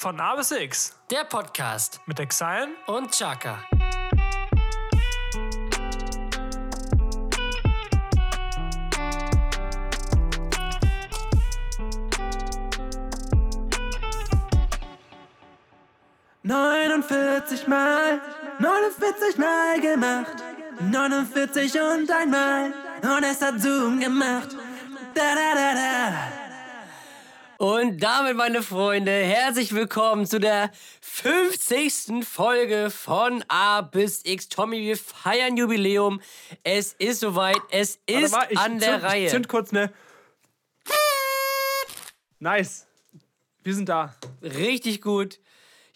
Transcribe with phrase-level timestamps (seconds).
[0.00, 3.64] Von A bis X Der Podcast mit Exile und Chaka.
[16.44, 18.20] Neunundvierzig Mal,
[18.60, 20.36] 49 Mal gemacht.
[20.78, 22.72] 49 und einmal.
[23.02, 24.50] Und es hat Zoom gemacht.
[25.16, 26.37] Da da da da.
[27.60, 30.70] Und damit, meine Freunde, herzlich willkommen zu der
[31.00, 32.24] 50.
[32.24, 34.48] Folge von A bis X.
[34.48, 36.20] Tommy, wir feiern Jubiläum.
[36.62, 37.58] Es ist soweit.
[37.72, 39.24] Es ist mal, an der zünd, Reihe.
[39.24, 39.92] Ich zünd kurz ne.
[42.38, 42.86] Nice.
[43.64, 44.14] Wir sind da.
[44.40, 45.40] Richtig gut.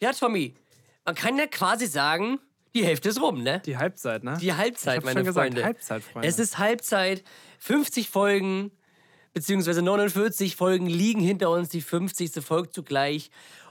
[0.01, 0.57] Ja, Tommy,
[1.05, 2.41] man kann ja quasi sagen,
[2.75, 3.63] die Hälfte ist rum, ne?
[3.65, 4.37] Die Halbzeit, ne?
[4.41, 5.65] Die Halbzeit, Ich meine schon gesagt, Freunde.
[5.65, 6.27] Halbzeit, Freunde.
[6.27, 7.23] Es ist Halbzeit.
[7.61, 8.73] 50 Folgen,
[9.33, 11.69] beziehungsweise 49 Folgen liegen hinter uns.
[11.69, 12.33] Die 50.
[12.45, 13.31] folgt zugleich.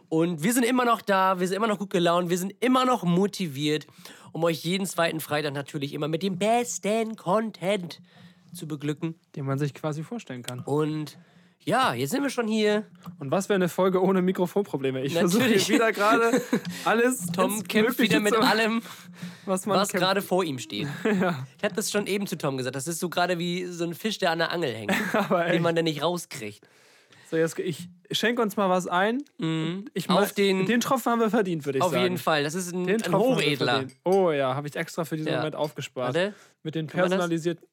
[0.09, 2.85] Und wir sind immer noch da, wir sind immer noch gut gelaunt, wir sind immer
[2.85, 3.87] noch motiviert,
[4.33, 8.01] um euch jeden zweiten Freitag natürlich immer mit dem besten Content
[8.53, 9.15] zu beglücken.
[9.35, 10.59] Den man sich quasi vorstellen kann.
[10.59, 11.17] Und
[11.63, 12.85] ja, jetzt sind wir schon hier.
[13.19, 15.01] Und was wäre eine Folge ohne Mikrofonprobleme?
[15.03, 16.41] Ich versuche wieder gerade
[16.85, 17.27] alles.
[17.27, 18.81] Tom kämpft wieder mit zu- allem,
[19.45, 20.87] was was gerade vor ihm steht.
[21.03, 22.75] Ich hatte das schon eben zu Tom gesagt.
[22.75, 24.93] Das ist so gerade wie so ein Fisch, der an der Angel hängt,
[25.51, 26.67] den man dann nicht rauskriegt.
[27.29, 29.19] So, jetzt, ich schenke uns mal was ein.
[29.93, 32.03] Ich Auf mal- den- den Tropfen haben wir verdient, würde ich Auf sagen.
[32.03, 32.43] jeden Fall.
[32.43, 33.85] Das ist ein, ein Hochedler.
[34.03, 35.37] Oh ja, habe ich extra für diesen Ja.
[35.37, 36.15] Moment aufgespart.
[36.15, 36.33] Warte.
[36.63, 37.65] Mit den personalisierten.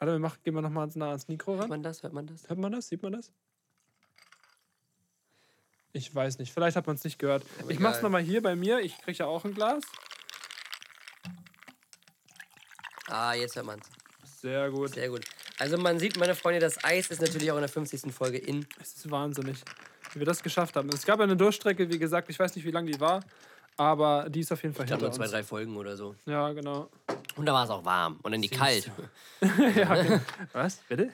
[0.00, 1.68] Warte, wir machen, gehen wir nochmal nah ans Mikro Hört ran.
[1.68, 2.02] man das?
[2.02, 2.48] Hört man das?
[2.48, 2.88] Hört man das?
[2.88, 3.30] Sieht man das?
[5.92, 6.54] Ich weiß nicht.
[6.54, 7.44] Vielleicht hat man es nicht gehört.
[7.64, 7.82] ich egal.
[7.82, 8.80] mach's nochmal hier bei mir.
[8.80, 9.82] Ich kriege ja auch ein Glas.
[13.08, 13.90] Ah, jetzt hört man's.
[14.24, 14.94] Sehr gut.
[14.94, 15.26] Sehr gut.
[15.58, 18.10] Also man sieht, meine Freunde, das Eis ist natürlich auch in der 50.
[18.10, 18.66] Folge in.
[18.80, 19.58] Es ist wahnsinnig,
[20.14, 20.88] wie wir das geschafft haben.
[20.88, 23.22] Es gab ja eine Durchstrecke, wie gesagt, ich weiß nicht, wie lang die war,
[23.76, 25.32] aber die ist auf jeden Fall Ich glaube hinter nur zwei, uns.
[25.32, 26.14] drei Folgen oder so.
[26.26, 26.88] Ja, genau.
[27.36, 28.18] Und da war es auch warm.
[28.22, 28.90] Und dann die kalt.
[30.52, 30.76] Was?
[30.88, 31.10] Bitte?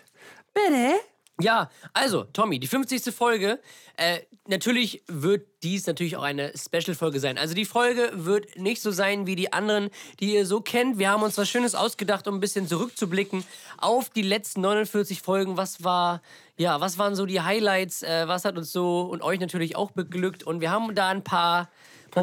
[1.39, 3.15] Ja, also, Tommy, die 50.
[3.15, 3.61] Folge.
[3.99, 7.37] Äh, natürlich wird dies natürlich auch eine Special-Folge sein.
[7.37, 10.99] Also die Folge wird nicht so sein wie die anderen, die ihr so kennt.
[10.99, 13.45] Wir haben uns was Schönes ausgedacht, um ein bisschen zurückzublicken
[13.77, 15.59] auf die letzten 49 Folgen.
[15.59, 16.23] Was war,
[16.57, 18.03] ja, was waren so die Highlights?
[18.03, 20.43] Äh, was hat uns so und euch natürlich auch beglückt?
[20.43, 21.69] Und wir haben da ein paar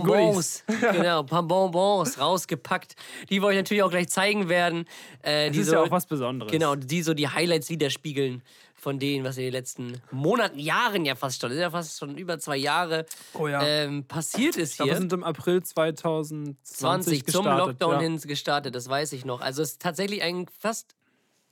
[0.01, 2.95] Bonbons, genau, ein paar Bonbons rausgepackt,
[3.29, 4.85] die wir euch natürlich auch gleich zeigen werden.
[5.21, 6.51] Äh, Das die ist so, ja auch was Besonderes.
[6.51, 8.41] Genau, die so die Highlights widerspiegeln
[8.75, 11.97] von denen, was in den letzten Monaten, Jahren ja fast schon, das ist ja fast
[11.99, 13.63] schon über zwei Jahre Oh ja.
[13.63, 14.95] ähm, passiert ist Ich glaube, hier.
[14.95, 17.99] wir sind im April 2020 20 zum Lockdown ja.
[18.01, 19.39] hin gestartet, das weiß ich noch.
[19.39, 20.95] Also es ist tatsächlich ein fast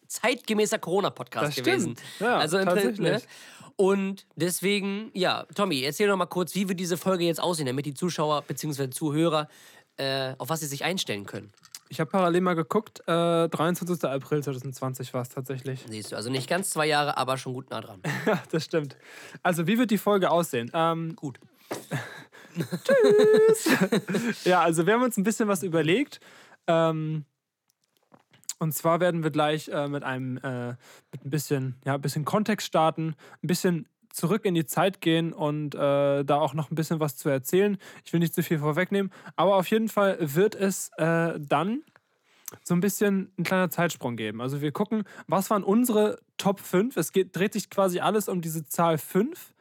[0.07, 1.95] zeitgemäßer Corona-Podcast gewesen.
[1.95, 2.01] stimmt.
[2.19, 3.21] Ja, also im Prinzip, ne?
[3.81, 7.87] Und deswegen, ja, Tommy, erzähl doch mal kurz, wie wird diese Folge jetzt aussehen, damit
[7.87, 8.91] die Zuschauer bzw.
[8.91, 9.47] Zuhörer
[9.97, 11.51] äh, auf was sie sich einstellen können.
[11.89, 14.03] Ich habe parallel mal geguckt, äh, 23.
[14.03, 15.83] April 2020 war es tatsächlich.
[15.89, 18.03] Siehst du, also nicht ganz zwei Jahre, aber schon gut nah dran.
[18.27, 18.97] Ja, das stimmt.
[19.41, 20.69] Also, wie wird die Folge aussehen?
[20.75, 21.39] Ähm, Gut.
[24.45, 26.19] Ja, also wir haben uns ein bisschen was überlegt.
[26.67, 27.25] Ähm,
[28.61, 30.75] und zwar werden wir gleich äh, mit einem äh,
[31.11, 35.33] mit ein bisschen, ja, ein bisschen Kontext starten, ein bisschen zurück in die Zeit gehen
[35.33, 37.77] und äh, da auch noch ein bisschen was zu erzählen.
[38.05, 41.81] Ich will nicht zu viel vorwegnehmen, aber auf jeden Fall wird es äh, dann
[42.63, 44.41] so ein bisschen ein kleiner Zeitsprung geben.
[44.41, 46.97] Also wir gucken, was waren unsere Top 5?
[46.97, 49.55] Es geht, dreht sich quasi alles um diese Zahl 5.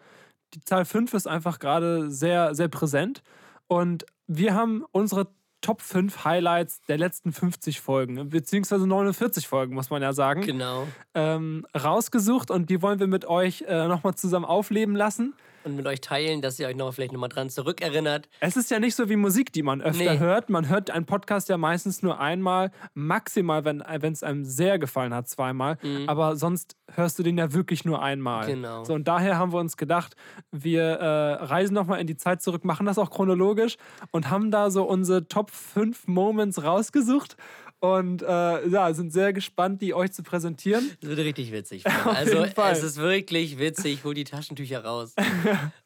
[0.53, 3.23] Die Zahl 5 ist einfach gerade sehr, sehr präsent.
[3.67, 5.29] Und wir haben unsere
[5.61, 10.87] Top 5 Highlights der letzten 50 Folgen, beziehungsweise 49 Folgen, muss man ja sagen, Genau.
[11.15, 15.35] ähm, rausgesucht und die wollen wir mit euch äh, nochmal zusammen aufleben lassen.
[15.65, 18.29] Und mit euch teilen, dass ihr euch noch vielleicht nochmal dran zurückerinnert.
[18.41, 20.19] Es ist ja nicht so wie Musik, die man öfter Nee.
[20.19, 20.49] hört.
[20.49, 23.83] Man hört einen Podcast ja meistens nur einmal, maximal, wenn
[24.13, 25.77] es einem sehr gefallen hat, zweimal.
[26.07, 28.45] Aber sonst hörst du den ja wirklich nur einmal.
[28.45, 28.51] Mhm.
[28.63, 28.85] Genau.
[28.85, 30.17] So, und daher haben wir uns gedacht,
[30.51, 33.77] wir äh, reisen nochmal in die Zeit zurück, machen das auch chronologisch
[34.13, 37.37] und haben da so unsere Top 5 Moments rausgesucht.
[37.81, 40.91] Und äh, ja, sind sehr gespannt, die euch zu präsentieren.
[41.01, 41.85] Das wird richtig witzig.
[42.05, 44.05] Also es ist wirklich witzig.
[44.05, 45.15] Hol die Taschentücher raus.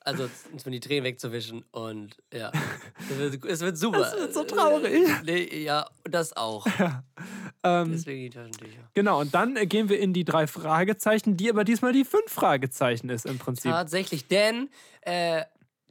[0.06, 0.28] Also
[0.66, 1.64] um die Tränen wegzuwischen.
[1.70, 2.52] Und ja,
[3.10, 4.00] es wird, es wird super.
[4.00, 5.08] Es wird so traurig.
[5.24, 6.66] Nee, ja, das auch.
[7.62, 8.90] Ähm, Deswegen die Taschentücher.
[8.92, 12.30] Genau, und dann äh, gehen wir in die drei Fragezeichen, die aber diesmal die fünf
[12.30, 13.70] Fragezeichen ist im Prinzip.
[13.70, 14.68] Tatsächlich, denn
[15.00, 15.44] äh,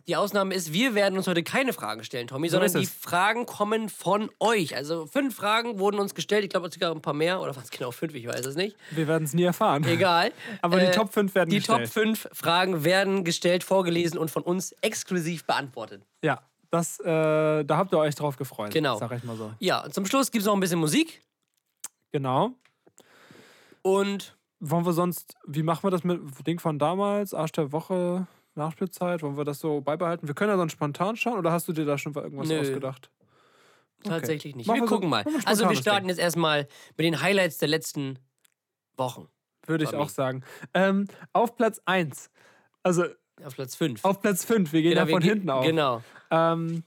[0.08, 2.86] Die Ausnahme ist, wir werden uns heute keine Fragen stellen, Tommy, sondern ist die.
[2.86, 4.76] Fragen kommen von euch.
[4.76, 6.44] Also fünf Fragen wurden uns gestellt.
[6.44, 7.40] Ich glaube, sogar ein paar mehr.
[7.40, 8.14] Oder was genau fünf?
[8.14, 8.76] Ich weiß es nicht.
[8.92, 9.86] Wir werden es nie erfahren.
[9.86, 10.34] Egal.
[10.62, 11.86] Aber die Äh, Top 5 werden Die gestellt.
[11.86, 16.04] Top 5 Fragen werden gestellt, vorgelesen und von uns exklusiv beantwortet.
[16.22, 17.06] Ja, das, äh,
[17.64, 18.72] da habt ihr euch drauf gefreut.
[18.74, 18.98] Genau.
[18.98, 19.54] Sag ich mal so.
[19.60, 21.22] Ja, zum Schluss gibt es noch ein bisschen Musik.
[22.12, 22.52] Genau.
[23.82, 24.36] Und
[24.66, 29.22] Wollen wir sonst, wie machen wir das mit Ding von damals, Arsch der Woche, Nachspielzeit?
[29.24, 30.28] Wollen wir das so beibehalten?
[30.28, 32.60] Wir können ja sonst spontan schauen oder hast du dir da schon irgendwas Nö.
[32.60, 33.10] ausgedacht?
[34.04, 34.68] tatsächlich nicht.
[34.68, 35.24] Machen wir wir so- gucken mal.
[35.24, 36.10] wir ein Also wir starten Ding.
[36.10, 36.68] jetzt erstmal
[36.98, 38.20] mit den Highlights der letzten
[38.98, 39.30] Wochen.
[39.66, 40.44] Würde ich auch sagen.
[40.74, 42.30] Ähm, auf Platz 1,
[42.84, 43.06] also
[43.46, 44.04] Auf Platz 5.
[44.04, 45.66] auf Platz 5, wir gehen ja von hinten auf.
[45.66, 46.04] Genau.
[46.32, 46.84] ähm,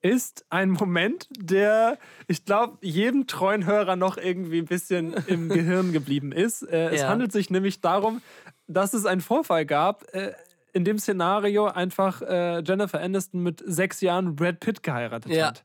[0.00, 5.90] ist ein Moment, der, ich glaube, jedem treuen Hörer noch irgendwie ein bisschen im Gehirn
[5.92, 6.62] geblieben ist.
[6.62, 7.08] Äh, es Ja.
[7.08, 8.22] handelt sich nämlich darum,
[8.68, 10.32] dass es einen Vorfall gab, äh,
[10.72, 15.48] in dem Szenario einfach äh, Jennifer Aniston mit sechs Jahren Brad Pitt geheiratet Ja.
[15.48, 15.62] hat.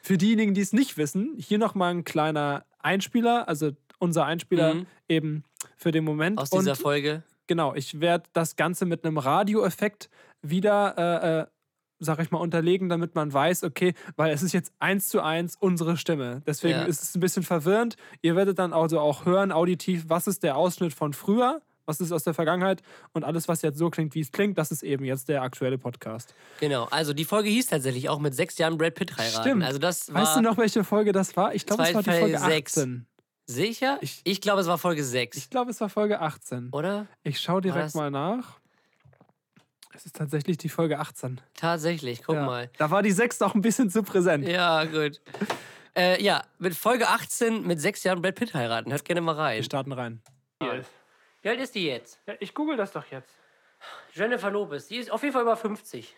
[0.00, 4.86] Für diejenigen, die es nicht wissen, hier nochmal ein kleiner Einspieler, also unser Einspieler Mhm.
[5.08, 5.44] eben
[5.76, 6.38] für den Moment.
[6.38, 7.22] Aus dieser Und Folge.
[7.48, 10.08] Genau, ich werde das Ganze mit einem Radioeffekt
[10.42, 11.46] wieder, äh, äh,
[11.98, 15.56] sag ich mal, unterlegen, damit man weiß, okay, weil es ist jetzt eins zu eins
[15.58, 16.42] unsere Stimme.
[16.46, 16.84] Deswegen Ja.
[16.84, 17.96] ist es ein bisschen verwirrend.
[18.22, 22.12] Ihr werdet dann also auch hören, auditiv, was ist der Ausschnitt von früher, was ist
[22.12, 22.82] aus der Vergangenheit
[23.12, 25.78] und alles, was jetzt so klingt, wie es klingt, das ist eben jetzt der aktuelle
[25.78, 26.34] Podcast.
[26.60, 26.84] Genau.
[26.90, 29.40] Also die Folge hieß tatsächlich auch mit sechs Jahren Brad Pitt heiraten.
[29.42, 29.64] Stimmt.
[29.64, 31.54] Also das war Weißt du noch, welche Folge das war?
[31.54, 32.76] Ich glaube, es war die Folge Folge sechs.
[32.78, 33.06] 18.
[33.46, 33.98] sicher?
[34.02, 35.36] Ich- Ich, glaube, es war Folge 6.
[35.38, 36.68] Ich glaube, es war Folge 18.
[36.72, 37.06] Oder?
[37.22, 38.58] Ich schaue direkt das- mal nach.
[39.94, 41.40] Es ist tatsächlich die Folge 18.
[41.54, 42.44] Tatsächlich, guck ja.
[42.46, 42.70] mal.
[42.78, 44.46] Da war die 6 noch ein bisschen zu präsent.
[44.46, 45.20] Ja, gut.
[45.96, 48.92] Äh, ja, mit Folge 18 mit sechs Jahren Brad Pitt heiraten.
[48.92, 49.56] Hört gerne mal rein.
[49.56, 50.20] Wir starten rein.
[51.48, 52.20] Wie alt ist die jetzt?
[52.26, 53.34] Ja, ich google das doch jetzt.
[54.12, 54.88] Jennifer Lopez.
[54.88, 56.14] Die ist auf jeden Fall über 50.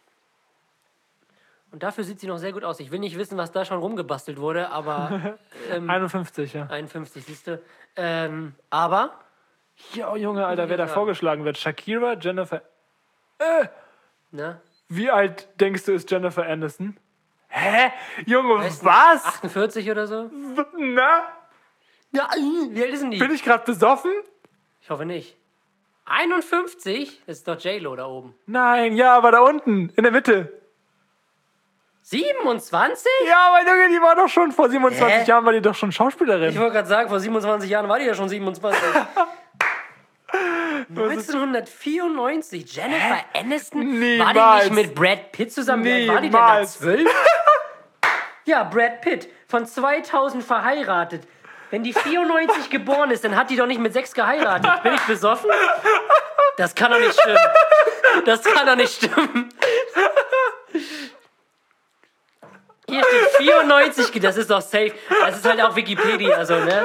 [1.70, 2.80] Und dafür sieht sie noch sehr gut aus.
[2.80, 5.38] Ich will nicht wissen, was da schon rumgebastelt wurde, aber
[5.70, 6.66] ähm, 51, ja.
[6.66, 7.62] 51, siehst du.
[7.94, 9.20] Ähm, aber
[9.94, 11.58] Ja, Junge, Alter, wer da vorgeschlagen wird.
[11.58, 12.62] Shakira, Jennifer.
[14.32, 14.60] Ne?
[14.88, 16.98] Wie alt denkst du ist Jennifer Aniston?
[17.46, 17.92] Hä?
[18.26, 19.24] Junge, Weiß nicht, was?
[19.26, 20.28] 48 oder so?
[20.76, 21.22] Na?
[22.10, 23.18] Ja, äh, wie alt ist denn die?
[23.18, 24.10] Bin ich gerade besoffen?
[24.90, 25.36] Ich hoffe nicht.
[26.06, 27.22] 51?
[27.24, 28.34] Das ist doch J-Lo da oben.
[28.46, 30.52] Nein, ja, aber da unten, in der Mitte.
[32.02, 33.06] 27?
[33.28, 35.24] Ja, aber Junge, die war doch schon vor 27 Hä?
[35.28, 36.50] Jahren, war die doch schon Schauspielerin.
[36.50, 38.80] Ich wollte gerade sagen, vor 27 Jahren war die ja schon 27.
[40.88, 43.80] 1994, Jennifer Aniston?
[43.82, 44.64] War die Niemals.
[44.64, 45.84] nicht mit Brad Pitt zusammen?
[45.84, 46.52] Wie alt war die denn da?
[46.54, 46.80] Niemals.
[46.80, 47.08] 12?
[48.44, 51.28] ja, Brad Pitt, von 2000 verheiratet.
[51.70, 54.82] Wenn die 94 geboren ist, dann hat die doch nicht mit 6 geheiratet.
[54.82, 55.50] Bin ich besoffen?
[56.56, 57.38] Das kann doch nicht stimmen.
[58.24, 59.48] Das kann doch nicht stimmen.
[62.88, 64.92] Hier steht 94, ge- das ist doch safe.
[65.20, 66.84] Das ist halt auch Wikipedia, also, ne?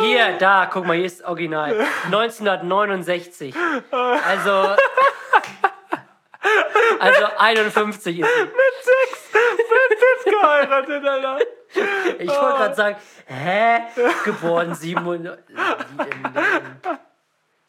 [0.00, 1.86] Hier, da, guck mal, hier ist Original.
[2.06, 3.54] 1969.
[4.26, 4.74] Also.
[6.98, 10.30] Also 51 ist sie.
[10.30, 11.38] geheiratet, Alter.
[12.18, 12.96] Ich wollte gerade sagen,
[13.26, 13.78] hä?
[14.24, 15.42] Geboren 700.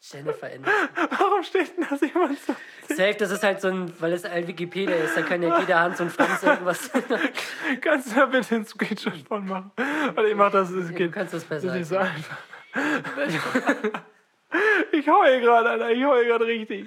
[0.00, 0.72] Jennifer Aniston.
[1.18, 2.54] Warum steht denn da jemand so?
[2.88, 5.80] Safe, das ist halt so ein, weil es halt Wikipedia ist, da kann ja jeder
[5.80, 6.90] Hans und Franz irgendwas.
[7.80, 9.70] Kannst du da bitte einen Screenshot von machen?
[10.12, 11.12] Oder ich mach das, es Du geht.
[11.12, 11.68] kannst das Das besser.
[11.68, 12.36] ist nicht so einfach.
[14.92, 15.90] Ich heul gerade, Alter.
[15.90, 16.86] Ich heul gerade richtig.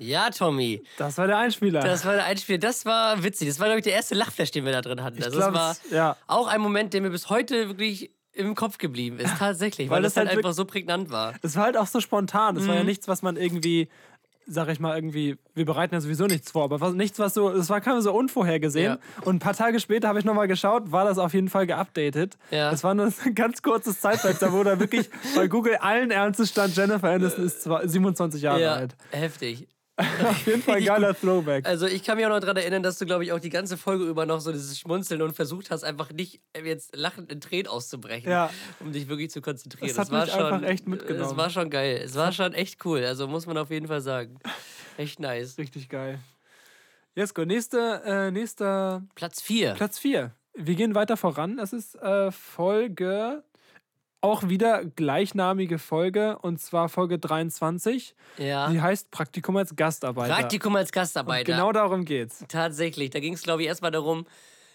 [0.00, 0.82] Ja, Tommy.
[0.98, 1.80] Das war der Einspieler.
[1.80, 2.58] Das war der Einspiel.
[2.58, 3.48] Das war witzig.
[3.48, 5.18] Das war, glaube ich, der erste Lachflash, den wir da drin hatten.
[5.18, 6.16] ich Also, das war es- ja.
[6.26, 9.36] auch ein Moment, der mir bis heute wirklich im Kopf geblieben ist.
[9.38, 9.90] Tatsächlich.
[9.90, 11.34] Weil, Weil das das halt halt einfach so prägnant war.
[11.42, 12.54] Das war halt auch so spontan.
[12.54, 12.78] Das war Mhm.
[12.80, 13.88] ja nichts, was man irgendwie,
[14.46, 17.50] sag ich mal, irgendwie, wir bereiten ja sowieso nichts vor, aber was, nichts, was so,
[17.50, 18.98] das war kam so unvorhergesehen.
[19.22, 22.38] Und ein paar Tage später habe ich nochmal geschaut, war das auf jeden Fall geupdatet.
[22.50, 22.70] Ja.
[22.70, 26.74] Das war nur ein ganz kurzes Zeitfenster, wo da wirklich bei Google allen Ernstes stand,
[26.76, 28.96] Jennifer Aniston ist zwar 27 Jahre Ja, alt.
[29.10, 29.66] heftig.
[30.00, 31.66] Auf jeden Fall ein geiler Throwback.
[31.66, 33.76] Also ich kann mich auch noch daran erinnern, dass du, glaube ich, auch die ganze
[33.76, 37.40] Folge über noch so dieses Schmunzeln und versucht hast, einfach nicht äh, jetzt lachend in
[37.40, 38.50] Tränen auszubrechen, Ja.
[38.80, 39.88] um dich wirklich zu konzentrieren.
[39.88, 41.30] Das hat war mich schon, einfach echt mitgenommen.
[41.30, 42.00] Es war schon geil.
[42.04, 43.04] Es war schon echt cool.
[43.04, 44.38] Also muss man auf jeden Fall sagen.
[44.96, 45.56] Echt nice.
[45.58, 46.18] Richtig geil.
[47.14, 49.72] Jesko, nächste, äh, nächster Platz 4.
[49.74, 50.32] Platz 4.
[50.54, 51.58] Wir gehen weiter voran.
[51.58, 53.42] Es ist äh, Folge,
[54.22, 58.14] auch wieder gleichnamige Folge, und zwar Folge 23.
[58.38, 58.68] Ja.
[58.70, 60.34] Die heißt Praktikum als Gastarbeiter.
[60.34, 61.52] Praktikum als Und Gastarbeiter.
[61.52, 62.44] Genau darum geht's.
[62.48, 63.10] Tatsächlich.
[63.10, 64.26] Da ging es, glaube ich, erstmal darum,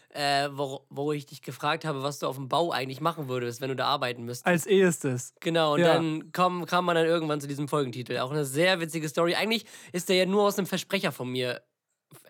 [0.10, 3.62] äh, wo, wo ich dich gefragt habe, was du auf dem Bau eigentlich machen würdest,
[3.62, 4.48] wenn du da arbeiten müsstest.
[4.48, 5.34] Als ehestes.
[5.42, 5.94] Genau, und Ja.
[5.94, 8.18] dann kam, kam man dann irgendwann zu diesem Folgentitel.
[8.20, 9.36] Auch eine sehr witzige Story.
[9.36, 11.62] Eigentlich ist der ja nur aus einem Versprecher von mir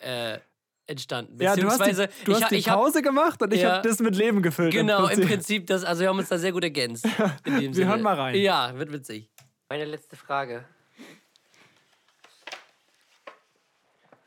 [0.02, 0.40] äh,
[0.88, 1.42] entstanden.
[1.42, 3.78] Ja, du hast du ich, hast die ich hab, Pause gemacht und ich Ja.
[3.78, 4.72] habe das mit Leben gefüllt.
[4.74, 7.06] Genau, im Prinzip, das, also wir haben uns da sehr gut ergänzt.
[7.06, 7.12] In
[7.54, 7.88] dem Wir Sinne.
[7.90, 8.36] hören mal rein.
[8.36, 9.30] Ja, wird witzig.
[9.70, 10.66] Meine letzte Frage.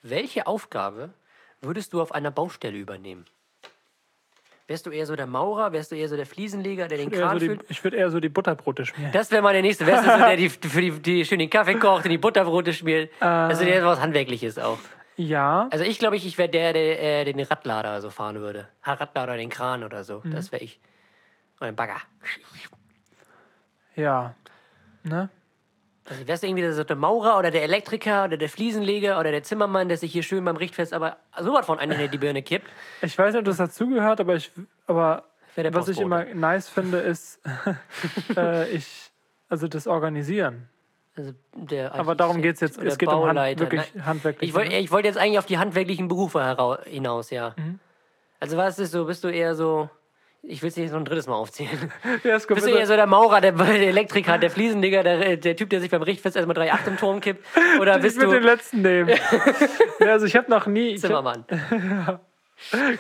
[0.03, 1.11] Welche Aufgabe
[1.61, 3.25] würdest du auf einer Baustelle übernehmen?
[4.69, 7.38] Wärst du eher so der Maurer, wärst du eher so der Fliesenleger, der den Kran
[7.41, 7.65] so füllt?
[7.71, 9.12] ich würde eher so die Butterbrote schmieren.
[9.12, 9.87] Das wäre mal der nächste.
[9.87, 12.75] Wärst du so der, die für die, die schön den Kaffee kocht und die Butterbrote
[12.75, 13.11] schmiert?
[13.23, 14.79] Also der was Handwerkliches auch.
[15.18, 18.68] Ja, Also ich glaube, ich, ich wäre der, der äh, den Radlader so fahren würde.
[18.84, 20.20] Radlader, den Kran oder so.
[20.22, 20.30] Mhm.
[20.30, 20.78] Das wäre ich.
[21.58, 22.00] Oder ein Bagger.
[23.96, 24.34] ja.
[25.02, 25.28] Ne?
[26.08, 29.42] Also wärst du irgendwie so der Maurer oder der Elektriker oder der Fliesenleger oder der
[29.42, 32.42] Zimmermann, der sich hier schön beim Richtfest aber so was von einer in die Birne
[32.42, 32.68] kippt.
[33.02, 34.52] Ich weiß nicht, ob das dazugehört, aber ich,
[34.87, 35.25] aber
[35.56, 37.40] der was ich immer nice finde, ist,
[38.37, 39.10] äh, ich,
[39.48, 40.68] also das Organisieren.
[41.18, 42.78] Also der Aber darum geht es jetzt.
[42.78, 43.60] Es geht um Hand, Bauleiter.
[43.60, 44.48] wirklich Nein, handwerklich.
[44.48, 44.78] Ich wollte ne?
[44.78, 47.54] ich wollt jetzt eigentlich auf die handwerklichen Berufe hinaus, ja.
[47.56, 47.80] Mhm.
[48.38, 49.90] Also was ist so, bist du eher so,
[50.44, 51.90] ich will es nicht so ein drittes Mal aufzählen.
[52.22, 55.37] Ja, es kommt Bist du eher so der Maurer, der, der Elektriker, der Fliesenleger, der,
[55.38, 57.44] der Typ, der sich beim Richtfest erstmal drei Acht im Turm kippt?
[57.80, 59.10] Oder ich bist den du letzten nehmen.
[59.98, 61.44] ja, also ich habe noch nie ich hab Zimmermann?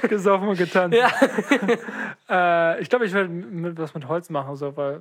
[0.08, 0.96] gesoffen und getanzt.
[0.98, 1.10] Ja.
[2.28, 5.00] Äh, ich glaube, ich würde mit, was mit Holz machen, so, weil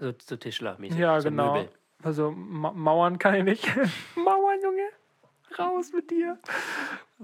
[0.00, 0.98] So, so Tischler-mäßig.
[0.98, 1.54] ja so genau.
[1.54, 1.68] Möbel.
[2.02, 3.66] Also Ma Mauern kann ich nicht.
[4.16, 4.88] Mauern, Junge,
[5.58, 6.38] raus mit dir.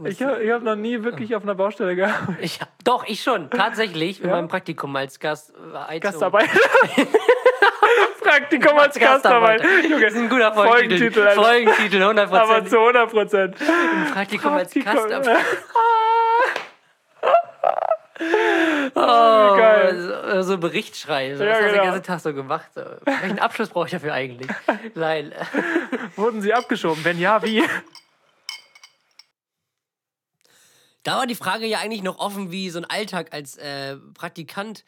[0.04, 2.36] Ich habe hab noch nie wirklich auf einer Baustelle gearbeitet.
[2.40, 3.50] Ich, doch, ich schon.
[3.50, 4.36] Tatsächlich, in Ja?
[4.36, 5.50] meinem Praktikum als Gast.
[5.54, 6.00] äh, Heizung.
[6.00, 6.48] Gastarbeit.
[8.22, 9.62] Praktikum als Gastarbeit.
[9.88, 11.10] Junge, Das ist ein guter Folgentitel.
[11.12, 11.42] Folgentitel, Alter.
[11.42, 12.36] Folgentitel, 100%.
[12.36, 13.56] aber zu 100 Prozent.
[14.12, 15.08] Praktikum als Praktikum.
[15.08, 15.44] Gastarbeit.
[18.94, 20.42] Oh, Geil.
[20.42, 21.36] So, so Bericht schreiben.
[21.38, 21.82] So, Ja, was hast du genau.
[21.82, 22.68] den ganzen Tag so gemacht?
[22.74, 22.82] So.
[23.04, 24.50] Welchen Abschluss brauche ich dafür eigentlich?
[24.94, 25.32] Nein.
[26.16, 27.04] Wurden sie abgeschoben?
[27.04, 27.62] Wenn ja, wie?
[31.04, 34.84] Da war die Frage ja eigentlich noch offen, wie so ein Alltag als äh, Praktikant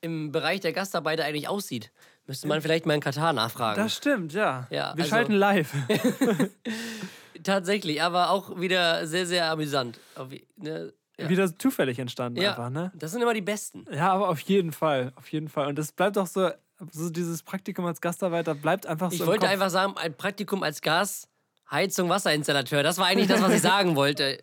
[0.00, 1.90] im Bereich der Gastarbeiter eigentlich aussieht.
[2.26, 3.80] Müsste man vielleicht mal in Katar nachfragen.
[3.82, 4.66] Das stimmt, ja.
[4.70, 5.70] Ja, Wir also- schalten live.
[7.42, 10.00] Tatsächlich, aber auch wieder sehr, sehr amüsant.
[10.14, 10.94] Auf, ne?
[11.18, 11.28] Ja.
[11.28, 12.90] Wieder zufällig entstanden ja, einfach, ne?
[12.94, 13.84] das sind immer die Besten.
[13.92, 15.68] Ja, aber auf jeden Fall, auf jeden Fall.
[15.68, 16.50] Und das bleibt auch so,
[16.90, 19.50] so dieses Praktikum als Gastarbeiter bleibt einfach so Ich wollte Kopf.
[19.50, 21.28] einfach sagen, ein Praktikum als Gas,
[21.70, 22.82] Heizung, Wasserinstallateur.
[22.82, 24.40] Das war eigentlich das, was ich sagen wollte.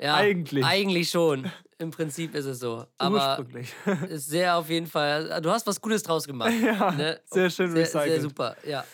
[0.00, 0.64] Ja, Eigentlich.
[0.64, 1.50] Eigentlich schon.
[1.78, 2.86] Im Prinzip ist es so.
[2.96, 3.44] Aber
[4.08, 5.40] ist sehr auf jeden Fall.
[5.42, 6.52] Du hast was Gutes draus gemacht.
[6.60, 7.20] Ja, ne?
[7.26, 8.22] sehr schön sehr, sehr recycelt.
[8.22, 8.84] super, ja.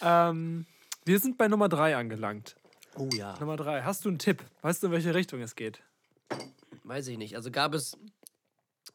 [0.00, 0.64] ähm,
[1.04, 2.56] wir sind bei Nummer drei angelangt.
[2.96, 3.34] Oh ja.
[3.40, 3.82] Nummer drei.
[3.82, 4.42] Hast du einen Tipp?
[4.62, 5.82] Weißt du, in welche Richtung es geht?
[6.84, 7.36] Weiß ich nicht.
[7.36, 7.96] Also gab es.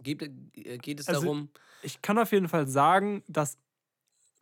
[0.04, 1.50] Geht, äh, geht es Also, darum.
[1.82, 3.58] Ich kann auf jeden Fall sagen, dass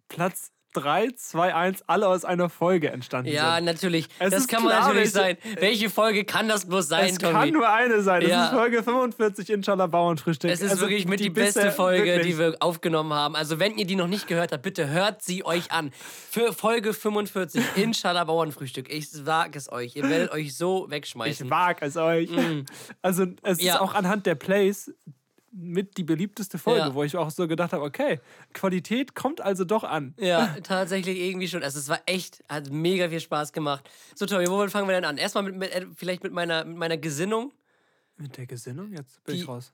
[0.07, 3.65] Platz 3, 2, 1 alle aus einer Folge entstanden Ja, sind.
[3.65, 4.07] natürlich.
[4.19, 5.37] Es das kann man klar, natürlich sein.
[5.43, 7.33] welche- Welche Folge kann das bloß sein, Es Tommy?
[7.33, 8.21] kann nur eine sein.
[8.21, 8.45] Das Ja.
[8.45, 10.51] ist Folge 45 Inshallah Bauernfrühstück.
[10.51, 12.33] Es ist Also wirklich mit die, beste- beste Folge, wirklich.
[12.33, 13.35] die wir aufgenommen haben.
[13.35, 15.91] Also, wenn ihr die noch nicht gehört habt, bitte hört sie euch an.
[16.29, 18.91] Für Folge 45, Inshallah Bauernfrühstück.
[18.93, 19.95] Ich sag es euch.
[19.95, 21.45] Ihr werdet euch so wegschmeißen.
[21.45, 22.29] Ich wag es euch.
[23.01, 23.75] Also es Ja.
[23.75, 24.91] ist auch anhand der Plays
[25.57, 26.93] mit die beliebteste Folge, Ja.
[26.93, 28.19] wo ich auch so gedacht habe, okay,
[28.53, 30.13] Qualität kommt also doch an.
[30.19, 31.63] Ja, tatsächlich irgendwie schon.
[31.63, 33.89] Also es war echt, hat mega viel Spaß gemacht.
[34.15, 35.17] So, Tommy, wo fangen wir denn an?
[35.17, 37.53] Erstmal mit, mit, äh, vielleicht mit meiner, mit meiner Gesinnung,
[38.17, 38.91] Mit der Gesinnung?
[38.93, 39.71] Jetzt bin Die- ich raus.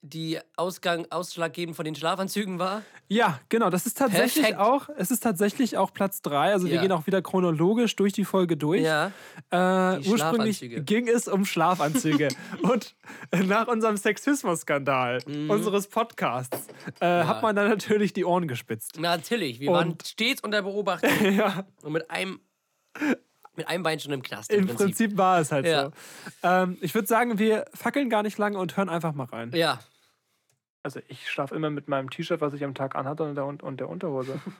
[0.00, 2.82] Die Ausgang, ausschlaggebend von den Schlafanzügen war.
[3.08, 3.68] Ja, genau.
[3.68, 4.60] Das ist tatsächlich Perfekt.
[4.60, 6.52] auch, es ist tatsächlich auch Platz 3.
[6.52, 6.82] Also wir Ja.
[6.82, 8.82] gehen auch wieder chronologisch durch die Folge durch.
[8.82, 9.06] Ja.
[9.50, 12.28] Äh, Die ursprünglich ging es um Schlafanzüge.
[12.62, 12.94] Und
[13.46, 15.50] nach unserem Sexismus-Skandal Mhm.
[15.50, 16.68] unseres Podcasts
[17.00, 19.00] äh, hat man dann natürlich die Ohren gespitzt.
[19.00, 22.40] Natürlich, wir waren Und- stets unter Beobachtung ja, und mit einem,
[23.56, 24.52] mit einem Bein schon im Knast.
[24.52, 25.16] im Prinzip.
[25.16, 25.86] war es halt Ja.
[25.86, 25.92] so.
[26.44, 29.50] Ähm, ich würde sagen, wir fackeln gar nicht lange und hören einfach mal rein.
[29.54, 29.80] Ja,
[30.82, 33.80] Also ich schlafe immer mit meinem T-Shirt, was ich am Tag anhatte und der, und
[33.80, 34.40] der Unterhose.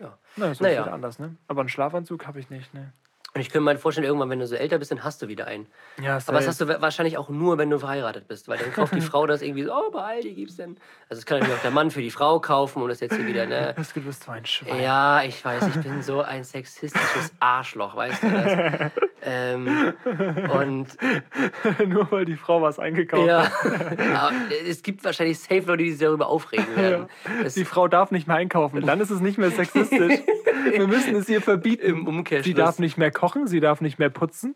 [0.00, 0.16] Ja.
[0.36, 0.82] Na, das ist Naja.
[0.84, 1.34] wieder anders, ne?
[1.48, 2.92] Aber einen Schlafanzug habe ich nicht, ne?
[3.38, 5.46] Und ich könnte mir vorstellen, irgendwann, wenn du so älter bist, dann hast du wieder
[5.46, 5.66] einen.
[6.02, 8.72] Ja, Aber das hast du wa- wahrscheinlich auch nur, wenn du verheiratet bist, weil dann
[8.72, 10.76] kauft die Frau das irgendwie so, oh, bei Aldi gibt's denn.
[11.08, 13.26] Also das kann natürlich auch der Mann für die Frau kaufen und das jetzt hier
[13.26, 13.74] wieder, ne?
[13.76, 14.82] Das bist so ein Schwein.
[14.82, 18.90] Ja, ich weiß, ich bin so ein sexistisches Arschloch, weißt du das?
[19.22, 19.94] ähm,
[20.52, 20.86] und
[21.86, 23.98] Nur weil die Frau was eingekauft ja, hat.
[24.14, 24.32] aber
[24.68, 27.06] es gibt wahrscheinlich safe Leute, die sich darüber aufregen werden.
[27.42, 28.84] Das, Die Frau darf nicht mehr einkaufen.
[28.86, 30.20] Dann ist es nicht mehr sexistisch.
[30.72, 31.84] Wir müssen es ihr verbieten.
[31.84, 32.44] Im Umkehrschluss.
[32.46, 34.54] Sie darf nicht mehr kochen, sie darf nicht mehr putzen.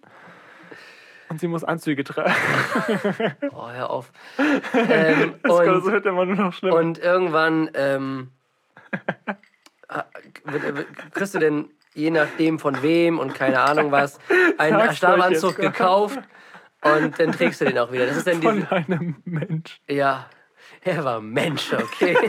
[1.29, 2.35] Und sie muss Anzüge tragen.
[3.53, 4.13] Oh, hör auf.
[4.39, 6.77] ähm, Das und, wird immer nur noch schlimmer.
[6.77, 8.29] und irgendwann ähm,
[11.15, 14.19] kriegst du denn je nachdem von wem und keine Ahnung was
[14.59, 15.57] einen Gott.
[15.57, 16.19] gekauft
[16.83, 18.07] und dann trägst du den auch wieder.
[18.07, 19.81] Das ist dann Von diese, einem Mensch.
[19.89, 20.29] ja,
[20.83, 22.17] er war Mensch, okay.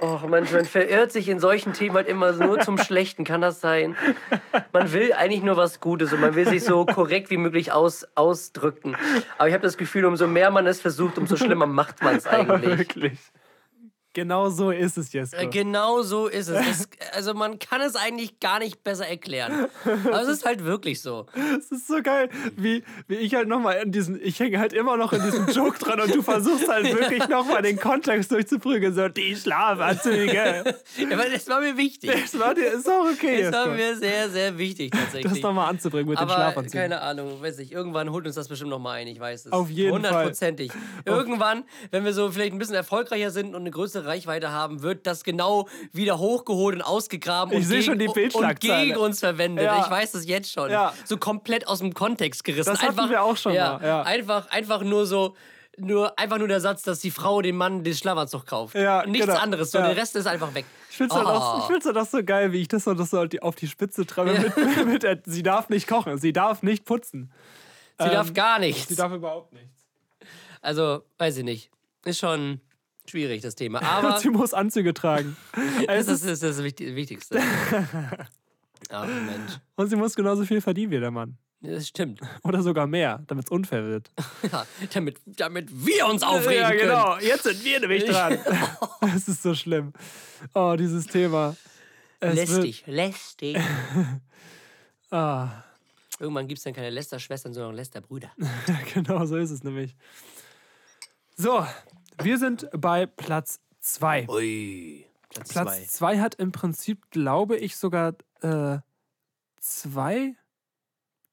[0.00, 3.60] Och, man, man verirrt sich in solchen Themen halt immer nur zum Schlechten, kann das
[3.60, 3.96] sein?
[4.72, 8.04] Man will eigentlich nur was Gutes und man will sich so korrekt wie möglich aus,
[8.16, 8.96] ausdrücken.
[9.38, 12.26] Aber ich habe das Gefühl, umso mehr man es versucht, umso schlimmer macht man es
[12.26, 12.78] eigentlich.
[12.78, 13.18] wirklich.
[14.14, 15.36] Genau so ist es, Jesko.
[15.36, 16.66] Äh, Genau so ist es.
[16.66, 16.88] es.
[17.12, 19.66] Also man kann es eigentlich gar nicht besser erklären.
[19.84, 21.26] Aber es ist halt wirklich so.
[21.58, 24.96] Es ist so geil, wie, wie ich halt nochmal in diesen, ich hänge halt immer
[24.96, 29.08] noch in diesem Joke dran und du versuchst halt wirklich nochmal den Kontext durchzuprügeln, so
[29.08, 30.64] die Schlafanzüge.
[30.96, 32.10] Ja, weil das war mir wichtig.
[32.12, 33.42] Das war dir, ist auch okay.
[33.42, 35.42] Das war mir sehr, sehr wichtig Das tatsächlich.
[35.42, 36.80] nochmal anzubringen mit den Aber Schlafanzügen.
[36.80, 37.72] keine Ahnung, weiß ich.
[37.72, 39.52] Irgendwann holt uns das bestimmt noch mal ein, ich weiß es.
[39.52, 39.96] Auf jeden Fall.
[40.10, 40.70] Hundertprozentig.
[41.04, 45.06] Irgendwann, wenn wir so vielleicht ein bisschen erfolgreicher sind und eine größere Reichweite haben, wird
[45.06, 49.64] das genau wieder hochgeholt und ausgegraben Ich und, gegen, schon die und gegen uns verwendet.
[49.64, 49.82] Ja.
[49.84, 50.70] Ich weiß es jetzt schon.
[50.70, 50.92] Ja.
[51.04, 52.70] So komplett aus dem Kontext gerissen.
[52.72, 54.02] Das hatten einfach, wir auch schon ja, mal, ja.
[54.02, 55.34] Einfach, einfach nur so.
[55.76, 58.76] Nur, einfach nur der Satz, dass die Frau dem Mann den Schlafanzug kauft.
[58.76, 59.40] Ja, Nichts genau.
[59.40, 59.72] anderes.
[59.72, 59.88] So, Ja.
[59.88, 60.66] Der Rest ist einfach weg.
[60.88, 61.58] Ich finde es halt, Oh.
[61.58, 64.06] ich find's halt auch so geil, wie ich das so, das so auf die- Spitze
[64.06, 64.38] treibe.
[64.38, 64.56] Mit,
[64.86, 67.32] mit, der- sie darf nicht kochen, sie darf nicht putzen.
[67.98, 68.86] Sie darf gar nichts.
[68.86, 69.84] Sie darf überhaupt nichts.
[70.62, 71.70] Also, weiß ich nicht.
[72.04, 72.60] Ist schon
[73.08, 73.82] schwierig, das Thema.
[73.82, 75.36] Aber sie muss Anzüge tragen.
[75.86, 77.40] das Es ist, ist das Wichti- Wichtigste.
[78.90, 79.52] Ach, Mensch.
[79.76, 81.38] Und sie muss genauso viel verdienen wie der Mann.
[81.62, 82.20] Das stimmt.
[82.42, 84.10] Oder sogar mehr, damit es unfair wird.
[84.52, 86.80] Ja, damit, damit wir uns aufregen ja, können.
[86.80, 87.16] genau.
[87.18, 88.38] Jetzt sind wir nämlich dran.
[89.16, 89.94] Es ist so schlimm.
[90.52, 91.56] Oh, dieses Thema.
[92.20, 93.56] Es Lästig, lästig.
[95.10, 95.62] Ah,
[96.18, 98.30] Irgendwann gibt es dann keine Lästerschwestern, sondern Lästerbrüder.
[98.94, 99.96] genau so ist es nämlich.
[101.36, 101.66] So,
[102.22, 104.28] wir sind bei Platz 2.
[104.28, 105.06] Ui.
[105.30, 106.14] Platz, Platz zwei.
[106.14, 108.78] 2 hat im Prinzip, glaube ich, sogar äh,
[109.60, 110.34] zwei,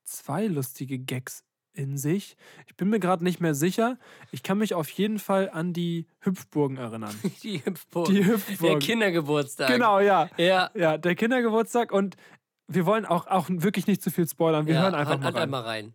[0.04, 2.36] zwei lustige Gags in sich.
[2.68, 3.98] Ich bin mir gerade nicht mehr sicher.
[4.32, 7.16] Ich kann mich auf jeden Fall an die Hüpfburgen erinnern.
[7.44, 8.08] Die Hüpfburg.
[8.08, 8.80] Die Der Hüpfburgen.
[8.80, 9.70] Kindergeburtstag.
[9.70, 10.30] Genau, ja.
[10.38, 10.70] Ja.
[10.74, 12.18] Ja, der Kindergeburtstag und
[12.68, 14.66] wir wollen auch, auch wirklich nicht zu viel spoilern.
[14.66, 15.44] Wir ja, hören einfach hört- mal rein.
[15.44, 15.94] einmal rein.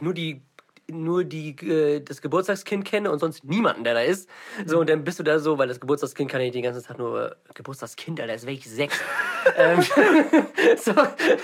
[0.00, 0.42] Nur die
[0.90, 4.28] nur die äh, das Geburtstagskind kenne und sonst niemanden, der da ist.
[4.66, 6.98] So, und dann bist du da so, weil das Geburtstagskind kann ich den ganzen Tag
[6.98, 8.98] nur äh, Geburtstagskind, Alter, ist wirklich sechs.
[9.56, 9.82] ähm,
[10.76, 10.92] so,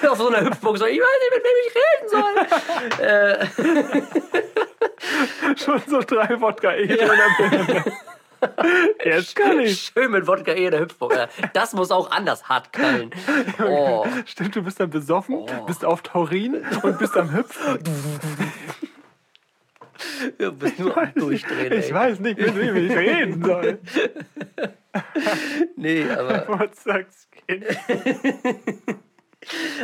[0.09, 3.05] auf so einer Hüpfburg so, ich weiß nicht, mit wem ich reden soll.
[3.05, 3.47] äh,
[5.57, 7.85] Schon so drei Wodka eh Birne.
[9.05, 9.93] Jetzt kann ich.
[9.95, 11.29] schön mit Wodka eh in der Hüpfburg.
[11.53, 13.11] Das muss auch anders hart knallen.
[13.63, 14.07] Oh.
[14.27, 17.79] Stimmt, du bist dann besoffen, bist auf Taurin und bist am Hüpfen.
[20.39, 21.79] Du bist nur am Durchdrehen, ey.
[21.81, 23.79] Ich weiß nicht, mit wem ich reden soll.
[25.77, 27.65] Nee, aber Geburtstagskind.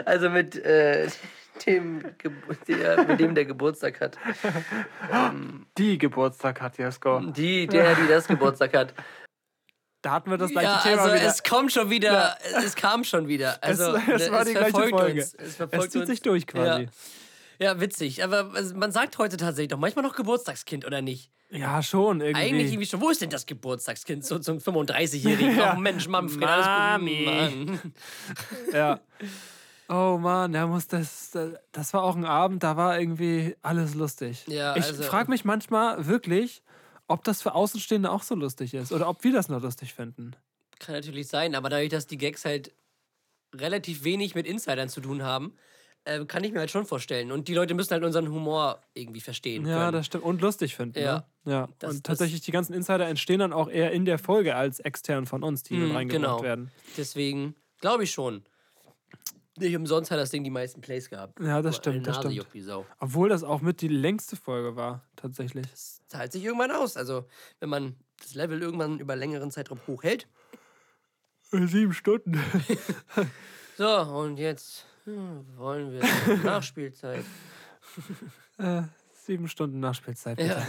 [0.04, 1.08] also mit äh,
[1.66, 2.02] dem,
[2.68, 4.18] der, mit dem der Geburtstag hat.
[5.78, 7.20] Die Geburtstag hat Jesko.
[7.20, 8.94] Die, der, die das Geburtstag hat.
[10.02, 11.26] Da hatten wir das gleiche Ja, Thema also wieder.
[11.26, 13.62] es kommt schon wieder, es kam schon wieder.
[13.62, 15.20] Also, es, es war die gleiche verfolgt Folge.
[15.20, 16.10] Uns, es es verfolgt zieht uns.
[16.10, 16.84] sich durch quasi.
[16.84, 16.88] Ja.
[17.60, 18.24] Ja, witzig.
[18.24, 21.30] Aber also, man sagt heute tatsächlich doch manchmal noch Geburtstagskind, oder nicht?
[21.50, 22.40] Ja, schon irgendwie.
[22.44, 23.00] Eigentlich irgendwie schon.
[23.00, 25.56] Wo ist denn das Geburtstagskind so zum 35-Jährigen?
[25.58, 25.74] Ja.
[25.76, 27.16] Oh Mensch, Manfred, alles Mami.
[27.24, 27.26] gut.
[27.26, 27.92] Mann.
[28.72, 29.00] Ja.
[29.88, 31.36] Oh Mann, der muss das.
[31.72, 34.44] Das war auch ein Abend, da war irgendwie alles lustig.
[34.46, 36.62] Ja, ich also- frage mich manchmal wirklich,
[37.08, 40.36] ob das für Außenstehende auch so lustig ist oder ob wir das nur lustig finden.
[40.78, 42.72] Kann natürlich sein, aber dadurch, dass die Gags halt
[43.52, 45.54] relativ wenig mit Insidern zu tun haben,
[46.04, 47.30] äh, kann ich mir halt schon vorstellen.
[47.32, 49.92] Und die Leute müssen halt unseren Humor irgendwie verstehen Ja, können.
[49.92, 50.24] das stimmt.
[50.24, 50.98] Und lustig finden.
[50.98, 51.26] Ja.
[51.44, 51.52] Ne?
[51.52, 51.68] ja.
[51.78, 55.26] Das- Und tatsächlich, die ganzen Insider entstehen dann auch eher in der Folge als extern
[55.26, 56.42] von uns, die mit Mhm, reingebracht genau.
[56.42, 56.70] werden.
[56.96, 58.44] Deswegen glaube ich schon.
[59.58, 61.38] Nicht umsonst hat das Ding die meisten Plays gehabt.
[61.38, 62.46] Ja, das stimmt, das stimmt.
[62.98, 65.66] Obwohl das auch mit die längste Folge war, tatsächlich.
[65.70, 66.96] Das zahlt sich irgendwann aus.
[66.96, 67.26] Also,
[67.58, 70.26] wenn man das Level irgendwann über längeren Zeitraum hochhält.
[71.50, 72.40] Sieben Stunden.
[73.76, 74.84] So, und jetzt
[75.16, 77.24] hm, wollen wir Nachspielzeit.
[78.58, 80.36] Äh, sieben Stunden Nachspielzeit.
[80.36, 80.62] Bitte.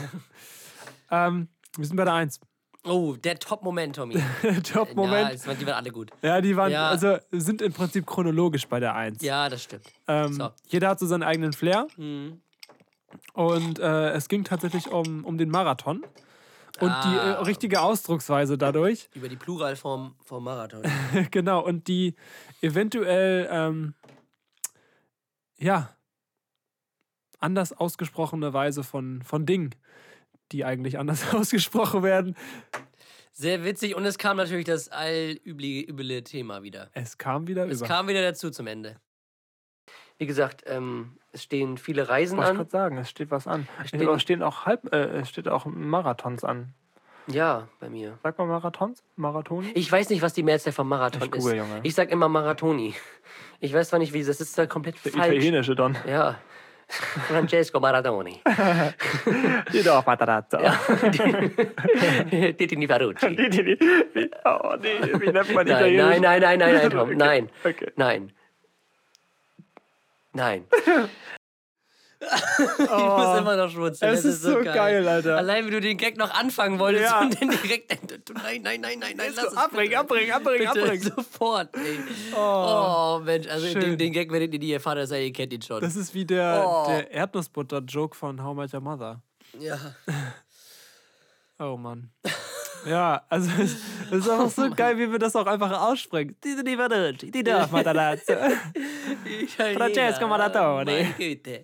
[1.11, 1.27] Ja.
[1.27, 2.39] Ähm, wir sind bei der 1.
[2.83, 4.15] Oh, der Top-Moment, Tommy.
[4.63, 5.39] Top-Moment.
[5.41, 6.09] Ja, waren- die waren alle gut.
[6.23, 6.89] Ja, die waren, Ja.
[6.89, 9.21] also sind im Prinzip chronologisch bei der 1.
[9.21, 9.85] Ja, das stimmt.
[10.07, 10.49] Ähm, So.
[10.67, 11.87] Jeder hat so seinen eigenen Flair.
[11.97, 12.41] Mhm.
[13.33, 16.03] Und äh, es ging tatsächlich um, um den Marathon.
[16.79, 17.41] Und die äh, Ah.
[17.43, 19.09] richtige Ausdrucksweise dadurch.
[19.13, 20.81] Über die Pluralform vom Marathon.
[21.31, 22.15] genau, und die
[22.61, 23.93] eventuell, ähm,
[25.61, 25.95] ja,
[27.39, 29.73] anders ausgesprochene Weise von, von Dingen,
[30.51, 32.35] die eigentlich anders ausgesprochen werden.
[33.31, 36.89] Sehr witzig und es kam natürlich das allüble Thema wieder.
[36.93, 37.87] Es kam wieder Es über.
[37.87, 38.99] kam wieder dazu zum Ende.
[40.17, 42.57] Wie gesagt, ähm, es stehen viele Reisen Wollte ich an.
[42.57, 43.67] gerade sagen, es steht was an.
[43.81, 46.75] Es steht- stehen, stehen auch halb, äh, es steht auch Marathons an.
[47.27, 48.17] Ja, bei mir.
[48.23, 49.03] Sag mal Marathons?
[49.15, 49.71] Marathoni?
[49.75, 51.57] Ich weiß nicht, was die Mehrzahl vom Marathon Ich google, ist.
[51.59, 51.79] Junge.
[51.83, 52.95] Ich sag immer Marathoni.
[53.59, 55.27] Ich weiß zwar nicht, wie das ist da komplett Der falsch.
[55.33, 55.95] italienische Don.
[56.07, 56.39] Ja.
[57.29, 58.41] Francesco Maradoni.
[59.85, 60.57] Doch, Matarazzo.
[62.57, 63.27] Titini Ferrucci.
[63.27, 66.19] Wie, oh, nee, wie nennt man Nein, italienisch?
[66.19, 67.09] nein, nein, nein, nein, nein, Tom.
[67.17, 67.49] Nein.
[67.63, 67.91] Okay.
[67.95, 68.33] Nein.
[70.33, 70.65] Nein.
[72.77, 74.13] ich muss immer noch schmunzeln.
[74.13, 75.37] es das ist so geil, Alter.
[75.37, 77.21] Allein wie du den Gag noch anfangen wolltest Ja.
[77.21, 77.91] und dann direkt.
[78.43, 79.57] Nein, nein, nein, nein, nein, lass es.
[79.57, 81.01] abbringen, abbringen, abbringen, abbringen.
[81.01, 81.99] sofort, ey.
[82.35, 83.81] Oh, Mensch, also schön.
[83.81, 85.81] den, den Gag werdet ihr nie erfahren, das heißt, ihr kennt ihn schon.
[85.81, 86.85] Das ist wie der, Oh.
[86.87, 89.21] der Erdnussbutter-Joke von How Met Your Mother.
[89.59, 89.77] ja.
[91.59, 92.09] Oh Mann.
[92.85, 93.75] Ja, also es,
[94.11, 96.35] es ist einfach so geil, wie wir das auch einfach aussprechen.
[96.43, 98.33] Diese die Verducci, die darf Matarazzo.
[99.75, 100.91] Francesco Maradoni.
[100.91, 101.63] Meine Güte.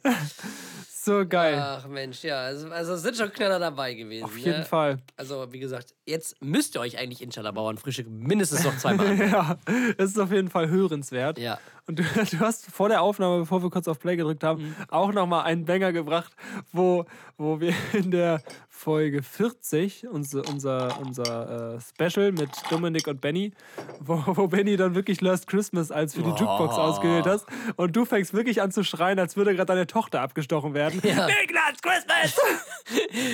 [0.89, 1.57] So geil.
[1.57, 4.25] Ach Mensch, ja, also, also es sind schon Knaller dabei gewesen.
[4.25, 4.65] Auf jeden ne?
[4.65, 4.97] Fall.
[5.15, 9.15] Also, wie gesagt, jetzt müsst ihr euch eigentlich Inshallah Bauern frühstück mindestens noch zweimal.
[9.17, 9.57] Ja,
[9.97, 11.37] es ist auf jeden Fall hörenswert.
[11.39, 11.59] ja.
[11.89, 14.75] Und du, du hast vor der Aufnahme, bevor wir kurz auf Play gedrückt haben, Mhm.
[14.89, 16.33] auch nochmal einen Banger gebracht,
[16.73, 17.05] wo,
[17.37, 18.41] wo wir in der
[18.77, 23.51] Folge 40, unser, unser, unser äh, Special mit Dominik und Benny,
[23.99, 26.81] wo, wo Benny dann wirklich Last Christmas als für die Jukebox Oh.
[26.81, 27.45] ausgewählt hast.
[27.75, 31.01] Und du fängst wirklich an zu schreien, als würde gerade deine Tochter abgestochen werden.
[31.03, 31.25] Ja.
[31.25, 32.39] Big Last Christmas!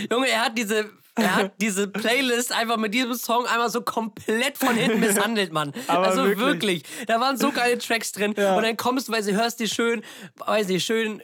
[0.12, 0.90] Junge, er hat diese.
[1.16, 5.72] Er hat diese Playlist einfach mit diesem Song einmal so komplett von hinten misshandelt, Mann.
[5.88, 6.40] Aber also wirklich.
[6.48, 6.84] wirklich.
[7.06, 8.34] Da waren so geile Tracks drin.
[8.36, 8.56] Ja.
[8.56, 10.02] Und dann kommst du, weil sie hörst die schön,
[10.38, 11.22] weiß nicht, schön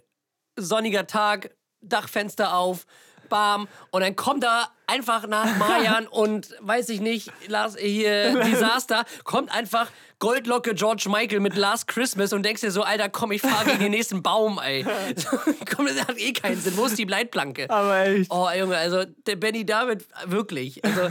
[0.55, 2.85] sonniger Tag, Dachfenster auf,
[3.29, 3.67] bam.
[3.91, 9.51] Und dann kommt da einfach nach Mayan und weiß ich nicht, Lars, hier, Disaster, kommt
[9.53, 9.89] einfach
[10.19, 13.79] Goldlocke George Michael mit Last Christmas und denkst dir so, Alter, komm, ich fahr gegen
[13.79, 14.83] den nächsten Baum, ey.
[15.75, 16.75] komm, das hat eh keinen Sinn.
[16.75, 17.69] Wo ist die Leitplanke?
[17.69, 20.83] Aber echt, Oh, Junge, also der Benny David, wirklich.
[20.83, 21.01] Also,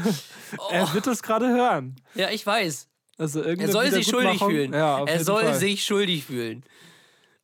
[0.58, 1.96] oh, er wird das gerade hören.
[2.14, 2.86] ja, ich weiß.
[3.16, 4.72] Also Er soll sich schuldig fühlen.
[4.72, 5.54] Ja, er soll Fall.
[5.54, 6.62] sich schuldig fühlen.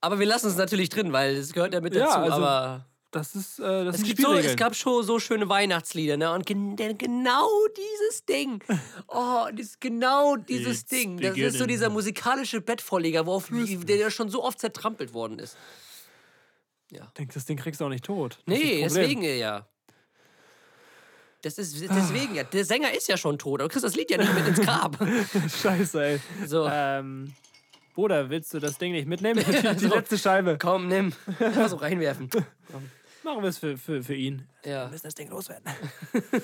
[0.00, 2.18] Aber wir lassen es natürlich drin, weil es gehört ja mit Ja, dazu.
[2.18, 6.16] also, aber Das ist, äh, das es, gibt so, es gab schon so schöne Weihnachtslieder,
[6.16, 6.33] ne?
[6.33, 8.62] Und gen genau dieses Ding.
[9.07, 11.18] Oh, das, genau dieses It's Ding.
[11.18, 11.68] Das ist so beginning.
[11.68, 15.57] dieser musikalische Bettvorleger, worauf der ja schon so oft zertrampelt worden ist.
[16.90, 18.38] Ich denke, das Ding kriegst du auch nicht tot.
[18.46, 19.68] Das Nee, deswegen ja.
[21.42, 22.42] Das ist deswegen ja.
[22.42, 24.61] Der Sänger ist ja schon tot, aber du kriegst das Lied ja nicht mit ins
[24.61, 24.98] Grab.
[25.62, 26.20] Scheiße, ey.
[26.46, 26.66] So.
[26.68, 27.33] Ähm,
[27.94, 29.44] Bruder, willst du das Ding nicht mitnehmen?
[29.46, 30.59] Die, die letzte Scheibe.
[30.59, 31.12] Komm, nimm.
[31.38, 32.29] Einfach so reinwerfen.
[33.24, 34.46] Machen wir es für, für, für ihn.
[34.64, 34.88] Ja.
[34.88, 35.64] müssen das Ding loswerden.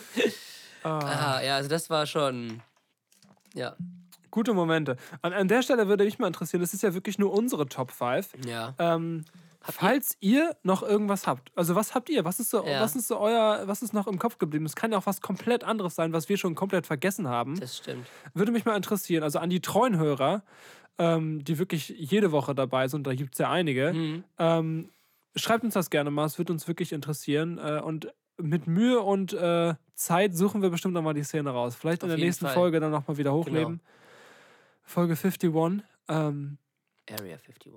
[0.82, 2.62] Ah, ja, also das war schon.
[3.54, 3.76] Ja.
[4.30, 4.96] Gute Momente.
[5.20, 7.90] An, an der Stelle würde mich mal interessieren, das ist ja wirklich nur unsere Top
[7.90, 8.30] 5.
[8.46, 8.74] Ja.
[8.78, 9.26] Ähm,
[9.60, 12.24] falls ihr noch irgendwas habt, also was habt ihr?
[12.24, 12.80] Was ist so, Ja.
[12.80, 14.64] was ist so euer, was ist noch im Kopf geblieben?
[14.64, 17.60] Es kann ja auch was komplett anderes sein, was wir schon komplett vergessen haben.
[17.60, 18.06] Das stimmt.
[18.32, 20.42] Würde mich mal interessieren, also an die treuen Hörer,
[20.96, 24.24] ähm, die wirklich jede Woche dabei sind, da gibt es ja einige, Mhm.
[24.38, 24.88] ähm,
[25.36, 27.58] schreibt uns das gerne mal, es würde uns wirklich interessieren.
[27.58, 31.76] Äh, und mit Mühe und äh, Zeit suchen wir bestimmt nochmal die Szene raus.
[31.76, 32.54] Vielleicht Auf in der nächsten Fall.
[32.54, 33.80] Folge dann nochmal wieder hochleben.
[34.82, 35.84] Folge 51.
[36.08, 36.58] Ähm,
[37.08, 37.72] Area 51.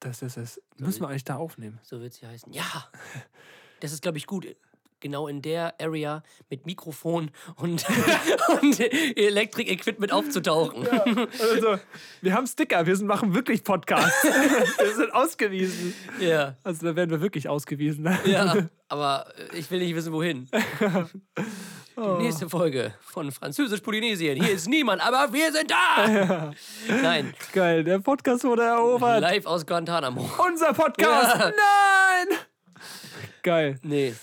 [0.00, 0.62] das ist es.
[0.76, 1.80] Müssen wir eigentlich da aufnehmen.
[1.82, 2.52] So wird sie heißen.
[2.52, 2.88] Ja.
[3.80, 4.46] Das ist, glaube ich, gut.
[5.04, 7.84] Genau in der Area mit Mikrofon und,
[8.62, 10.88] und Elektrik-Equipment aufzutauchen.
[10.88, 11.78] Also,
[12.22, 14.24] wir haben Sticker, wir sind, machen wirklich Podcasts.
[14.24, 15.92] wir sind ausgewiesen.
[16.20, 16.56] Ja.
[16.62, 18.08] Also, da werden wir wirklich ausgewiesen.
[18.24, 18.66] Ja.
[18.88, 20.48] Aber ich will nicht wissen, wohin.
[21.96, 22.16] Oh.
[22.16, 24.42] Die nächste Folge von Französisch-Polynesien.
[24.42, 26.52] Hier ist niemand, aber wir sind da!
[26.88, 29.20] Nein, Geil, der Podcast wurde erobert.
[29.20, 30.28] live aus Guantanamo.
[30.48, 31.38] Unser Podcast.
[31.38, 31.50] Ja.
[31.50, 32.38] Nein!
[33.42, 33.78] Geil.
[33.82, 34.14] Nee.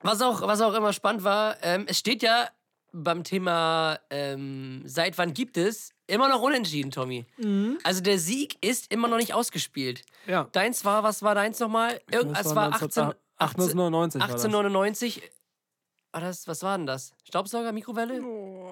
[0.00, 2.48] Was auch, was auch immer spannend war, ähm, es steht ja
[2.92, 7.26] beim Thema ähm, seit wann gibt es immer noch unentschieden, Tommy.
[7.36, 7.78] Mhm.
[7.84, 10.02] Also der Sieg ist immer noch nicht ausgespielt.
[10.26, 10.48] Ja.
[10.52, 12.00] Deins war, was war deins nochmal?
[12.10, 14.44] Irgendwas war 19 18, 1899 war das.
[14.44, 15.22] 1899.
[16.12, 17.12] War das, was war denn das?
[17.24, 18.22] Staubsauger, Mikrowelle?
[18.22, 18.66] Oh.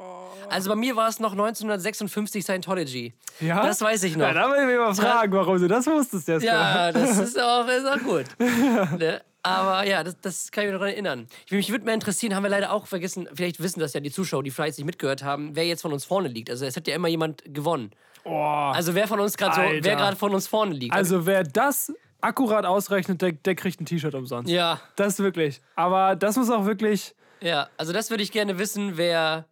[0.48, 3.12] Also bei mir war es noch 1956 Scientology.
[3.40, 3.62] Ja?
[3.62, 4.26] Das weiß ich noch.
[4.26, 6.46] Ja, da will ich mich mal fragen, warum du das wusstest, Jesko.
[6.46, 8.24] Ja, das ist auch, ist auch gut.
[8.38, 9.20] ne?
[9.46, 11.26] Aber ja, das, das kann ich mich daran erinnern.
[11.46, 14.10] Ich, mich würde mehr interessieren, haben wir leider auch vergessen, vielleicht wissen das ja die
[14.10, 16.50] Zuschauer, die vielleicht nicht mitgehört haben, wer jetzt von uns vorne liegt.
[16.50, 17.90] Also es hat ja immer jemand gewonnen.
[18.24, 18.32] Oh.
[18.34, 20.92] Also wer von uns gerade so, wer gerade von uns vorne liegt.
[20.94, 24.50] Also wer das akkurat ausrechnet, der, der kriegt ein T-Shirt umsonst.
[24.50, 25.60] ja, Das wirklich.
[25.76, 27.14] Aber das muss auch wirklich.
[27.40, 27.68] ja.
[27.76, 29.44] Also das würde ich gerne wissen, wer,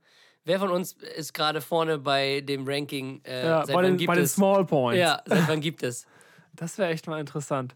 [0.44, 3.20] wer von uns ist gerade vorne bei dem Ranking.
[3.24, 4.34] Äh, Ja, seit bei wann den, gibt bei den es?
[4.34, 4.98] Small Points.
[4.98, 6.06] Ja, seit wann gibt es?
[6.56, 7.74] Das wäre echt mal interessant.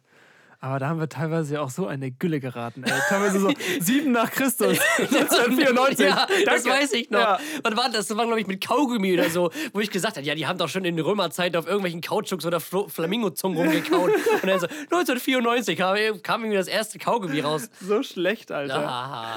[0.61, 2.83] Aber da haben wir teilweise ja auch so eine Gülle geraten.
[2.83, 2.91] Ey.
[3.09, 3.49] Teilweise so
[3.81, 4.77] sieben nach Christus.
[4.99, 6.07] 1994.
[6.07, 7.21] Ja, das weiß ich noch.
[7.21, 7.39] Ja.
[7.63, 8.09] Wann war das?
[8.09, 10.59] Das war, glaube ich, mit Kaugummi oder so, wo ich gesagt habe, ja, die haben
[10.59, 14.11] doch schon in Römerzeiten auf irgendwelchen Kautschuks oder Flo- Flamingozungen rumgekaut.
[14.43, 15.97] Und dann so, 1994 kam,
[16.43, 17.71] irgendwie das erste Kaugummi raus.
[17.81, 19.37] So schlecht, Alter.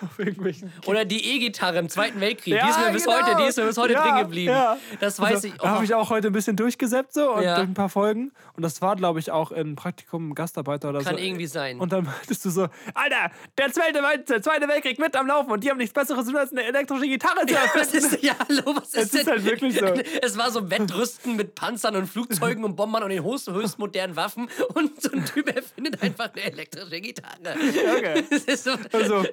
[0.00, 2.54] Auf irgendwelchen Oder die E-Gitarre im Zweiten Weltkrieg.
[2.54, 3.16] Ja, die ist mir bis genau.
[3.18, 4.52] heute, die ist mir bis heute Ja, drin geblieben.
[4.52, 4.78] ja.
[5.00, 5.54] Das weiß Also, ich.
[5.54, 8.32] Da habe ich auch heute ein bisschen durchgesäppt so und durch ein paar Folgen.
[8.54, 11.20] Und das war, glaube ich, auch ein Praktikum, Gastarbeiter oder Kann so.
[11.22, 11.80] irgendwie sein.
[11.80, 15.64] Und dann meintest du so, Alter, der Zweite, der Zweite Weltkrieg mit am Laufen und
[15.64, 18.14] die haben nichts Besseres zu tun, als eine elektrische Gitarre zu Was erfinden.
[18.14, 19.26] ist, ja, hallo, was ist Es ist denn?
[19.26, 19.86] halt wirklich so.
[20.22, 24.14] Es war so Wettrüsten mit Panzern und Flugzeugen und Bombern und den höchst, höchst modernen
[24.16, 27.56] Waffen und so ein Typ erfindet einfach eine elektrische Gitarre.
[27.56, 28.24] Okay.
[28.30, 29.24] Das ist so, Also,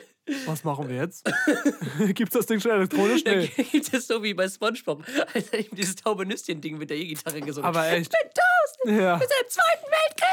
[0.45, 1.29] was machen wir jetzt?
[2.15, 3.23] Gibt's das Ding schon elektronisch?
[3.23, 3.47] Nee.
[3.47, 7.41] gibt es so wie bei Spongebob, als er ihm dieses taube Nüsschen-Ding mit der E-Gitarre
[7.41, 7.75] gesungen hat.
[7.75, 8.11] Aber echt.
[8.11, 9.01] Ich bin tausend!
[9.01, 9.19] Ja.
[9.19, 10.25] Wir sind im Zweiten Weltkrieg!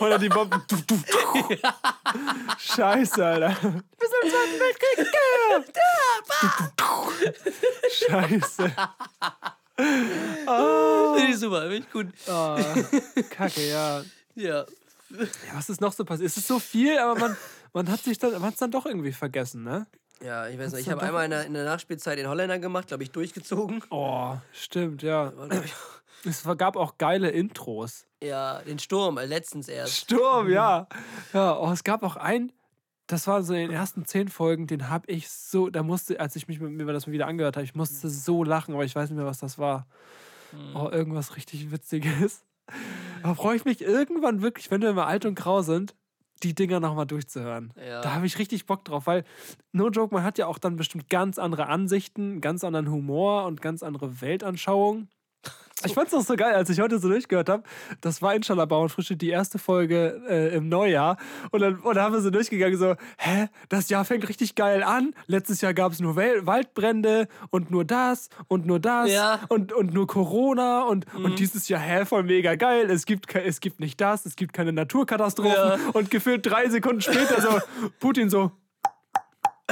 [0.00, 0.62] Oder die Bomben.
[2.58, 3.56] Scheiße, Alter.
[3.60, 5.06] Wir sind im Zweiten Weltkrieg.
[8.08, 8.72] Scheiße.
[11.16, 12.06] Finde ich super, finde ich gut.
[12.28, 12.58] Oh,
[13.30, 14.04] Kacke, ja.
[14.34, 14.58] Ja.
[14.58, 14.66] ja.
[15.54, 16.30] Was ist noch so passiert?
[16.30, 17.36] Es ist so viel, aber man,
[17.72, 19.86] man hat sich dann, man hat's dann doch irgendwie vergessen, ne?
[20.22, 20.82] Ja, ich weiß nicht.
[20.82, 23.82] Ich habe einmal in der, in der Nachspielzeit den Holländer gemacht, glaube ich, durchgezogen.
[23.90, 25.32] Oh, stimmt, ja.
[26.22, 28.06] Es gab auch geile Intros.
[28.22, 29.96] Ja, den Sturm, äh, letztens erst.
[29.96, 30.86] Sturm, ja.
[31.32, 32.52] Ja, oh, es gab auch einen,
[33.06, 36.36] das war so in den ersten zehn Folgen, den habe ich so, da musste, als
[36.36, 38.94] ich mich mit mir das mal wieder angehört habe, ich musste so lachen, aber ich
[38.94, 39.86] weiß nicht mehr, was das war.
[40.74, 42.44] Oh, irgendwas richtig Witziges.
[43.22, 45.94] Da freue ich mich irgendwann wirklich, wenn wir mal alt und grau sind,
[46.42, 47.72] die Dinger nochmal durchzuhören.
[47.76, 48.00] Ja.
[48.00, 49.24] Da habe ich richtig Bock drauf, weil
[49.72, 53.60] No Joke, man hat ja auch dann bestimmt ganz andere Ansichten, ganz anderen Humor und
[53.60, 55.08] ganz andere Weltanschauung.
[55.84, 57.62] Ich fand's auch so geil, als ich heute so durchgehört habe.
[58.00, 61.16] Das war Inshallah Bauernfrische, die erste Folge äh, im Neujahr.
[61.50, 64.82] Und dann, und dann haben wir so durchgegangen, so, hä, das Jahr fängt richtig geil
[64.82, 65.14] an.
[65.26, 69.40] Letztes Jahr gab es nur Wel Waldbrände und nur das und nur das Ja.
[69.48, 72.90] und, und nur Corona und, und dieses Jahr, hä, voll mega geil.
[72.90, 75.52] Es gibt, es gibt nicht das, es gibt keine Naturkatastrophen.
[75.54, 75.78] Ja.
[75.94, 77.58] Und gefühlt drei Sekunden später so,
[78.00, 78.52] Putin so,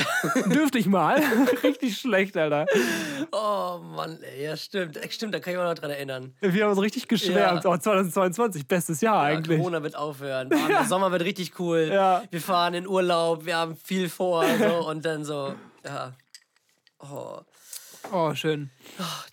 [0.47, 1.21] dürfte ich mal.
[1.63, 2.67] richtig schlecht, Alter.
[3.33, 4.97] Oh Mann, ey, ja stimmt.
[4.97, 6.35] Äh, Stimmt, da kann ich mich auch noch dran erinnern.
[6.41, 7.65] Wir haben uns richtig geschwärmt.
[7.65, 7.71] Ja.
[7.71, 9.59] Oh, 2022, bestes Jahr Ja, eigentlich.
[9.59, 10.49] Corona wird aufhören.
[10.49, 11.91] Mann, Der Sommer wird richtig cool.
[11.93, 12.23] Ja.
[12.31, 14.45] Wir fahren in Urlaub, wir haben viel vor.
[14.59, 16.13] So, und dann so, ja.
[17.01, 17.41] Oh.
[18.13, 18.71] Oh, schön.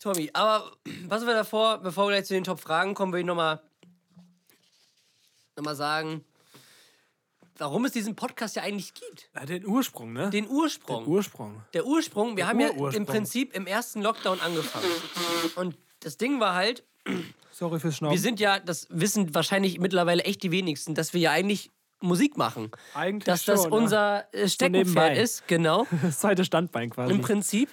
[0.02, 0.72] Tommy, aber
[1.08, 3.62] was wir davor, bevor wir gleich zu den Top-Fragen kommen, will ich nochmal
[5.56, 6.26] noch mal sagen,
[7.58, 9.30] warum es diesen Podcast ja eigentlich gibt.
[9.36, 10.30] Ja, den Ursprung, ne?
[10.30, 11.08] Den Ursprung.
[11.08, 11.62] Ursprung.
[11.74, 14.86] Der Ursprung, wir haben ja im Prinzip im ersten Lockdown angefangen.
[15.56, 16.84] Und das Ding war halt,
[17.52, 18.18] Sorry fürs wir Schnauben.
[18.18, 22.72] sind ja, das wissen wahrscheinlich mittlerweile echt die wenigsten, dass wir ja eigentlich Musik machen.
[22.94, 25.18] Eigentlich Dass das schon, unser äh, Steckenpferd nebenbei.
[25.18, 25.88] ist, genau.
[26.02, 27.14] Das zweite Standbein quasi.
[27.14, 27.70] Im Prinzip.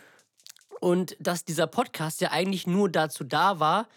[0.80, 3.88] Und dass dieser Podcast ja eigentlich nur dazu da war,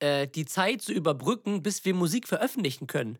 [0.00, 3.18] äh, die Zeit zu überbrücken, bis wir Musik veröffentlichen können.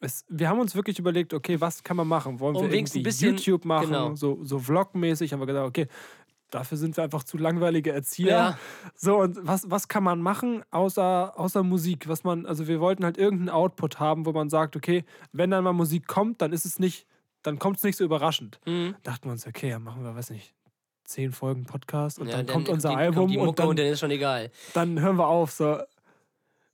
[0.00, 2.38] Es, wir haben uns wirklich überlegt, okay, was kann man machen?
[2.40, 4.14] Wollen wir irgendwie ein bisschen- YouTube machen, genau.
[4.14, 5.32] so, so Vlog-mäßig?
[5.32, 5.86] Haben wir gedacht, okay,
[6.50, 8.28] dafür sind wir einfach zu langweilige Erzieher.
[8.28, 8.58] Ja.
[8.94, 12.08] So, und was, was kann man machen außer, außer Musik?
[12.08, 15.64] Was man, also wir wollten halt irgendeinen Output haben, wo man sagt, okay, wenn dann
[15.64, 17.06] mal Musik kommt, dann ist es nicht,
[17.42, 18.60] dann kommt es nicht so überraschend.
[18.66, 18.94] Mhm.
[19.02, 20.54] Dachten wir uns, okay, dann machen wir, weiß nicht,
[21.04, 23.68] zehn Folgen Podcast und Ja, dann, kommt unser die, Album kommt die Mucke und dann,
[23.68, 24.50] und dann ist schon egal.
[24.74, 25.52] dann hören wir auf.
[25.52, 25.78] So,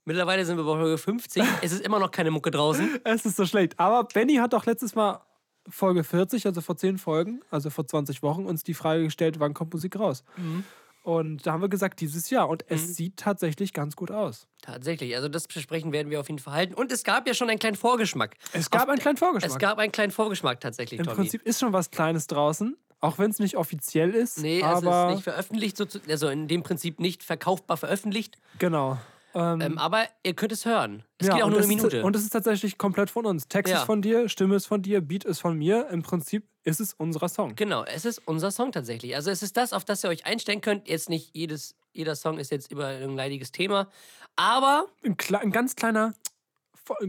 [0.05, 1.43] Mittlerweile sind wir bei Folge 50.
[1.61, 2.99] es ist immer noch keine Mucke draußen.
[3.03, 3.79] Es ist so schlecht.
[3.79, 5.21] Aber Benny hat doch letztes Mal
[5.69, 9.53] Folge 40, also vor 10 Folgen, also vor 20 Wochen, uns die Frage gestellt, wann
[9.53, 10.23] kommt Musik raus?
[10.35, 10.65] Mhm.
[11.03, 12.47] Und da haben wir gesagt, dieses Jahr.
[12.47, 14.47] Und es sieht tatsächlich ganz gut aus.
[14.61, 16.73] Tatsächlich, also das Versprechen werden wir auf jeden Fall halten.
[16.73, 18.35] Und es gab ja schon einen kleinen Vorgeschmack.
[18.53, 19.51] Es gab Auf- einen kleinen Vorgeschmack.
[19.51, 21.17] Es gab einen kleinen Vorgeschmack tatsächlich, Im Tommy.
[21.17, 24.39] Prinzip ist schon was Kleines draußen, auch wenn es nicht offiziell ist.
[24.39, 28.37] Nee, es aber ist nicht veröffentlicht, also in dem Prinzip nicht verkaufbar veröffentlicht.
[28.59, 28.97] genau.
[29.35, 31.03] Ähm, Ähm, aber ihr könnt es hören.
[31.17, 31.97] Es ja, geht auch nur eine Minute.
[31.97, 33.47] Ist, und es ist tatsächlich komplett von uns.
[33.47, 33.79] Text Ja.
[33.79, 35.87] ist von dir, Stimme ist von dir, Beat ist von mir.
[35.89, 37.55] Im Prinzip ist es unser Song.
[37.55, 39.15] Genau, es ist unser Song tatsächlich.
[39.15, 40.87] Also es ist das, auf das ihr euch einstellen könnt.
[40.87, 43.87] Jetzt nicht jedes, jeder Song ist jetzt über ein leidiges Thema.
[44.35, 46.13] Aber Ein, ein ganz kleiner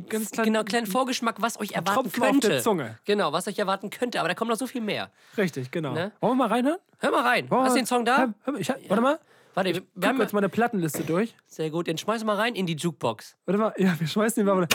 [0.09, 2.49] ganz kleinen, Genau, kleinen Vorgeschmack, was euch erwarten Tropfen auf könnte.
[2.49, 2.99] der Zunge.
[3.07, 5.11] Genau, was euch erwarten könnte, aber da kommt noch so viel mehr.
[5.37, 5.93] Richtig, genau.
[5.95, 6.13] Ne?
[6.21, 6.79] Wollen wir mal reinhören?
[6.99, 7.51] Hör mal rein.
[7.51, 8.19] Wollen Hast du den Song da?
[8.19, 9.19] Hör, hör, ich, hab- Warte mal.
[9.55, 11.35] Warte, wir Wir haben jetzt mal eine Plattenliste durch.
[11.47, 11.87] sehr gut.
[11.87, 13.37] Den schmeiß mal rein in die Jukebox.
[13.47, 14.69] Warte mal, ja, wir schmeißen den mal.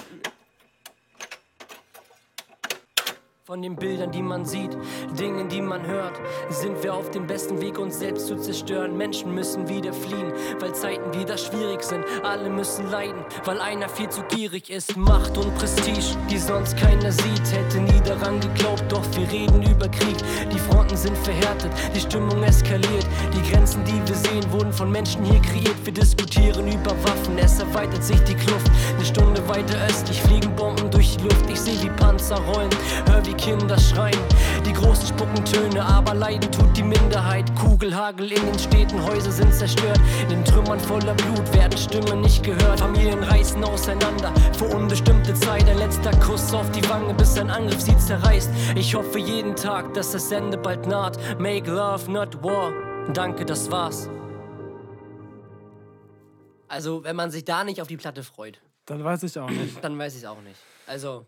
[3.50, 4.78] Von den Bildern, die man sieht,
[5.20, 8.96] Dingen, die man hört, sind wir auf dem besten Weg, uns selbst zu zerstören.
[8.96, 12.06] Menschen müssen wieder fliehen, weil Zeiten wieder schwierig sind.
[12.22, 14.96] Alle müssen leiden, weil einer viel zu gierig ist.
[14.96, 17.52] Macht und Prestige, die sonst keiner sieht.
[17.52, 20.18] Hätte nie daran geglaubt, doch wir reden über Krieg.
[20.54, 23.08] Die Fronten sind verhärtet, die Stimmung eskaliert.
[23.34, 25.86] Die Grenzen, die wir sehen, wurden von Menschen hier kreiert.
[25.86, 28.70] Wir diskutieren über Waffen, es erweitert sich die Kluft.
[28.96, 31.50] Eine Stunde weiter östlich fliegen Bomben durch die Luft.
[31.50, 32.70] Ich sehe, wie Panzer rollen,
[33.08, 34.18] hör, wie Kinder schreien.
[34.66, 37.54] Die Großen spucken Töne, aber leiden tut die Minderheit.
[37.56, 40.00] Kugelhagel in den Städten, Häuser sind zerstört.
[40.24, 42.80] In den Trümmern voller Blut werden Stimmen nicht gehört.
[42.80, 45.68] Familien reißen auseinander für unbestimmte Zeit.
[45.70, 48.50] Ein letzter Kuss auf die Wange, bis ein Angriff sie zerreißt.
[48.76, 51.18] Ich hoffe jeden Tag, dass das Ende bald naht.
[51.40, 52.74] Make love, not war.
[53.14, 54.10] Danke, das war's.
[56.68, 59.84] Also, wenn man sich da nicht auf die Platte freut, Dann weiß ich auch nicht.
[59.84, 60.60] dann weiß ich es auch nicht.
[60.86, 61.26] Also,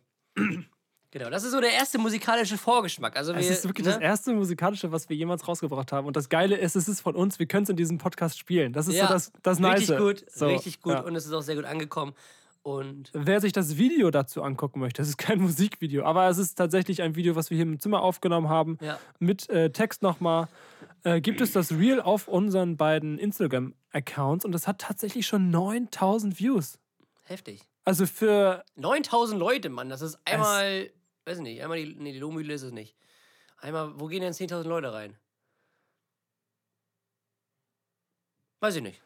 [1.11, 3.15] genau, das ist so der erste musikalische Vorgeschmack.
[3.15, 3.93] Also, Es wir, ist wirklich ne?
[3.93, 6.07] das erste musikalische, was wir jemals rausgebracht haben.
[6.07, 7.37] Und das Geile ist, es ist von uns.
[7.39, 8.73] Wir können es in diesem Podcast spielen.
[8.73, 9.81] Das ist ja, so das, das Nice.
[9.81, 10.93] Richtig gut, so, richtig gut.
[10.93, 11.01] ja.
[11.01, 12.13] Und es ist auch sehr gut angekommen.
[12.63, 16.55] Und Wer sich das Video dazu angucken möchte, es ist kein Musikvideo, aber es ist
[16.55, 18.99] tatsächlich ein Video, was wir hier im Zimmer aufgenommen haben, Ja.
[19.19, 20.47] mit äh, Text nochmal.
[21.03, 26.39] Äh, gibt es das Reel auf unseren beiden Instagram-Accounts und das hat tatsächlich schon 9000
[26.39, 26.77] Views.
[27.23, 27.61] heftig.
[27.83, 30.91] Also für 9000 Leute, Mann, das ist einmal,
[31.25, 32.95] weiß ich nicht, einmal die, nee, die Lohmühle ist es nicht.
[33.57, 35.17] Einmal, wo gehen denn 10.000 Leute rein?
[38.59, 39.01] Weiß ich nicht.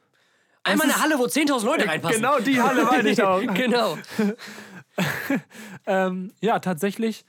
[0.64, 2.18] Einmal eine Halle, wo 10.000 Leute reinpassen.
[2.18, 3.40] genau die Halle meine ich auch.
[3.54, 3.98] genau.
[5.86, 7.26] ähm, ja, tatsächlich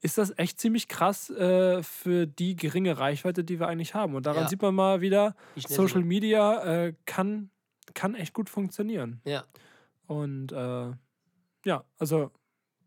[0.00, 4.14] ist das echt ziemlich krass äh, für die geringe Reichweite, die wir eigentlich haben.
[4.14, 4.48] Und daran Ja.
[4.48, 7.50] sieht man mal wieder, Social so- Media äh, kann,
[7.94, 9.20] kann echt gut funktionieren.
[9.24, 9.44] Ja.
[10.06, 10.92] Und äh,
[11.64, 12.32] ja, also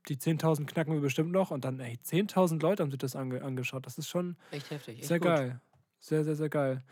[0.08, 1.52] die 10.000 knacken wir bestimmt noch.
[1.52, 3.86] Und dann, ey, 10.000 Leute haben sich das ange angeschaut.
[3.86, 5.00] Das ist schon Echt heftig.
[5.00, 5.28] Echt sehr gut.
[5.28, 5.62] geil.
[6.00, 6.84] Sehr, sehr, sehr geil.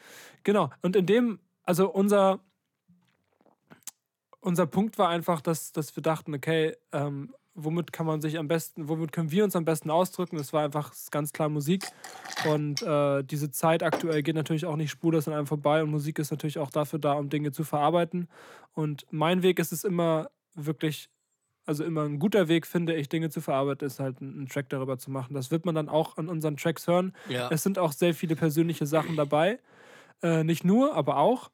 [0.44, 0.70] Genau.
[0.82, 2.40] Und in dem, also unser,
[4.40, 8.48] unser Punkt war einfach, dass, dass wir dachten, okay, ähm, womit kann man sich am
[8.48, 10.38] besten, womit können wir uns am besten ausdrücken?
[10.38, 11.86] Das war einfach ganz klar Musik.
[12.50, 15.84] Und äh, diese Zeit aktuell geht natürlich auch nicht spurlos an einem vorbei.
[15.84, 18.28] Und Musik ist natürlich auch dafür da, um Dinge zu verarbeiten.
[18.74, 21.10] Und mein Weg ist es immer wirklich,
[21.66, 24.98] also immer ein guter Weg, finde ich, Dinge zu verarbeiten, ist halt einen Track darüber
[24.98, 25.34] zu machen.
[25.34, 27.14] Das wird man dann auch an unseren Tracks hören.
[27.30, 27.50] Ja.
[27.52, 29.60] Es sind auch sehr viele persönliche Sachen dabei.
[30.22, 31.52] Äh, nicht nur, aber auch.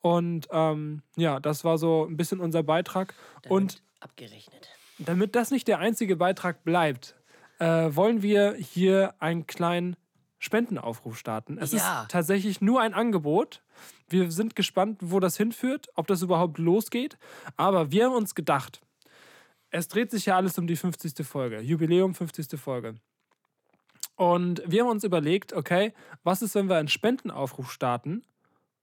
[0.00, 3.14] Und ähm, ja, das war so ein bisschen unser Beitrag.
[3.42, 4.68] Damit Und abgerechnet.
[4.98, 7.14] damit das nicht der einzige Beitrag bleibt,
[7.58, 9.96] äh, wollen wir hier einen kleinen
[10.38, 11.58] Spendenaufruf starten.
[11.58, 12.02] Es Ja.
[12.02, 13.62] ist tatsächlich nur ein Angebot.
[14.08, 17.18] Wir sind gespannt, wo das hinführt, ob das überhaupt losgeht.
[17.58, 18.80] Aber wir haben uns gedacht,
[19.70, 21.26] es dreht sich ja alles um die 50.
[21.26, 22.58] Folge, Jubiläum 50.
[22.58, 22.96] Folge.
[24.16, 28.22] Und wir haben uns überlegt, okay, was ist, wenn wir einen Spendenaufruf starten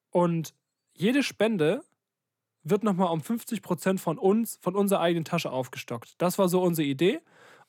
[0.09, 0.53] und
[0.93, 1.83] jede Spende
[2.63, 6.15] wird nochmal um 50% von uns, von unserer eigenen Tasche aufgestockt.
[6.17, 7.21] Das war so unsere Idee.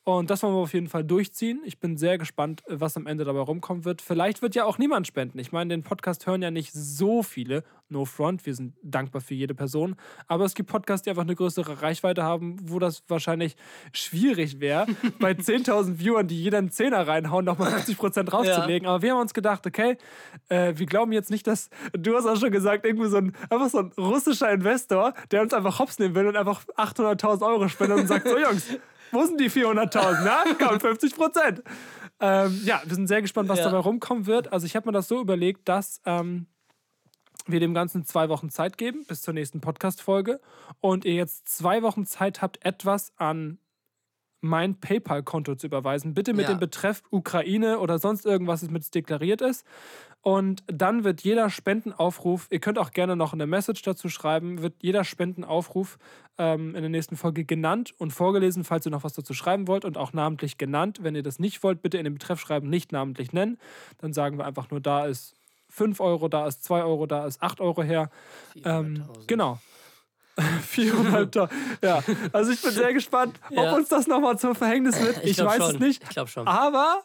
[0.09, 1.61] Und das wollen wir auf jeden Fall durchziehen.
[1.67, 4.01] Ich bin sehr gespannt, was am Ende dabei rumkommen wird.
[4.01, 5.39] Vielleicht wird ja auch niemand spenden.
[5.39, 7.63] Ich meine, den Podcast hören ja nicht so viele.
[7.91, 9.97] No front, wir sind dankbar für jede Person.
[10.27, 13.55] Aber es gibt Podcasts, die einfach eine größere Reichweite haben, wo das wahrscheinlich
[13.93, 14.87] schwierig wäre,
[15.21, 18.89] bei 10.000 Viewern, die jeder einen Zehner reinhauen, nochmal 50% draufzulegen.
[18.89, 19.99] Aber wir haben uns gedacht, okay,
[20.49, 23.69] äh, wir glauben jetzt nicht, dass, du hast auch schon gesagt, irgendwie so ein, einfach
[23.69, 27.99] so ein russischer Investor, der uns einfach hops nehmen will und einfach 800.000 Euro spendet
[27.99, 28.79] und sagt, so Jungs,
[29.13, 30.21] wo sind die 400.000?
[30.25, 31.63] Na, komm, 50 Prozent.
[32.21, 33.67] Ähm, ja, wir sind sehr gespannt, was Ja.
[33.67, 34.53] dabei rumkommen wird.
[34.53, 36.47] Also ich habe mir das so überlegt, dass ähm,
[37.47, 40.41] wir dem Ganzen zwei Wochen Zeit geben bis zur nächsten Podcast-Folge
[40.81, 43.59] und ihr jetzt zwei Wochen Zeit habt, etwas an
[44.41, 46.15] mein PayPal-Konto zu überweisen.
[46.15, 46.55] Bitte mit Ja.
[46.55, 49.65] dem Betreff Ukraine oder sonst irgendwas, das mit deklariert ist.
[50.21, 54.75] Und dann wird jeder Spendenaufruf, ihr könnt auch gerne noch eine Message dazu schreiben, wird
[54.83, 55.97] jeder Spendenaufruf
[56.39, 59.85] ähm, in der nächsten Folge genannt und vorgelesen, falls ihr noch was dazu schreiben wollt
[59.85, 60.99] und auch namentlich genannt.
[61.03, 63.59] Wenn ihr das nicht wollt, bitte in den Betreff schreiben, nicht namentlich nennen.
[63.99, 65.35] Dann sagen wir einfach nur, da ist
[65.71, 68.11] 5 Euro, da ist 2 Euro, da ist 8 Euro her.
[68.65, 69.27] Ähm, 400.000.
[70.75, 71.03] genau.
[71.03, 71.35] 400.
[71.83, 73.71] ja, also ich bin sehr gespannt, Ja.
[73.73, 75.25] ob uns das nochmal zum Verhängnis wird.
[75.25, 75.75] Ich, glaub weiß schon.
[75.75, 76.03] es nicht.
[76.05, 76.47] Ich glaube schon.
[76.47, 77.03] Aber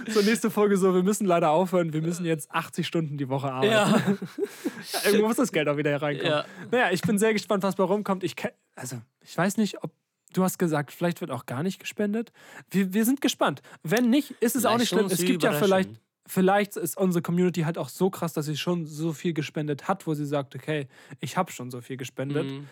[0.09, 3.53] so, nächste Folge so, wir müssen leider aufhören, wir müssen jetzt 80 Stunden die Woche
[3.53, 3.73] arbeiten.
[3.73, 3.95] Ja.
[5.05, 6.33] Irgendwo muss das Geld auch wieder hereinkommen.
[6.33, 6.45] Ja.
[6.71, 8.25] Naja, ich bin sehr gespannt, was bei rumkommt.
[8.25, 8.35] Ich,
[8.75, 9.93] also, ich weiß nicht, ob.
[10.37, 12.31] Du hast gesagt, vielleicht wird auch gar nicht gespendet.
[12.71, 13.63] Wir, wir sind gespannt.
[13.83, 15.07] Wenn nicht, ist es auch Lasst nicht schlimm.
[15.07, 15.89] Es gibt ja vielleicht,
[16.27, 20.07] vielleicht ist unsere Community halt auch so krass, dass sie schon so viel gespendet hat,
[20.07, 20.89] wo sie sagt, okay,
[21.21, 22.45] ich habe schon so viel gespendet.
[22.47, 22.69] Mhm.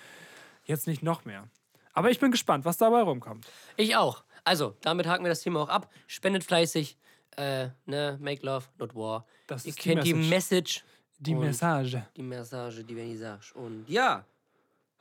[0.67, 1.49] Jetzt nicht noch mehr.
[1.95, 3.47] Aber ich bin gespannt, was dabei rumkommt.
[3.79, 4.25] Ich auch.
[4.45, 5.91] Also, damit haken wir das Thema auch ab.
[6.07, 6.99] Spendet fleißig.
[7.37, 9.27] Äh, ne, make love, not war.
[9.47, 10.85] Das Ihr kennt die Message.
[11.19, 11.97] Die Message.
[12.15, 13.55] Die Message, die Vernissage.
[13.55, 14.27] Und ja,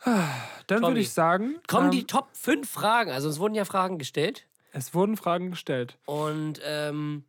[0.05, 0.27] Dann
[0.67, 3.11] Tommy, würde ich sagen, kommen ähm, die Top 5 Fragen.
[3.11, 4.47] Also, es wurden ja Fragen gestellt.
[4.71, 5.97] es wurden Fragen gestellt.
[6.05, 7.23] Und ähm,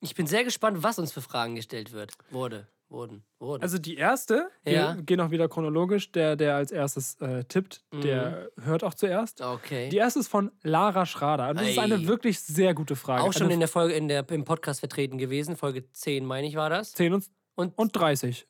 [0.00, 2.12] ich bin sehr gespannt, was uns für Fragen gestellt wird.
[2.30, 3.62] Wurde, wurden, wurden.
[3.62, 4.96] Also die erste, Ja.
[4.96, 9.40] wir gehen auch wieder chronologisch, der, der als erstes äh, tippt, der hört auch zuerst.
[9.40, 9.88] okay.
[9.90, 11.50] Die erste ist von Lara Schrader.
[11.50, 11.82] Und das ist Ei.
[11.82, 13.22] eine wirklich sehr gute Frage.
[13.22, 15.56] auch schon eine in der Folge, in der, im Podcast vertreten gewesen.
[15.56, 16.92] Folge 10, meine ich, war das.
[16.92, 18.46] 10 und, Und, und 30.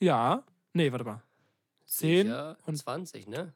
[0.00, 0.44] Ja.
[0.74, 1.22] Nee, warte mal.
[1.92, 3.52] 10 sicher und 20, ne?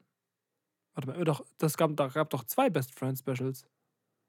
[0.93, 3.67] warte mal, doch, das gab, da gab doch zwei Best Friends Specials.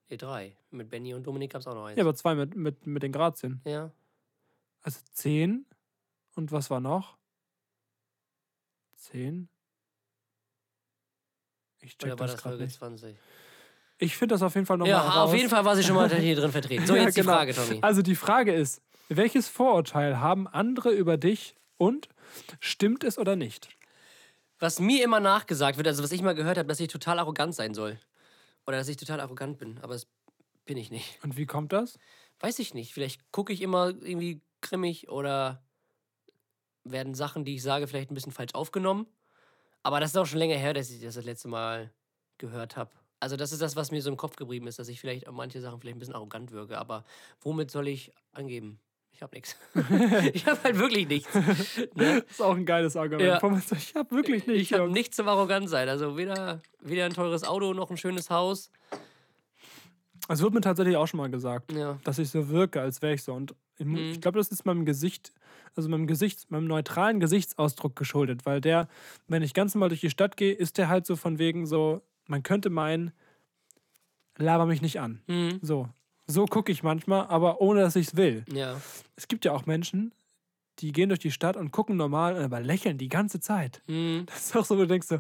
[0.09, 0.57] Nee, drei.
[0.71, 1.97] Mit Benny und Dominik gab es auch noch eins.
[1.99, 3.61] Ja, aber zwei mit, mit, mit den Grazien.
[3.65, 3.91] ja.
[4.83, 5.67] Also 10
[6.37, 7.19] und was war noch?
[8.97, 9.49] 10?
[11.81, 12.77] Ich check Oder war das das Folge nicht.
[12.77, 13.17] 20?
[13.99, 15.31] Ich finde das auf jeden Fall nochmal Ja, raus.
[15.31, 16.87] auf jeden Fall war sie schon mal hier drin vertreten.
[16.87, 17.33] So, Ja, jetzt genau.
[17.33, 17.79] die Frage, Tommy.
[17.83, 22.09] Also die Frage ist, welches Vorurteil haben andere über dich und
[22.61, 23.69] stimmt es oder nicht?
[24.59, 27.55] Was mir immer nachgesagt wird, also was ich mal gehört habe, dass ich total arrogant
[27.55, 27.99] sein soll.
[28.67, 29.79] Oder dass ich total arrogant bin.
[29.79, 30.07] Aber das
[30.65, 31.19] bin ich nicht.
[31.23, 31.99] Und wie kommt das?
[32.41, 32.93] Weiß ich nicht.
[32.93, 35.63] Vielleicht gucke ich immer irgendwie grimmig oder
[36.85, 39.07] werden Sachen, die ich sage, vielleicht ein bisschen falsch aufgenommen.
[39.83, 41.93] Aber das ist auch schon länger her, dass ich das das letzte Mal
[42.39, 42.91] gehört habe.
[43.21, 45.35] Also das ist das, was mir so im Kopf geblieben ist, dass ich vielleicht auf
[45.35, 46.79] manche Sachen vielleicht ein bisschen arrogant wirke.
[46.79, 47.05] Aber
[47.41, 48.81] womit soll ich angeben?
[49.13, 49.57] Ich habe nichts.
[50.33, 51.35] ich habe halt wirklich nichts.
[51.35, 51.45] Ne?
[51.95, 53.43] Das ist auch ein geiles Argument.
[53.43, 53.61] Ja.
[53.77, 54.61] Ich habe wirklich nicht.
[54.61, 55.89] Ich habe nichts zum arrogant sein.
[55.89, 58.71] Also weder, weder ein teures Auto noch ein schönes Haus.
[60.29, 61.99] Es wird mir tatsächlich auch schon mal gesagt, Ja.
[62.05, 63.33] dass ich so wirke, als wäre ich so.
[63.35, 63.97] Und ich, Mhm.
[63.97, 65.33] ich glaube, das ist meinem Gesicht,
[65.75, 68.89] also meinem Gesicht, meinem neutralen Gesichtsausdruck geschuldet, weil der,
[69.27, 72.03] wenn ich ganz normal durch die Stadt gehe, ist der halt so von wegen so,
[72.27, 73.13] man könnte meinen,
[74.37, 75.23] laber mich nicht an.
[75.27, 75.59] Mhm.
[75.63, 75.89] So.
[76.31, 78.45] So gucke ich manchmal, aber ohne dass ich es will.
[78.53, 78.81] Ja.
[79.17, 80.13] Es gibt ja auch Menschen,
[80.81, 83.83] die gehen durch die Stadt und gucken normal, aber lächeln die ganze Zeit.
[83.87, 84.25] Mhm.
[84.27, 85.19] Das ist auch so, wo du denkst so,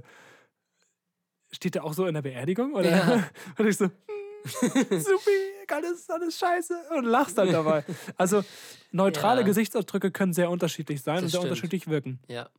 [1.50, 2.74] steht der auch so in der Beerdigung?
[2.74, 3.24] Oder Ja.
[3.58, 5.30] und ich so, hm, supi,
[5.68, 7.84] alles, alles scheiße und lachst halt dabei.
[8.16, 8.44] Also
[8.92, 9.46] neutrale Ja.
[9.46, 11.50] Gesichtsausdrücke können sehr unterschiedlich sein Das und sehr stimmt.
[11.52, 12.20] unterschiedlich wirken.
[12.28, 12.50] Ja.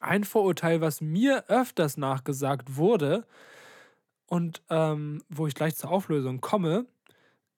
[0.00, 3.26] Ein Vorurteil, was mir öfters nachgesagt wurde
[4.26, 6.86] und ähm, wo ich gleich zur Auflösung komme,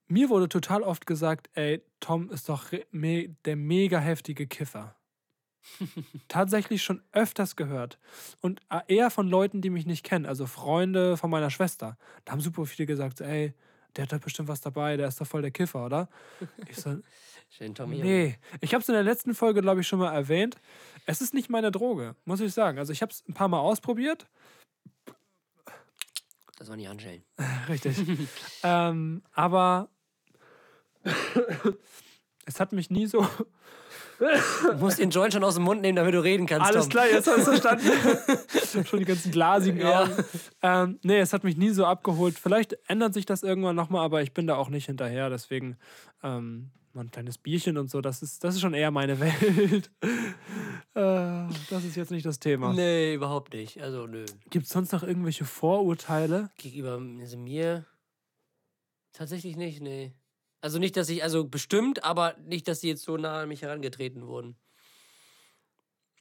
[0.08, 4.96] mir wurde total oft gesagt, ey, Tom ist doch me der mega heftige Kiffer.
[6.28, 7.98] Tatsächlich schon öfters gehört.
[8.40, 11.98] Und äh, eher von Leuten, die mich nicht kennen, also Freunde von meiner Schwester.
[12.24, 13.54] Da haben super viele gesagt, ey,
[13.96, 16.08] der hat da bestimmt was dabei, der ist doch voll der Kiffer, oder?
[16.68, 16.98] Ich so,
[17.50, 17.96] Schön, Tommy.
[17.98, 20.56] Nee, ich habe es in der letzten Folge, glaube ich, schon mal erwähnt.
[21.06, 22.78] Es ist nicht meine Droge, muss ich sagen.
[22.78, 24.26] Also ich habe es ein paar Mal ausprobiert.
[26.58, 27.24] Das war nicht Handschellen.
[27.68, 27.96] Richtig.
[28.62, 29.88] ähm, aber
[32.46, 33.26] es hat mich nie so.
[34.18, 36.90] Du musst den Joint schon aus dem Mund nehmen, damit du reden kannst, Alles Tom.
[36.90, 37.86] klar, jetzt hast du verstanden.
[38.52, 40.02] ich habe schon die ganzen glasigen Ja.
[40.02, 40.12] Augen.
[40.60, 42.36] Ähm, nee, es hat mich nie so abgeholt.
[42.36, 45.30] Vielleicht ändert sich das irgendwann nochmal, aber ich bin da auch nicht hinterher.
[45.30, 45.76] Deswegen,
[46.24, 49.92] ähm, mal ein kleines Bierchen und so, das ist, das ist schon eher meine Welt.
[50.02, 52.72] äh, das ist jetzt nicht das Thema.
[52.72, 53.80] Nee, überhaupt nicht.
[53.80, 54.24] Also, nö.
[54.50, 56.50] Gibt es sonst noch irgendwelche Vorurteile?
[56.58, 57.84] Gegenüber also mir
[59.12, 60.12] tatsächlich nicht, nee.
[60.60, 63.62] Also nicht, dass ich, also bestimmt, aber nicht, dass die jetzt so nah an mich
[63.62, 64.56] herangetreten wurden.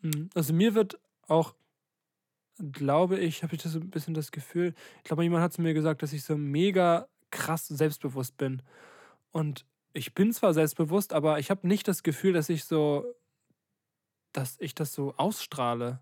[0.02, 0.30] Mhm.
[0.36, 1.56] Also mir wird auch,
[2.72, 5.62] glaube ich, habe ich das so ein bisschen das Gefühl, ich glaube, jemand hat zu
[5.62, 8.62] mir gesagt, dass ich so mega krass selbstbewusst bin.
[9.32, 13.06] Und ich bin zwar selbstbewusst, aber ich habe nicht das Gefühl, dass ich so,
[14.34, 16.00] dass ich das so ausstrahle.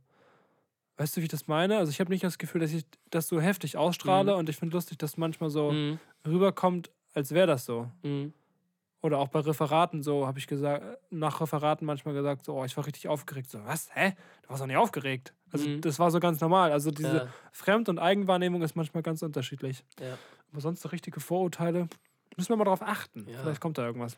[0.97, 1.77] Weißt du, wie ich das meine?
[1.77, 4.39] Also ich habe nicht das Gefühl, dass ich das so heftig ausstrahle Mhm.
[4.39, 5.99] und ich finde lustig, dass manchmal so Mhm.
[6.25, 7.89] rüberkommt, als wäre das so.
[8.03, 8.33] Mhm.
[9.01, 12.75] Oder auch bei Referaten so, habe ich gesagt, nach Referaten manchmal gesagt, so, oh, ich
[12.75, 13.49] war richtig aufgeregt.
[13.51, 13.89] So, was?
[13.93, 14.15] Hä?
[14.43, 15.33] Du warst doch nicht aufgeregt.
[15.51, 15.81] Also Mhm.
[15.81, 16.71] das war so ganz normal.
[16.71, 17.27] Also diese Ja.
[17.51, 19.83] Fremd- und Eigenwahrnehmung ist manchmal ganz unterschiedlich.
[19.99, 20.17] Ja.
[20.51, 21.87] Aber sonst so richtige Vorurteile,
[22.35, 23.27] müssen wir mal drauf achten.
[23.29, 23.39] Ja.
[23.39, 24.17] Vielleicht kommt da irgendwas.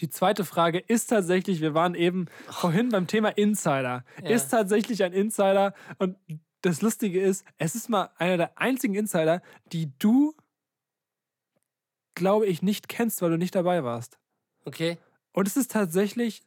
[0.00, 4.04] Die zweite Frage ist tatsächlich, wir waren eben vorhin beim Thema Insider.
[4.22, 4.30] Ja.
[4.30, 6.16] Ist tatsächlich ein Insider und
[6.62, 9.42] das Lustige ist, es ist mal einer der einzigen Insider,
[9.72, 10.34] die du,
[12.14, 14.18] glaube ich, nicht kennst, weil du nicht dabei warst.
[14.64, 14.98] Okay.
[15.32, 16.42] Und es ist tatsächlich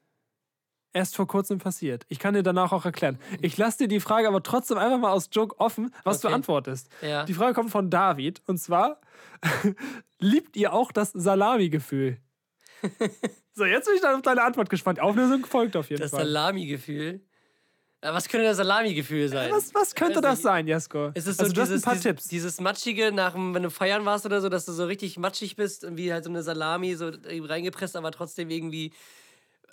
[0.93, 2.05] erst vor kurzem passiert.
[2.07, 3.19] Ich kann dir danach auch erklären.
[3.41, 6.35] Ich lasse dir die Frage aber trotzdem einfach mal aus Joke offen, was du Okay.
[6.35, 6.89] antwortest.
[7.01, 7.25] Ja.
[7.25, 9.01] Die Frage kommt von David und zwar:
[10.19, 12.17] Liebt ihr auch das Salami-Gefühl?
[13.53, 14.99] so, jetzt bin ich dann auf deine Antwort gespannt.
[14.99, 16.25] Auflösung folgt auf jeden Das Fall.
[16.25, 17.21] Salami-Gefühl.
[18.03, 19.51] Ja, Was könnte das Salami-Gefühl sein?
[19.51, 21.11] Was, was könnte das sein, Jesko?
[21.15, 22.27] Ist es so also, du hast dieses, ein paar dieses, Tipps.
[22.27, 25.55] dieses Matschige, nach, dem- wenn du feiern warst oder so, dass du so richtig matschig
[25.55, 28.91] bist und wie halt so eine Salami so irgendwie reingepresst, aber trotzdem irgendwie,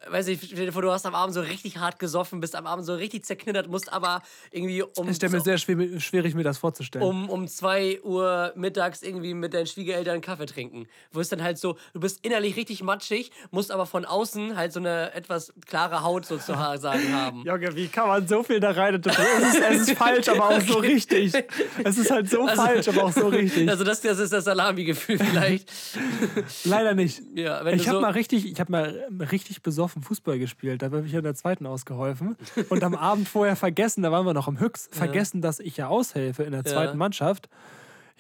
[0.09, 2.67] weiß ich, stell dir vor, du hast am Abend so richtig hart gesoffen, bist am
[2.67, 6.35] Abend so richtig zerknittert, musst aber irgendwie um, Ich stelle mir so, sehr schwer, schwierig,
[6.35, 7.05] mir das vorzustellen.
[7.07, 10.87] um, um 2 Uhr mittags irgendwie mit deinen Schwiegereltern Kaffee trinken.
[11.13, 14.73] Wo es dann halt so, du bist innerlich richtig matschig, musst aber von außen halt
[14.73, 17.43] so eine etwas klare Haut sozusagen haben.
[17.47, 18.95] Junge, wie kann man so viel da rein?
[19.05, 19.07] Es
[19.55, 21.33] ist, es ist falsch, aber auch so richtig.
[21.85, 23.69] Es ist halt so Also- falsch, aber auch so richtig.
[23.69, 25.71] Also das, das ist das Salami-Gefühl vielleicht.
[26.65, 27.21] Leider nicht.
[27.35, 30.81] Ja, wenn Ich du habe so, mal richtig, ich habe mal richtig besoffen Fußball gespielt.
[30.81, 32.37] Da habe ich in der zweiten ausgeholfen.
[32.71, 35.89] Und am Abend vorher vergessen, da waren wir noch im Höchst, vergessen, dass ich ja
[35.89, 36.97] aushelfe in der zweiten Ja.
[36.97, 37.49] Mannschaft.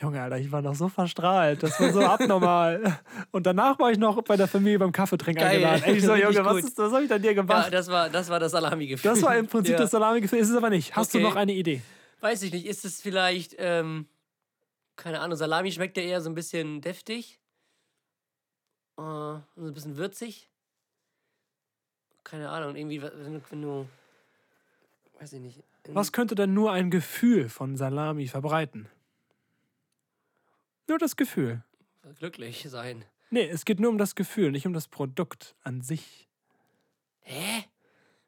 [0.00, 1.62] Junge, Alter, ich war noch so verstrahlt.
[1.62, 2.98] Das war so abnormal.
[3.30, 5.82] Und danach war ich noch bei der Familie beim Kaffeetrinken eingeladen.
[5.84, 7.72] Ey, ich so, Junge, was, ist, was habe ich denn dir ja, gemacht?
[7.72, 9.10] das war das, war das Salami-Gefühl.
[9.12, 9.78] das war im Prinzip ja.
[9.78, 10.40] das Salami-Gefühl.
[10.40, 10.96] Ist es aber nicht.
[10.96, 11.22] Hast Okay.
[11.22, 11.80] du noch eine Idee?
[12.20, 14.06] Weiß ich nicht, ist es vielleicht, ähm,
[14.96, 17.38] keine Ahnung, Salami schmeckt ja eher so ein bisschen deftig.
[18.98, 20.48] Äh, so ein bisschen würzig.
[22.24, 23.88] Keine Ahnung, irgendwie, wenn du, wenn du
[25.22, 25.62] weiß ich nicht.
[25.88, 28.88] Was könnte denn nur ein Gefühl von Salami verbreiten?
[30.88, 31.62] Nur das Gefühl.
[32.18, 33.04] glücklich sein.
[33.30, 36.28] Nee, es geht nur um das Gefühl, nicht um das Produkt an sich.
[37.20, 37.64] Hä?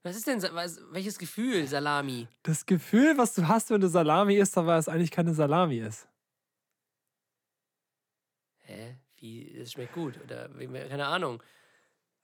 [0.03, 2.29] Was ist denn, was, welches Gefühl, Salami?
[2.43, 6.09] Das Gefühl, was du hast, wenn du Salami isst, aber es eigentlich keine Salami ist.
[8.61, 8.97] Hä?
[9.19, 10.49] Wie, es schmeckt gut oder,
[10.89, 11.43] keine Ahnung.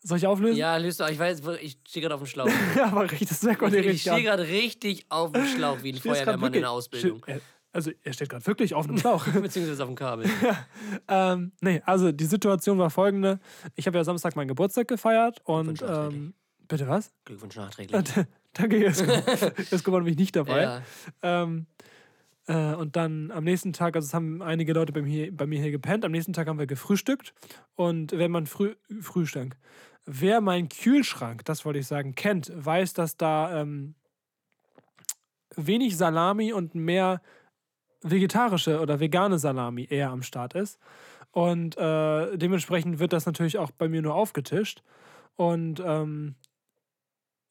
[0.03, 0.57] Soll ich auflösen?
[0.57, 2.49] Ja, löst ich weiß, ich stehe gerade auf dem Schlauch.
[2.77, 5.93] Ja, aber richtig, das merkt man Ich, ich stehe gerade richtig auf dem Schlauch, wie
[5.93, 7.25] ein Feuerwehrmann in der Ausbildung.
[7.73, 9.27] Also, er steht gerade wirklich auf einem Schlauch.
[9.29, 10.29] Beziehungsweise auf dem Kabel.
[11.07, 13.39] ähm, nee, also die Situation war folgende.
[13.77, 15.83] Ich habe ja Samstag meinen Geburtstag gefeiert und.
[15.83, 16.35] Ähm,
[16.67, 17.13] bitte was?
[17.25, 18.03] Glückwunsch nachträglich.
[18.53, 18.79] Danke.
[19.71, 20.63] Jesko war nämlich nicht dabei.
[20.63, 20.83] Ja.
[21.23, 21.67] Ähm,
[22.47, 25.61] äh, und dann am nächsten Tag, also es haben einige Leute bei mir, bei mir
[25.61, 27.33] hier gepennt, am nächsten Tag haben wir gefrühstückt.
[27.77, 29.57] Und wenn man früh, Frühstück,
[30.07, 33.95] wer meinen Kühlschrank, das wollte ich sagen, kennt, weiß, dass da ähm,
[35.57, 37.21] wenig Salami und mehr
[38.03, 40.79] vegetarische oder vegane Salami eher am Start ist.
[41.33, 44.83] Und äh, dementsprechend wird das natürlich auch bei mir nur aufgetischt.
[45.37, 46.35] Und ähm,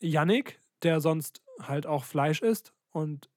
[0.02, 3.30] Yannick, der sonst halt auch Fleisch isst und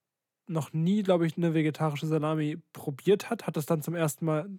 [0.47, 4.51] noch nie, glaube ich, eine vegetarische Salami probiert hat, hat das dann zum ersten Mal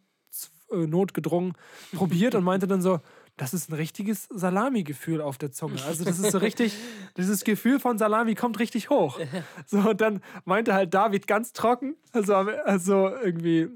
[0.72, 1.54] äh, notgedrungen
[1.94, 3.00] probiert und meinte dann so,
[3.38, 5.76] das ist ein richtiges Salami-Gefühl auf der Zunge.
[5.86, 6.76] Also das ist so richtig,
[7.18, 9.20] dieses Gefühl von Salami kommt richtig hoch.
[9.66, 13.70] So, und dann meinte halt David ganz trocken, also, also irgendwie,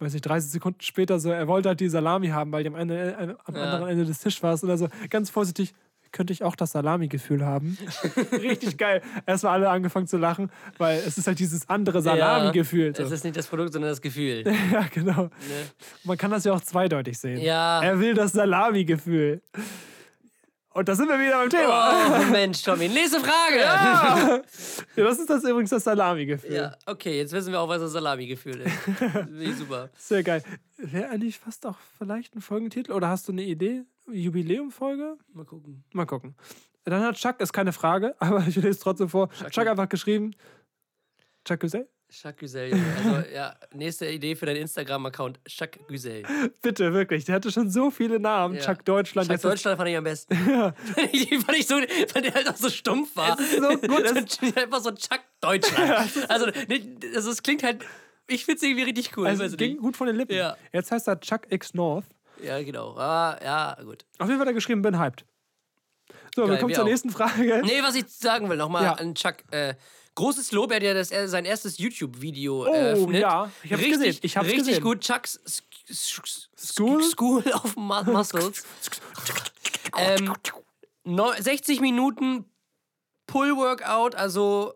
[0.00, 2.74] weiß nicht, 30 Sekunden später so, er wollte halt die Salami haben, weil die am,
[2.76, 3.62] Ende, äh, am Ja.
[3.64, 5.74] anderen Ende des Tisches war es oder so, ganz vorsichtig,
[6.12, 7.76] könnte ich auch das Salami-Gefühl haben.
[8.32, 9.02] Richtig geil.
[9.26, 12.92] Erstmal alle angefangen zu lachen, weil es ist halt dieses andere Salami-Gefühl.
[12.96, 13.14] Es So.
[13.14, 14.44] ist nicht das Produkt, sondern das Gefühl.
[14.72, 15.22] Ja, genau.
[15.24, 15.30] Ne?
[16.04, 17.40] Man kann das ja auch zweideutig sehen.
[17.40, 17.82] Ja.
[17.82, 19.40] Er will das Salami-Gefühl.
[20.78, 21.92] Und da sind wir wieder beim Thema.
[21.92, 22.88] Oh, Mensch, Tommy.
[22.88, 23.58] Nächste Frage.
[23.62, 24.40] Ja,
[24.94, 26.54] das ist das übrigens das Salami-Gefühl.
[26.54, 28.72] Ja, okay, jetzt wissen wir auch, was das Salami-Gefühl ist.
[29.28, 29.90] Wie super.
[29.98, 30.40] Sehr geil.
[30.76, 33.86] Wäre eigentlich fast auch vielleicht ein Folgentitel oder hast du eine Idee?
[34.08, 35.16] Jubiläumfolge?
[35.32, 35.82] Mal gucken.
[35.92, 36.36] Mal gucken.
[36.84, 39.30] Dann hat Chuck, ist keine Frage, aber ich lese es trotzdem vor.
[39.50, 40.36] Chuck, einfach geschrieben.
[41.44, 41.88] Chuck Güsel?
[42.10, 42.72] Chuck Güzel.
[42.96, 46.22] Also, ja, nächste Idee für deinen Instagram-Account: Chuck Güzel.
[46.62, 47.24] Bitte, wirklich.
[47.26, 48.54] Der hatte schon so viele Namen.
[48.54, 48.60] Ja.
[48.62, 49.28] Chuck Deutschland.
[49.30, 50.34] Chuck Deutschland fand ich am besten.
[51.12, 53.38] Die fand ich so, weil der halt auch so stumpf war.
[53.38, 56.30] Es ist so gut, Einfach so Chuck Deutschland.
[56.30, 57.84] Also, nee, also, es klingt halt,
[58.26, 59.26] ich finde es irgendwie richtig cool.
[59.26, 59.80] Also, es ging nicht.
[59.82, 60.36] gut von den Lippen.
[60.36, 60.56] Ja.
[60.72, 62.06] Jetzt heißt er Chuck X North.
[62.42, 62.96] Ja, genau.
[62.96, 64.04] Ah, ja, gut.
[64.18, 65.24] Auf jeden Fall hat er geschrieben, bin hyped.
[66.34, 66.88] So, wir Geil, kommen wir zur auch.
[66.88, 67.62] nächsten Frage.
[67.64, 68.92] Nee, was ich sagen will, nochmal Ja.
[68.92, 69.36] an Chuck.
[69.50, 69.74] Äh,
[70.18, 73.20] großes Lob, er hat ja das, er, sein erstes YouTube-Video Oh, eröffnet.
[73.22, 74.82] ja, ich hab's richtig, gesehen, ich hab's richtig gesehen.
[74.82, 75.00] gut.
[75.00, 75.40] Chucks
[76.56, 77.02] School?
[77.02, 78.64] School of Mu- Muscles.
[79.96, 80.34] ähm,
[81.04, 82.44] neu- 60 Minuten
[83.26, 84.74] Pull-Workout, also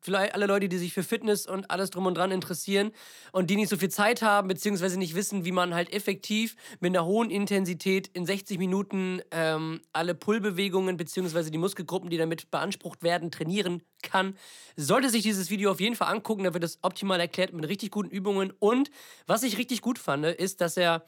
[0.00, 2.92] vielleicht alle Leute, die sich für Fitness und alles drum und dran interessieren
[3.32, 6.96] und die nicht so viel Zeit haben, beziehungsweise nicht wissen, wie man halt effektiv mit
[6.96, 13.02] einer hohen Intensität in 60 Minuten ähm, alle Pull-Bewegungen, beziehungsweise die Muskelgruppen, die damit beansprucht
[13.02, 14.36] werden, trainieren kann,
[14.76, 16.44] sollte sich dieses Video auf jeden Fall angucken.
[16.44, 18.52] Da wird das optimal erklärt mit richtig guten Übungen.
[18.58, 18.90] Und
[19.26, 21.04] was ich richtig gut fand, ist, dass er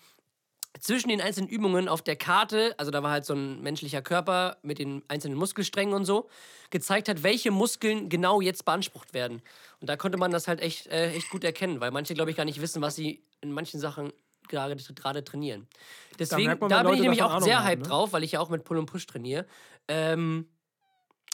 [0.78, 4.56] zwischen den einzelnen Übungen auf der Karte, also da war halt so ein menschlicher Körper
[4.62, 6.28] mit den einzelnen Muskelsträngen und so,
[6.70, 9.42] gezeigt hat, welche Muskeln genau jetzt beansprucht werden.
[9.80, 12.36] Und da konnte man das halt echt, äh, echt gut erkennen, weil manche, glaube ich,
[12.36, 14.12] gar nicht wissen, was sie in manchen Sachen
[14.48, 15.66] gerade, gerade trainieren.
[16.18, 17.88] Deswegen, merkt man, da bin ich nämlich auch Ahnung sehr hyped ne?
[17.88, 19.46] drauf, weil ich ja auch mit Pull und Push trainiere.
[19.88, 20.46] Ähm,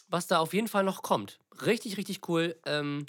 [0.09, 1.41] was da auf jeden Fall noch kommt.
[1.65, 2.57] Richtig, richtig cool.
[2.65, 3.07] Ähm,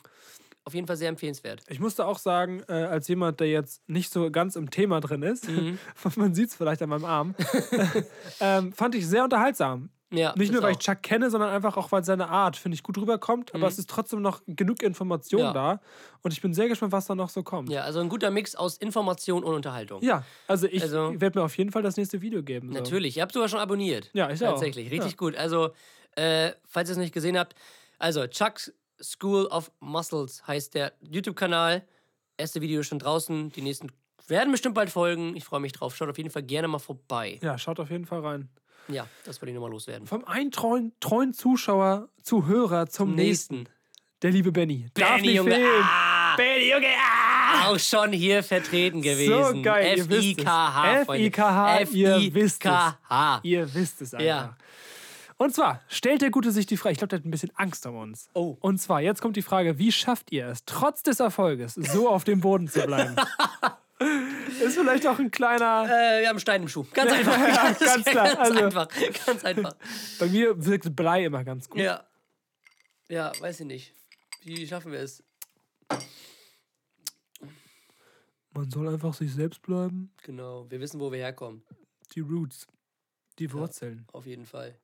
[0.67, 1.63] auf jeden Fall sehr empfehlenswert.
[1.69, 5.23] Ich musste auch sagen, äh, als jemand, der jetzt nicht so ganz im Thema drin
[5.23, 5.79] ist, Mhm.
[6.17, 7.33] man sieht es vielleicht an meinem Arm,
[8.39, 9.89] ähm, fand ich sehr unterhaltsam.
[10.09, 10.77] Ja, Nicht nur, weil auch.
[10.79, 13.53] ich Chuck kenne, sondern einfach auch, weil seine Art, finde ich, gut rüberkommt.
[13.53, 15.47] Aber es ist trotzdem noch genug Information Mhm.
[15.47, 15.53] Ja.
[15.53, 15.81] da.
[16.21, 17.69] Und ich bin sehr gespannt, was da noch so kommt.
[17.69, 20.01] Ja, also ein guter Mix aus Information und Unterhaltung.
[20.01, 22.69] Ja, also ich Also- werde mir auf jeden Fall das nächste Video geben.
[22.69, 22.73] So.
[22.75, 24.09] Natürlich, ihr habt sogar schon abonniert.
[24.13, 24.51] Ja, ich auch.
[24.51, 25.17] Tatsächlich, richtig Ja.
[25.17, 25.35] gut.
[25.35, 25.71] Also,
[26.15, 27.53] äh, falls ihr es nicht gesehen habt,
[27.99, 28.71] also Chuck's
[29.01, 31.83] School of Muscles heißt der YouTube-Kanal.
[32.37, 33.91] Erste Video ist schon draußen, die nächsten
[34.27, 35.35] werden bestimmt bald folgen.
[35.35, 35.95] Ich freue mich drauf.
[35.95, 37.39] Schaut auf jeden Fall gerne mal vorbei.
[37.41, 38.49] Ja, schaut auf jeden Fall rein.
[38.89, 40.07] Ja, das wollte ich nochmal loswerden.
[40.07, 43.55] Vom einen treuen, treuen Zuschauer, Zuhörer zum nächsten.
[43.55, 43.73] Nächsten.
[44.21, 44.87] Der liebe Benny.
[44.93, 45.65] Benny, Junge.
[45.83, 46.87] Ah, Benny, Junge.
[46.87, 47.27] Ah!
[47.67, 49.55] auch schon hier vertreten gewesen.
[49.55, 49.99] So geil.
[49.99, 51.05] F-I-K-H.
[51.05, 51.25] Freunde.
[51.25, 52.71] F-I-K-H, ihr wisst es.
[52.71, 53.39] F-I-K-H.
[53.43, 54.25] Ihr wisst es einfach.
[54.25, 54.57] Ja.
[55.37, 57.85] Und zwar stellt der Gute sich die Frage, ich glaube, der hat ein bisschen Angst
[57.85, 58.27] um uns.
[58.33, 58.57] Oh.
[58.59, 62.23] Und zwar, jetzt kommt die Frage, wie schafft ihr es, trotz des Erfolges, so auf
[62.23, 63.15] dem Boden zu bleiben?
[64.63, 65.85] Ist vielleicht auch ein kleiner.
[65.85, 66.85] Äh, wir haben Stein im Schuh.
[66.93, 67.37] Ganz einfach.
[67.47, 68.25] Ja, ganz klar.
[68.27, 68.87] Ganz Also- einfach.
[69.25, 69.75] Ganz einfach.
[70.19, 71.79] Bei mir wirkt Blei immer ganz gut.
[71.81, 72.03] Ja.
[73.09, 73.93] Ja, weiß ich nicht.
[74.43, 75.23] Wie schaffen wir es?
[78.51, 80.11] Man soll einfach sich selbst bleiben.
[80.23, 80.65] Genau.
[80.69, 81.63] Wir wissen, wo wir herkommen.
[82.15, 82.67] Die Roots,
[83.39, 84.05] die Wurzeln.
[84.13, 84.75] Auf jeden Fall.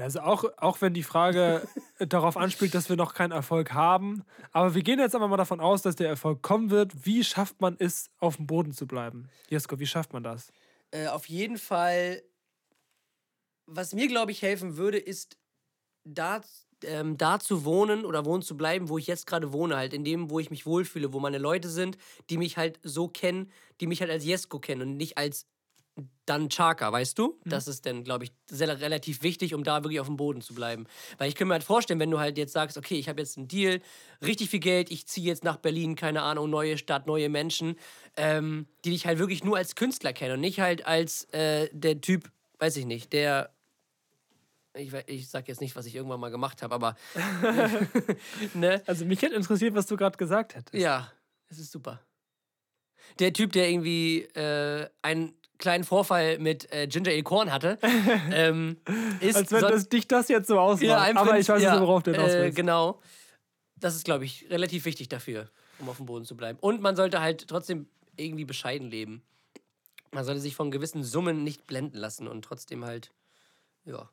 [0.00, 4.24] Ja, also auch, auch wenn die Frage darauf anspielt, dass wir noch keinen Erfolg haben.
[4.50, 7.04] Aber wir gehen jetzt einfach mal davon aus, dass der Erfolg kommen wird.
[7.04, 9.28] Wie schafft man es, auf dem Boden zu bleiben?
[9.50, 10.52] Jesko, wie schafft man das?
[10.90, 12.22] Äh, auf jeden Fall,
[13.66, 15.36] was mir, glaube ich, helfen würde, ist
[16.04, 16.40] da,
[16.84, 20.02] ähm, da zu wohnen oder wohnen zu bleiben, wo ich jetzt gerade wohne, halt in
[20.02, 21.98] dem, wo ich mich wohlfühle, wo meine Leute sind,
[22.30, 25.46] die mich halt so kennen, die mich halt als Jesko kennen und nicht als
[26.26, 27.40] dann Chaka, weißt du?
[27.44, 30.54] Das ist dann, glaube ich, sehr, relativ wichtig, um da wirklich auf dem Boden zu
[30.54, 30.86] bleiben.
[31.18, 33.36] Weil ich kann mir halt vorstellen, wenn du halt jetzt sagst, okay, ich habe jetzt
[33.36, 33.80] einen Deal,
[34.24, 37.76] richtig viel Geld, ich ziehe jetzt nach Berlin, keine Ahnung, neue Stadt, neue Menschen,
[38.16, 42.00] ähm, die dich halt wirklich nur als Künstler kennen und nicht halt als äh, der
[42.00, 43.52] Typ, weiß ich nicht, der.
[44.74, 46.96] Ich, ich sag jetzt nicht, was ich irgendwann mal gemacht habe, aber.
[48.54, 48.82] ne?
[48.86, 50.80] Also mich hätte interessiert, was du gerade gesagt hättest.
[50.80, 51.10] Ja,
[51.48, 52.00] es ist super.
[53.18, 57.78] Der Typ, der irgendwie äh, einen kleinen Vorfall mit äh, Ginger Ale Corn hatte,
[58.32, 58.78] ähm,
[59.20, 59.36] ist.
[59.36, 60.82] Als wenn das, dich das jetzt so ausmacht.
[60.82, 62.50] ja, Aber ich weiß ja, nicht, worauf du hinaus äh.
[62.50, 63.00] Genau.
[63.76, 65.48] Das ist, glaube ich, relativ wichtig dafür,
[65.78, 66.58] um auf dem Boden zu bleiben.
[66.60, 69.22] Und man sollte halt trotzdem irgendwie bescheiden leben.
[70.10, 73.12] Man sollte sich von gewissen Summen nicht blenden lassen und trotzdem halt,
[73.84, 74.10] ja,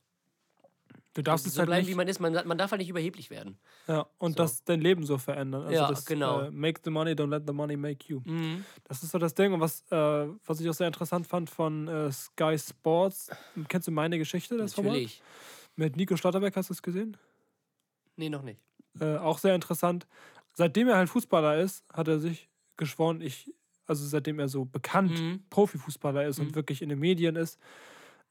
[1.17, 1.91] Du darfst es so halt bleiben, nicht.
[1.91, 2.19] wie man ist.
[2.19, 3.57] Man, man darf halt nicht überheblich werden.
[3.87, 5.63] Ja, und das dein Leben so verändern.
[5.63, 6.41] Also Ja, das, genau.
[6.41, 8.21] Äh, make the money, don't let the money make you.
[8.23, 8.63] Mhm.
[8.83, 9.51] Das ist so das Ding.
[9.51, 13.31] Und was, äh, was ich auch sehr interessant fand von äh, Sky Sports.
[13.67, 14.91] Kennst du meine Geschichte, das Format?
[14.91, 15.23] Natürlich.
[15.75, 17.17] Mit Nico Schlotterbeck, hast du es gesehen?
[18.15, 18.59] Nee, noch nicht.
[18.99, 20.05] Äh, auch sehr interessant.
[20.53, 22.47] Seitdem er halt Fußballer ist, hat er sich
[22.77, 23.51] geschworen, ich,
[23.87, 25.43] also seitdem er so bekannt Mhm.
[25.49, 27.57] Profifußballer ist und wirklich in den Medien ist,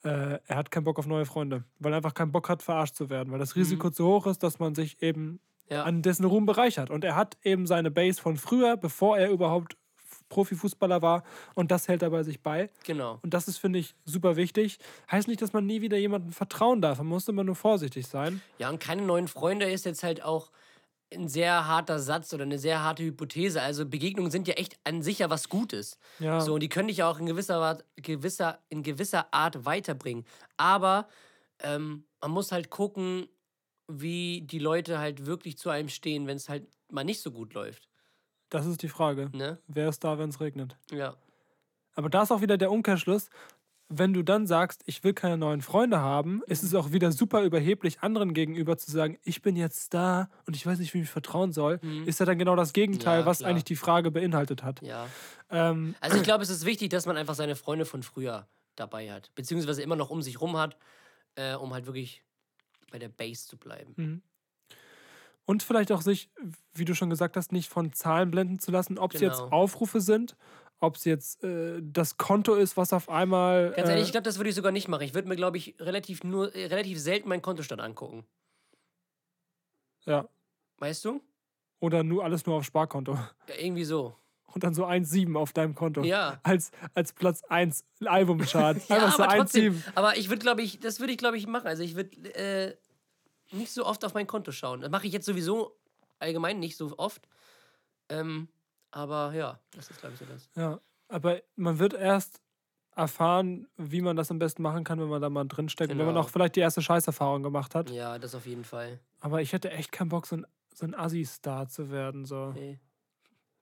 [0.07, 2.95] äh, er hat keinen Bock auf neue Freunde, weil er einfach keinen Bock hat, verarscht
[2.95, 5.83] zu werden, weil das Risiko zu hoch ist, dass man sich eben Ja.
[5.85, 6.91] an dessen Ruhm bereichert.
[6.91, 9.77] Und er hat eben seine Base von früher, bevor er überhaupt
[10.29, 11.23] Profifußballer war,
[11.55, 12.71] und das hält er bei sich bei.
[12.85, 13.19] Genau.
[13.23, 14.79] Und das ist, finde ich, super wichtig.
[15.11, 16.99] Heißt nicht, dass man nie wieder jemandem vertrauen darf.
[16.99, 18.41] Man muss immer nur vorsichtig sein.
[18.59, 20.51] Ja, und keine neuen Freunde ist jetzt halt auch
[21.15, 23.63] ein sehr harter Satz oder eine sehr harte Hypothese.
[23.63, 25.99] Also Begegnungen sind ja echt an sich ja was Gutes.
[26.19, 26.41] Ja.
[26.41, 30.25] So, und die können dich ja auch in gewisser, Art- gewisser, in gewisser Art weiterbringen.
[30.57, 31.09] Aber
[31.61, 33.29] ähm, man muss halt gucken,
[33.89, 37.55] wie die Leute halt wirklich zu einem stehen, wenn es halt mal nicht so gut
[37.55, 37.89] läuft.
[38.49, 39.31] Das ist die Frage.
[39.33, 39.59] Ne?
[39.69, 40.77] Wer ist da, wenn es regnet?
[40.91, 41.17] Ja.
[41.95, 43.31] Aber da ist auch wieder der Umkehrschluss.
[43.89, 47.43] Wenn du dann sagst, ich will keine neuen Freunde haben, ist es auch wieder super
[47.45, 51.09] überheblich, anderen gegenüber zu sagen, ich bin jetzt da und ich weiß nicht, wie ich
[51.09, 51.79] vertrauen soll.
[52.05, 53.51] Ist ja dann genau das Gegenteil, Ja, was klar.
[53.51, 54.83] eigentlich die Frage beinhaltet hat.
[54.83, 55.07] Ja.
[55.51, 59.13] Ähm, Also ich glaube, es ist wichtig, dass man einfach seine Freunde von früher dabei
[59.13, 59.31] hat.
[59.37, 60.77] Beziehungsweise immer noch um sich rum hat,
[61.37, 62.25] äh, um halt wirklich
[62.91, 64.23] bei der Base zu bleiben.
[65.45, 66.29] Und vielleicht auch sich,
[66.75, 69.53] wie du schon gesagt hast, nicht von Zahlen blenden zu lassen, ob es jetzt Genau.
[69.53, 70.37] Aufrufe sind,
[70.81, 73.73] ob es jetzt äh, das Konto ist, was auf einmal.
[73.73, 75.03] Ganz äh, ehrlich, ich glaube, das würde ich sogar nicht machen.
[75.03, 78.25] Ich würde mir, glaube ich, relativ nur äh, relativ selten meinen Kontostand angucken.
[80.05, 80.29] ja.
[80.79, 81.23] Weißt du?
[81.81, 83.15] Oder nur alles nur auf Sparkonto.
[83.15, 84.15] Ja, irgendwie so.
[84.53, 86.03] Und dann so 1,7 auf deinem Konto.
[86.03, 86.39] Ja.
[86.43, 88.77] Als, als Platz 1 Albumchart.
[88.89, 89.75] Ja, Einfach so aber trotzdem.
[89.75, 89.83] 1,7.
[89.95, 91.67] Aber ich würde, glaube ich, das würde ich, glaube ich, machen.
[91.67, 92.77] Also ich würde äh,
[93.53, 94.83] nicht so oft auf mein Konto schauen.
[94.83, 95.75] Das mache ich jetzt sowieso
[96.19, 97.27] allgemein nicht so oft.
[98.11, 98.49] Ähm,
[98.97, 100.49] aber ja, das ist, glaube ich, so das.
[100.55, 100.81] Ja.
[101.09, 102.41] Aber man wird erst
[102.95, 105.93] erfahren, wie man das am besten machen kann, wenn man da mal drinsteckt.
[105.93, 106.25] Und wenn man Genau.
[106.27, 107.91] auch vielleicht die erste Scheißerfahrung gemacht hat.
[107.91, 108.99] Ja, das auf jeden Fall.
[109.21, 112.25] Aber ich hätte echt keinen Bock, so ein, so ein Assi-Star zu werden.
[112.25, 112.81] So, Nee.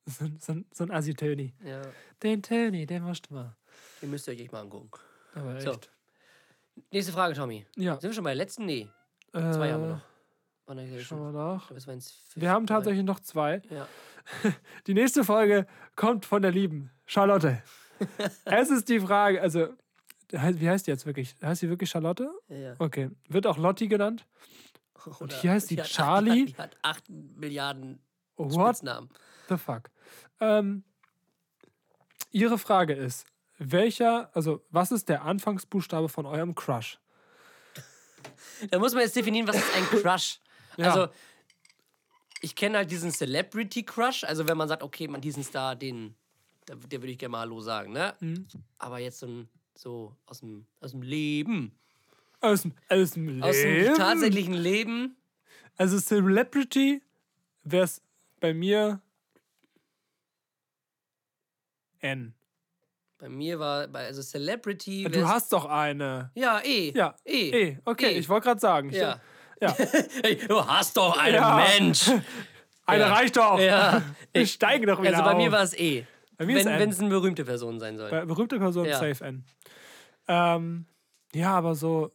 [0.06, 1.52] so, ein- so, so ein Assi-Töni.
[1.64, 1.82] Ja,
[2.22, 3.56] Den Töni, den musst du mal.
[4.02, 4.90] ihr müsst euch echt mal angucken.
[5.34, 5.72] Aber So.
[5.72, 5.90] echt.
[6.92, 7.66] Nächste Frage, Tommy.
[7.76, 7.94] Ja.
[8.00, 8.66] Sind wir schon bei der letzten?
[8.66, 8.88] Nee.
[9.32, 10.13] Zwei haben wir Äh,
[10.66, 10.72] noch.
[10.72, 11.70] Oh, nein, Schauen wir nach.
[11.70, 13.62] Jetzt Wir haben tatsächlich noch zwei.
[13.70, 13.86] Ja.
[14.86, 17.62] Die nächste Folge kommt von der lieben Charlotte.
[18.44, 19.68] es ist die Frage, also,
[20.30, 21.36] wie heißt die jetzt wirklich?
[21.42, 22.30] Heißt sie wirklich Charlotte?
[22.48, 22.74] Ja.
[22.78, 23.10] Okay.
[23.28, 24.26] Wird auch Lotti genannt?
[25.20, 26.46] Oder hier heißt die hat acht- Charlie?
[26.46, 28.00] Die hat acht Milliarden
[28.36, 29.10] What Spitznamen.
[29.48, 29.90] the fuck?
[30.40, 30.82] Ähm,
[32.30, 33.26] ihre Frage ist,
[33.58, 36.98] welcher, also, was ist der Anfangsbuchstabe von eurem Crush?
[38.70, 40.40] Da muss man jetzt definieren, was ist ein Crush?
[40.76, 40.90] Ja.
[40.90, 41.12] Also,
[42.40, 44.24] ich kenne halt diesen Celebrity Crush.
[44.24, 46.14] Also, wenn man sagt, okay, man, diesen Star, den,
[46.68, 48.14] der, der würde ich gerne mal Hallo sagen, ne?
[48.20, 48.46] Mhm.
[48.78, 51.72] Aber jetzt so, ein, so aus, dem, aus dem Leben.
[52.40, 53.94] Aus dem, aus dem Aus dem Leben?
[53.94, 55.16] tatsächlichen Leben.
[55.76, 57.02] Also Celebrity
[57.64, 58.02] wäre es
[58.40, 59.00] bei mir
[62.00, 62.34] N.
[63.16, 65.04] Bei mir war, bei, also Celebrity.
[65.04, 66.30] Du hast doch eine.
[66.34, 66.92] Ja, E.
[66.94, 67.50] Ja, E.
[67.50, 67.78] E.
[67.84, 68.18] Okay, E.
[68.18, 68.90] ich wollte gerade sagen.
[68.90, 69.18] Ja.
[69.64, 69.76] Ja.
[70.22, 71.56] Hey, du hast doch einen Ja.
[71.78, 72.10] Mensch.
[72.86, 73.12] Eine Ja.
[73.14, 73.58] reicht doch.
[73.58, 74.02] Ja.
[74.34, 75.36] Ich steige doch wieder Also bei auf.
[75.38, 76.04] mir war es E.
[76.36, 78.10] Bei mir wenn es eine berühmte Person sein soll.
[78.10, 78.98] Bei berühmte Person Ja.
[78.98, 79.44] safe N.
[80.28, 80.86] Ähm,
[81.34, 82.12] ja, aber so,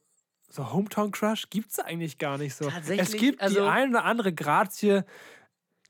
[0.50, 2.70] so Hometown Crush gibt es eigentlich gar nicht so.
[2.70, 5.02] Tatsächlich, Es gibt also- die eine oder andere Grazie.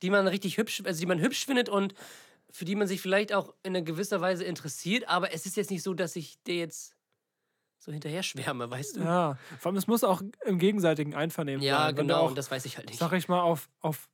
[0.01, 1.93] die man richtig hübsch, also die man hübsch findet und
[2.51, 5.71] für die man sich vielleicht auch in einer gewisser Weise interessiert, aber es ist jetzt
[5.71, 6.95] nicht so, dass ich dir jetzt
[7.79, 9.01] so hinterher schwärme, weißt du?
[9.01, 11.95] Ja, vor allem, es muss auch im gegenseitigen Einvernehmen Ja, sein.
[11.95, 12.99] Du genau, auch und das weiß ich halt nicht.
[12.99, 14.09] sag ich mal, auf, auf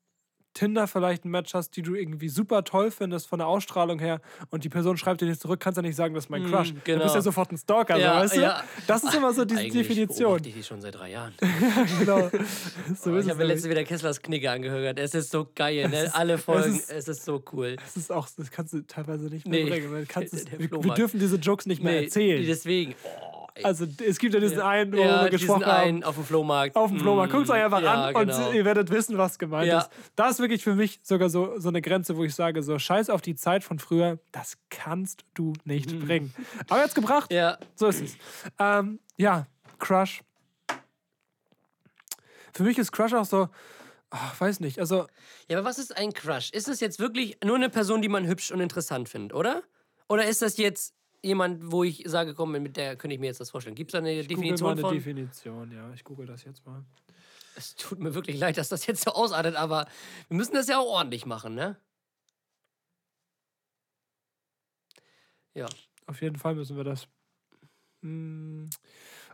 [0.54, 4.22] Tinder vielleicht ein Match hast, die du irgendwie super toll findest von der Ausstrahlung her
[4.52, 6.50] und die Person schreibt dir nicht zurück, kannst ja nicht sagen, das ist mein Mm,
[6.52, 6.74] Crush.
[6.74, 7.04] Du genau.
[7.04, 8.60] bist ja sofort ein Stalker, Ja, so, weißt ja.
[8.62, 8.66] du?
[8.88, 10.42] Das ist immer so diese Eigentlich Definition.
[10.46, 11.34] ich die schon seit drei Jahren.
[12.00, 12.30] genau.
[12.96, 14.98] So Oh, ist ich es habe letztens wieder Kesslers Knigge angehört.
[14.98, 16.10] Es ist so geil, ne?
[16.14, 17.76] Alle Folgen, ist- es ist so cool.
[17.78, 19.70] Das ist auch, das kannst du teilweise nicht mehr Nee.
[19.72, 20.08] bringen.
[20.08, 22.46] du es, wir, wir dürfen diese Jokes nicht mehr Nee, erzählen.
[22.46, 22.96] Deswegen.
[23.04, 23.64] Oh, ey.
[23.64, 25.82] Also es gibt ja diesen einen, wo ja, wir gesprochen haben.
[25.88, 26.76] einen auf dem Flohmarkt.
[26.76, 27.32] Auf dem Flohmarkt.
[27.32, 28.48] Guckt es euch einfach ja, an genau.
[28.48, 29.80] und ihr werdet wissen, was gemeint Ja.
[29.80, 29.90] ist.
[30.16, 33.10] Da ist wirklich für mich sogar so, so eine Grenze, wo ich sage, so scheiß
[33.10, 36.34] auf die Zeit von früher, das kannst du nicht bringen.
[36.70, 37.32] Aber jetzt gebracht.
[37.32, 38.18] Ja, so ist es.
[38.60, 39.48] Ähm, ja,
[39.80, 40.22] Crush.
[42.54, 43.50] Für mich ist Crush auch so,
[44.10, 45.08] ach, weiß nicht, also
[45.50, 46.52] Ja, aber was ist ein Crush?
[46.52, 49.64] Ist es jetzt wirklich nur eine Person, die man hübsch und interessant findet, oder?
[50.08, 50.94] Oder ist das jetzt
[51.26, 53.76] jemand, wo ich sage, komm, mit der könnte ich mir jetzt das vorstellen?
[53.76, 54.94] Gibt es da eine ich google mal Definition eine von?
[54.94, 56.86] Definition, ja, ich google das jetzt mal.
[57.56, 59.88] es tut mir wirklich leid, dass das jetzt so ausartet, aber
[60.30, 61.78] wir müssen das ja auch ordentlich machen, ne?
[65.54, 65.68] Ja.
[66.08, 67.08] Auf jeden Fall müssen wir das.
[68.04, 68.70] Hm,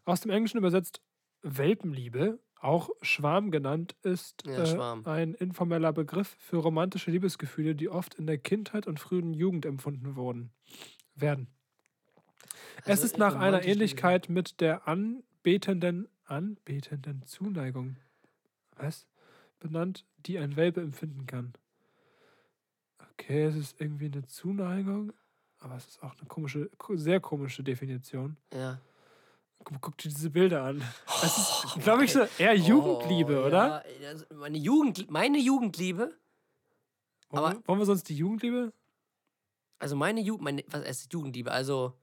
[0.05, 1.01] Aus dem Englischen übersetzt
[1.41, 5.05] Welpenliebe, auch Schwarm genannt, ist Ja, äh, Schwarm.
[5.05, 10.15] ein informeller Begriff für romantische Liebesgefühle, die oft in der Kindheit und frühen Jugend empfunden
[10.15, 10.53] wurden.
[11.15, 11.49] Werden.
[12.83, 17.95] Es Also, ist nach einer Ähnlichkeit mit der anbetenden, anbetenden Zuneigung.
[18.75, 19.07] Was?
[19.59, 21.53] Benannt, die ein Welpe empfinden kann.
[23.13, 25.13] Okay, es ist irgendwie eine Zuneigung,
[25.59, 28.37] aber es ist auch eine komische, ko- sehr komische Definition.
[28.53, 28.79] Ja.
[29.63, 30.81] Guck, dir diese Bilder an.
[31.21, 33.85] Das ist, glaube ich, so eher Jugendliebe, Oh, oder?
[34.01, 36.15] Ja, also meine, Jugend, meine Jugendliebe,
[37.29, 38.73] Wollen, aber- wir, wollen wir sonst die Jugendliebe?
[39.77, 41.51] also meine Jugend, meine, was ist Jugendliebe?
[41.51, 41.93] Also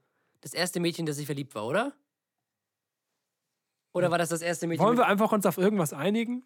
[0.41, 1.93] das erste Mädchen, das ich verliebt war, oder?
[3.93, 4.85] Oder war das das erste Mädchen?
[4.85, 6.43] Wollen wir einfach uns auf irgendwas einigen?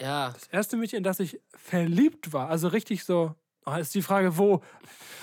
[0.00, 4.00] ja, Das erste Mädchen, in das ich verliebt war, also richtig so, ah, ist die
[4.00, 4.62] Frage, wo,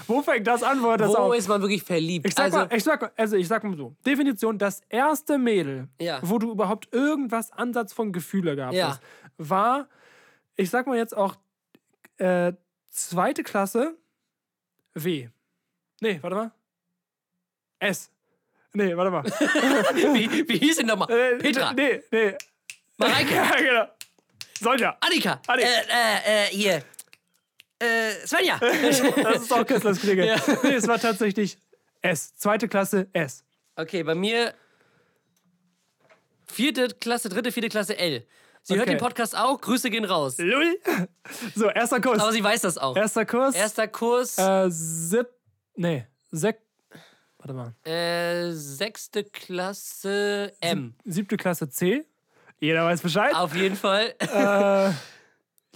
[0.06, 1.36] wo fängt das an, wo das wo auf?
[1.36, 2.28] ist man wirklich verliebt?
[2.28, 5.38] Ich sag, also, mal, ich sag mal, also ich sag mal so, Definition, das erste
[5.40, 6.20] Mädel, Ja.
[6.22, 8.90] wo du überhaupt irgendwas Ansatz von Gefühle gehabt Ja.
[8.90, 9.02] hast,
[9.38, 9.88] war,
[10.56, 11.36] ich sag mal jetzt auch,
[12.18, 12.54] äh,
[12.90, 13.98] zweite Klasse
[14.94, 15.30] W.
[16.02, 16.52] Nee, warte mal.
[17.80, 18.10] S.
[18.74, 19.24] Nee, warte mal.
[20.14, 21.10] wie, wie hieß denn nochmal?
[21.10, 22.36] Äh, Petra, Nee, nee.
[22.98, 23.88] Mareike, Ja, genau.
[24.60, 24.98] Sonja.
[25.00, 25.70] Annika, Annika.
[25.70, 26.84] Äh, äh, äh, hier.
[27.80, 28.58] Äh, Svenja.
[29.24, 30.36] Das ist auch Kesslers Kollege.
[30.64, 31.58] Nee, es war tatsächlich
[32.02, 32.36] S.
[32.36, 33.44] Zweite Klasse S.
[33.76, 34.54] okay, bei mir
[36.48, 38.26] vierte Klasse, dritte, vierte Klasse L.
[38.64, 38.96] Sie hört Okay.
[38.96, 40.38] den Podcast auch, Grüße gehen raus.
[40.40, 40.80] Lull.
[41.56, 42.20] So, erster Kurs.
[42.20, 42.96] Aber sie weiß das auch.
[42.98, 43.56] Erster Kurs.
[43.56, 45.28] Erster Kurs, Äh, sieb.
[45.76, 46.60] Nee, sek.
[47.40, 47.74] Warte mal.
[47.90, 50.96] äh, sechste Klasse M.
[51.06, 52.06] Siebte Klasse C.
[52.60, 53.36] Jeder weiß Bescheid.
[53.36, 54.16] Auf jeden Fall.
[54.20, 54.92] Äh,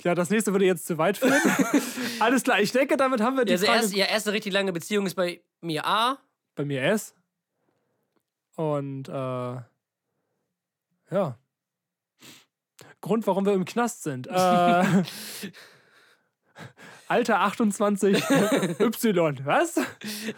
[0.04, 1.40] ja, das nächste würde jetzt zu weit führen.
[2.20, 4.74] Alles klar, ich denke, damit haben wir die Also Frage erst, ja, erste richtig lange
[4.74, 6.18] Beziehung ist bei mir A.
[6.56, 7.14] bei mir S.
[8.56, 9.12] Und äh,
[11.12, 11.38] ja.
[13.02, 14.28] Grund, warum wir im Knast sind.
[14.28, 14.34] Äh,
[17.12, 18.24] Alter 28
[18.80, 19.46] Y.
[19.46, 19.76] Was?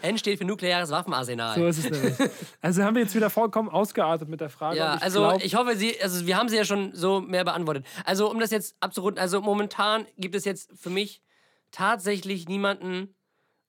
[0.02, 1.54] N steht für nukleares Waffenarsenal.
[1.54, 2.30] So ist es nämlich.
[2.60, 4.78] Also haben wir jetzt wieder vollkommen ausgeartet mit der Frage.
[4.78, 7.44] Ja, und also glaub, ich hoffe, Sie, also wir haben sie ja schon so mehr
[7.44, 7.86] beantwortet.
[8.04, 11.22] Also um das jetzt abzurunden, also momentan gibt es jetzt für mich
[11.70, 13.14] tatsächlich niemanden,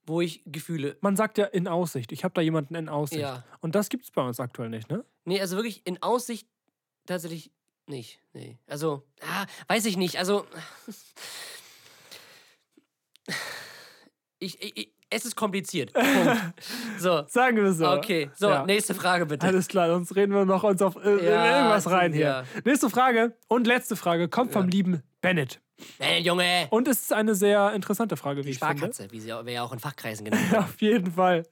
[0.04, 0.96] wo ich Gefühle.
[1.00, 2.10] man sagt ja in Aussicht.
[2.10, 3.20] Ich habe da jemanden in Aussicht.
[3.20, 3.44] Ja.
[3.60, 5.04] Und das gibt es bei uns aktuell nicht, ne?
[5.24, 6.48] Nee, also wirklich in Aussicht
[7.06, 7.52] tatsächlich
[7.86, 8.18] nicht.
[8.32, 8.58] Nee.
[8.66, 10.18] Also, ah, weiß ich nicht.
[10.18, 10.44] Also.
[14.38, 15.92] Ich, ich, es ist kompliziert.
[15.92, 16.36] Punkt.
[16.98, 17.24] So.
[17.28, 17.90] Sagen wir so.
[17.90, 18.64] Okay, so, Ja.
[18.64, 19.46] nächste Frage bitte.
[19.46, 22.26] Alles klar, sonst reden wir noch uns auf äh, Ja, irgendwas rein hier.
[22.26, 22.44] ja.
[22.64, 25.60] Nächste Frage und letzte Frage kommt vom lieben Bennett.
[25.98, 26.68] Hey, Junge!
[26.70, 28.78] Und es ist eine sehr interessante Frage, wie Die ich finde.
[28.78, 30.62] Sparkatze, wie sie ja auch in Fachkreisen genannt wird.
[30.62, 31.44] Auf jeden Fall.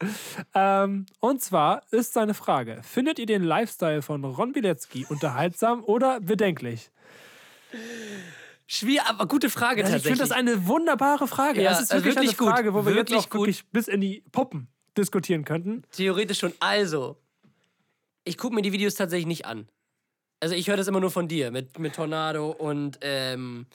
[0.55, 6.21] Ähm, und zwar ist seine Frage: Findet ihr den Lifestyle von Ron Bilecki unterhaltsam oder
[6.21, 6.91] bedenklich?
[8.67, 10.19] Schwierig, aber gute Frage Also ich tatsächlich.
[10.19, 11.63] finde das eine wunderbare Frage.
[11.63, 12.49] Ja, das ist äh, wirklich, wirklich eine gut.
[12.49, 15.83] Frage, wo wir Wirklich jetzt auch wirklich bis in die Puppen diskutieren könnten.
[15.93, 16.53] Theoretisch schon.
[16.61, 17.19] Also,
[18.25, 19.69] ich gucke mir die Videos tatsächlich nicht an.
[20.41, 23.67] Also, ich höre das immer nur von dir mit, mit Tornado und, ähm.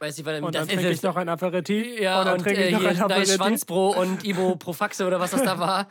[0.00, 2.00] Weiß nicht, weil Und das dann trinke ich noch ein Aperitif.
[2.00, 3.34] Ja, und dann trinke äh, ich noch hier ein Aperitif.
[3.34, 5.88] Schwanzbro und Ibo Profaxe oder was das da war.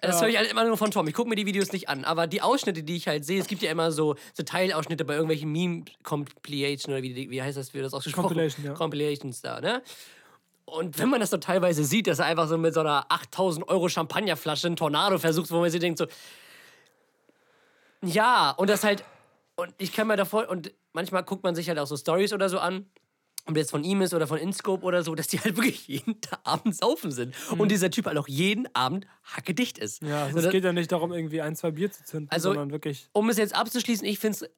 [0.00, 1.06] Das höre ich halt immer nur von Tom.
[1.08, 2.06] Ich gucke mir die Videos nicht an.
[2.06, 5.12] Aber die Ausschnitte, die ich halt sehe, es gibt ja immer so, so Teilausschnitte bei
[5.12, 8.28] irgendwelchen Meme-Compilation oder wie, wie heißt das, wie das ausgesprochen?
[8.28, 8.72] Compilation, ja.
[8.72, 9.82] Compilations da, ne?
[10.64, 13.68] Und wenn man das so teilweise sieht, dass er einfach so mit so einer 8000
[13.68, 16.06] Euro Champagnerflasche einen Tornado versucht, wo man sich denkt so,
[18.02, 19.04] ja, und das halt,
[19.56, 22.48] und ich kann mir davor, und manchmal guckt man sich halt auch so Stories oder
[22.48, 22.86] so an,
[23.46, 26.16] ob das von ihm ist oder von InScope oder so, dass die halt wirklich jeden
[26.44, 27.34] Abend saufen sind.
[27.58, 30.02] Und dieser Typ halt auch jeden Abend hackedicht ist.
[30.02, 30.08] Mhm.
[30.08, 32.30] Ja, also So, es das- geht ja nicht darum, irgendwie ein, zwei Bier zu zünden,
[32.30, 33.08] Also- sondern wirklich.
[33.12, 34.50] um es jetzt abzuschließen, ich finde es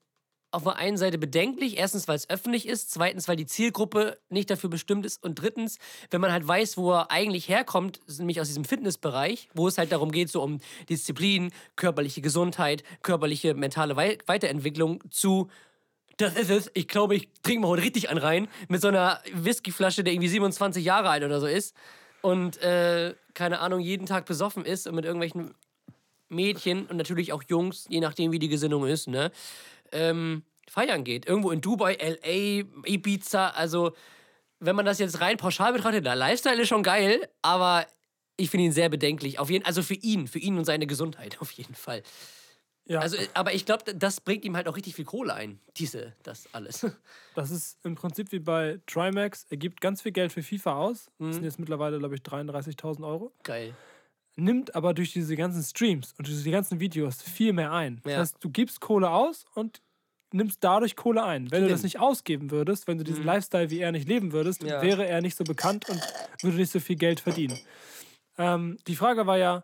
[0.54, 1.78] auf der einen Seite bedenklich.
[1.78, 2.90] Erstens, weil es öffentlich ist.
[2.90, 5.22] Zweitens, weil die Zielgruppe nicht dafür bestimmt ist.
[5.24, 5.78] Und drittens,
[6.10, 9.92] wenn man halt weiß, wo er eigentlich herkommt, nämlich aus diesem Fitnessbereich, wo es halt
[9.92, 10.58] darum geht, so um
[10.90, 15.48] Disziplin, körperliche Gesundheit, körperliche, mentale Wei Weiterentwicklung zu.
[16.16, 16.70] Das ist es.
[16.74, 18.48] Ich glaube, ich trinke mal heute richtig an rein.
[18.68, 21.74] Mit so einer Whiskyflasche, der irgendwie 27 Jahre alt oder so ist.
[22.20, 25.54] Und, äh, keine Ahnung, jeden Tag besoffen ist und mit irgendwelchen
[26.28, 29.30] Mädchen und natürlich auch Jungs, je nachdem wie die Gesinnung ist, ne,
[29.92, 31.26] ähm, feiern geht.
[31.26, 33.92] Irgendwo in Dubai, LA, Ibiza, also
[34.58, 37.86] wenn man das jetzt rein pauschal betrachtet, der Lifestyle ist schon geil, aber
[38.36, 39.38] ich finde ihn sehr bedenklich.
[39.38, 42.02] Auf jeden, also für ihn, für ihn und seine Gesundheit auf jeden Fall.
[42.88, 45.60] Ja, Also, äh, aber ich glaube, das bringt ihm halt auch richtig viel Kohle ein.
[45.76, 46.84] Diese, das alles.
[47.34, 49.46] das ist im Prinzip wie bei Trimax.
[49.50, 51.06] Er gibt ganz viel Geld für FIFA aus.
[51.18, 51.26] Mhm.
[51.26, 53.32] Das sind jetzt mittlerweile, glaube ich, 33.000 Euro.
[53.44, 53.74] Geil.
[54.34, 58.00] Nimmt aber durch diese ganzen Streams und durch diese ganzen Videos viel mehr ein.
[58.02, 58.18] Das Ja.
[58.20, 59.80] heißt, du gibst Kohle aus und
[60.32, 61.50] nimmst dadurch Kohle ein.
[61.50, 61.94] Wenn du das Stimmt.
[61.94, 64.68] nicht ausgeben würdest, wenn du diesen Lifestyle wie er nicht leben würdest, Mhm.
[64.70, 64.82] Ja.
[64.82, 66.00] wäre er nicht so bekannt und
[66.42, 67.58] würde nicht so viel Geld verdienen.
[68.38, 69.62] Ähm, die Frage war ja,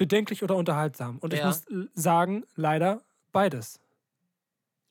[0.00, 1.18] bedenklich oder unterhaltsam.
[1.18, 1.46] Und ich Ja.
[1.48, 3.80] muss sagen, leider beides.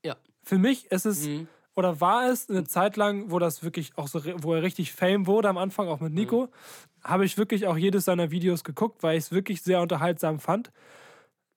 [0.06, 0.16] Ja.
[0.44, 1.48] Für mich ist es, Mhm.
[1.76, 5.26] oder war es eine Zeit lang, wo das wirklich auch so, wo er richtig Fame
[5.26, 7.04] wurde, am Anfang auch mit Nico, Mhm.
[7.04, 10.72] habe ich wirklich auch jedes seiner Videos geguckt, weil ich es wirklich sehr unterhaltsam fand.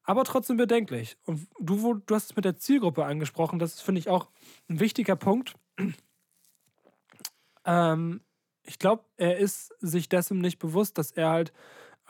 [0.02, 1.18] Aber trotzdem bedenklich.
[1.26, 4.30] Und du, du hast es mit der Zielgruppe angesprochen, das ist, finde ich, auch
[4.70, 5.54] ein wichtiger Punkt.
[7.66, 8.22] Ähm,
[8.64, 11.52] ich glaube, er ist sich dessen nicht bewusst, dass er halt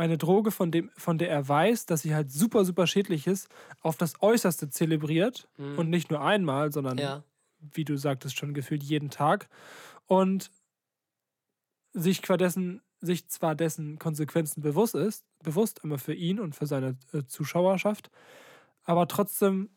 [0.02, 3.48] eine Droge, von, dem, von der er weiß, dass sie halt super, super schädlich ist,
[3.80, 5.48] auf das Äußerste zelebriert.
[5.76, 7.22] Und nicht nur einmal, sondern, Ja.
[7.60, 9.48] wie du sagtest, schon gefühlt jeden Tag.
[10.06, 10.50] Und
[11.92, 16.66] sich qua dessen, sich zwar dessen Konsequenzen bewusst ist, bewusst immer für ihn und für
[16.66, 18.10] seine äh, Zuschauerschaft,
[18.84, 19.70] aber trotzdem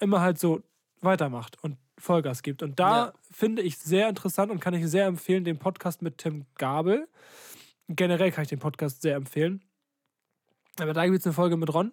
[0.00, 0.62] immer halt so
[1.00, 2.62] weitermacht und Vollgas gibt.
[2.62, 3.12] Und da Ja.
[3.30, 7.08] finde ich sehr interessant und kann ich sehr empfehlen, den Podcast mit Tim Gabel.
[7.88, 9.62] Generell kann ich den Podcast sehr empfehlen.
[10.78, 11.92] Aber da gibt es eine Folge mit Ron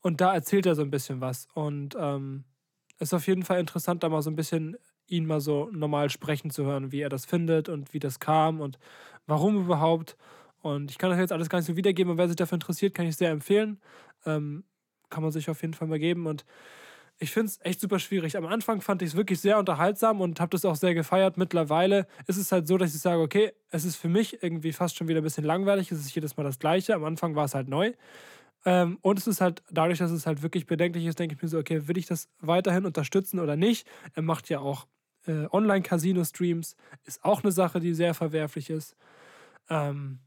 [0.00, 1.46] und da erzählt er so ein bisschen was.
[1.54, 2.44] Und ähm,
[2.98, 4.76] ist auf jeden Fall interessant, da mal so ein bisschen
[5.06, 8.60] ihn mal so normal sprechen zu hören, wie er das findet und wie das kam
[8.60, 8.78] und
[9.26, 10.16] warum überhaupt.
[10.60, 12.94] Und ich kann das jetzt alles gar nicht so wiedergeben, und wer sich dafür interessiert,
[12.94, 13.80] kann ich sehr empfehlen.
[14.26, 14.64] Ähm,
[15.08, 16.26] kann man sich auf jeden Fall mal geben.
[16.26, 16.44] Und
[17.18, 18.36] ich finde es echt super schwierig.
[18.36, 21.36] Am Anfang fand ich es wirklich sehr unterhaltsam und habe das auch sehr gefeiert.
[21.36, 24.96] Mittlerweile ist es halt so, dass ich sage, okay, es ist für mich irgendwie fast
[24.96, 25.90] schon wieder ein bisschen langweilig.
[25.90, 26.94] Es ist jedes Mal das Gleiche.
[26.94, 27.92] Am Anfang war es halt neu.
[28.64, 31.48] Ähm, und es ist halt, dadurch, dass es halt wirklich bedenklich ist, denke ich mir
[31.48, 33.86] so, okay, will ich das weiterhin unterstützen oder nicht?
[34.14, 34.86] Er macht ja auch
[35.26, 38.96] äh, Online-Casino-Streams, ist auch eine Sache, die sehr verwerflich ist.
[39.68, 40.20] Ähm,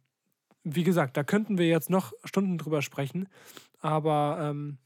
[0.64, 3.28] wie gesagt, da könnten wir jetzt noch Stunden drüber sprechen,
[3.80, 4.78] aber ähm,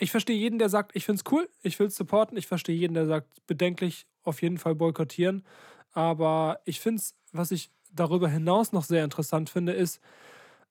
[0.00, 2.36] ich verstehe jeden, der sagt, ich finde es cool, ich will es supporten.
[2.38, 5.44] Ich verstehe jeden, der sagt, bedenklich, auf jeden Fall boykottieren.
[5.92, 10.00] Aber ich finde es, was ich darüber hinaus noch sehr interessant finde, ist,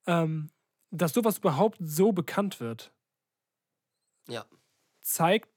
[0.07, 0.49] ähm,
[0.89, 2.91] dass sowas überhaupt so bekannt wird.
[4.27, 4.45] Ja.
[5.01, 5.49] Zeigt,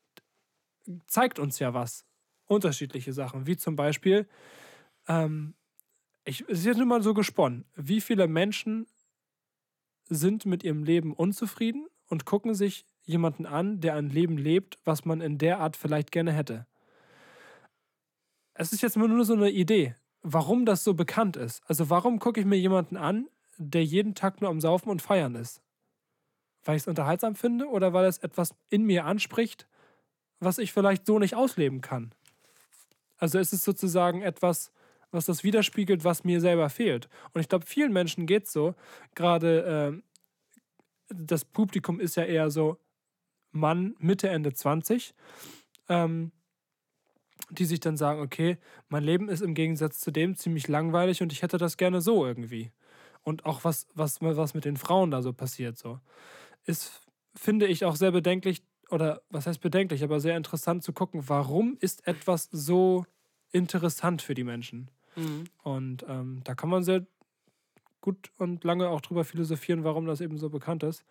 [1.07, 2.05] zeigt uns ja was.
[2.47, 4.29] Unterschiedliche Sachen, wie zum Beispiel,
[5.09, 5.55] ähm,
[6.25, 8.87] ich, es ist jetzt nur mal so gesponnen, wie viele Menschen
[10.09, 15.05] sind mit ihrem Leben unzufrieden und gucken sich jemanden an, der ein Leben lebt, was
[15.05, 16.67] man in der Art vielleicht gerne hätte.
[18.55, 21.63] Es ist jetzt nur so eine Idee, warum das so bekannt ist.
[21.67, 23.29] Also warum gucke ich mir jemanden an,
[23.59, 25.61] der jeden Tag nur am Saufen und Feiern ist?
[26.65, 29.67] Weil ich es unterhaltsam finde oder weil es etwas in mir anspricht,
[30.39, 32.15] was ich vielleicht so nicht ausleben kann?
[33.19, 34.73] Also es ist sozusagen etwas,
[35.13, 37.09] was das widerspiegelt, was mir selber fehlt.
[37.33, 38.75] Und ich glaube, vielen Menschen geht es so.
[39.15, 40.03] Gerade ähm,
[41.09, 42.79] das Publikum ist ja eher so
[43.53, 45.15] Mann, Mitte, Ende 20,
[45.89, 46.33] ähm,
[47.51, 51.33] die sich dann sagen, okay, mein Leben ist im Gegensatz zu dem ziemlich langweilig und
[51.33, 52.73] ich hätte das gerne so irgendwie.
[53.23, 56.01] Und auch was, was, was mit den Frauen da so passiert, so.
[56.65, 57.03] Ist,
[57.35, 61.77] finde ich, auch sehr bedenklich, oder was heißt bedenklich, aber sehr interessant zu gucken, warum
[61.81, 63.07] ist etwas so
[63.53, 64.91] interessant für die Menschen.
[65.17, 65.45] Mhm.
[65.63, 67.07] Und ähm, da kann man sehr
[68.01, 71.05] gut und lange auch drüber philosophieren, warum das eben so bekannt ist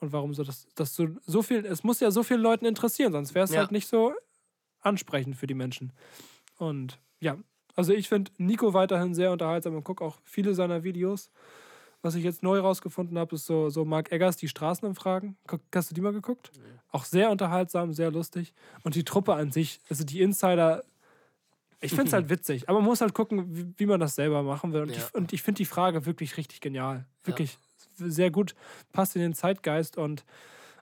[0.00, 3.12] und warum so das, das so, so viel, es muss ja so vielen Leuten interessieren,
[3.12, 3.60] sonst wäre es Ja.
[3.60, 4.14] halt nicht so
[4.80, 5.92] ansprechend für die Menschen.
[6.56, 7.36] Und ja,
[7.74, 11.30] also ich finde Nico weiterhin sehr unterhaltsam und gucke auch viele seiner Videos.
[12.00, 15.36] Was ich jetzt neu rausgefunden habe, ist so, so Mark Eggers, die Straßenumfragen.
[15.74, 16.52] Hast du die mal geguckt?
[16.90, 18.54] Auch sehr unterhaltsam, sehr lustig.
[18.84, 20.84] Und die Truppe an sich, also die Insider,
[21.80, 22.68] ich finde es halt witzig.
[22.68, 24.82] Aber man muss halt gucken, wie, wie man das selber machen will.
[24.82, 24.96] Und Ja.
[24.96, 27.04] ich, und ich finde die Frage wirklich richtig genial.
[27.24, 27.58] Wirklich
[27.98, 28.54] sehr gut,
[28.92, 30.24] passt in den Zeitgeist und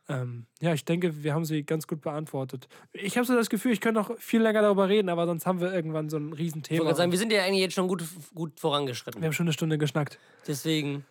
[0.08, 2.68] ähm, ja, ich denke, wir haben sie ganz gut beantwortet.
[2.92, 5.60] Ich habe so das Gefühl, ich könnte noch viel länger darüber reden, aber sonst haben
[5.60, 6.78] wir irgendwann so ein Ich Riesenthema.
[6.78, 9.20] wollte gerade sagen, wir sind ja eigentlich jetzt schon gut, gut vorangeschritten.
[9.20, 10.18] wir haben schon eine Stunde geschnackt.
[10.46, 11.04] Deswegen.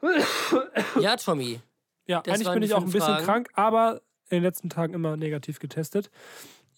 [1.00, 1.60] Ja, Tommy.
[2.06, 3.24] Ja, eigentlich bin ich auch ein bisschen Fragen.
[3.24, 6.10] krank, aber in den letzten Tagen immer negativ getestet.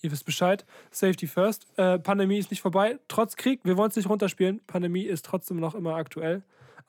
[0.02, 0.66] Ihr wisst Bescheid.
[0.90, 1.66] Safety first.
[1.78, 2.98] Äh, Pandemie ist nicht vorbei.
[3.08, 4.60] Trotz Krieg, wir wollen es nicht runterspielen.
[4.66, 6.42] Pandemie ist trotzdem noch immer aktuell.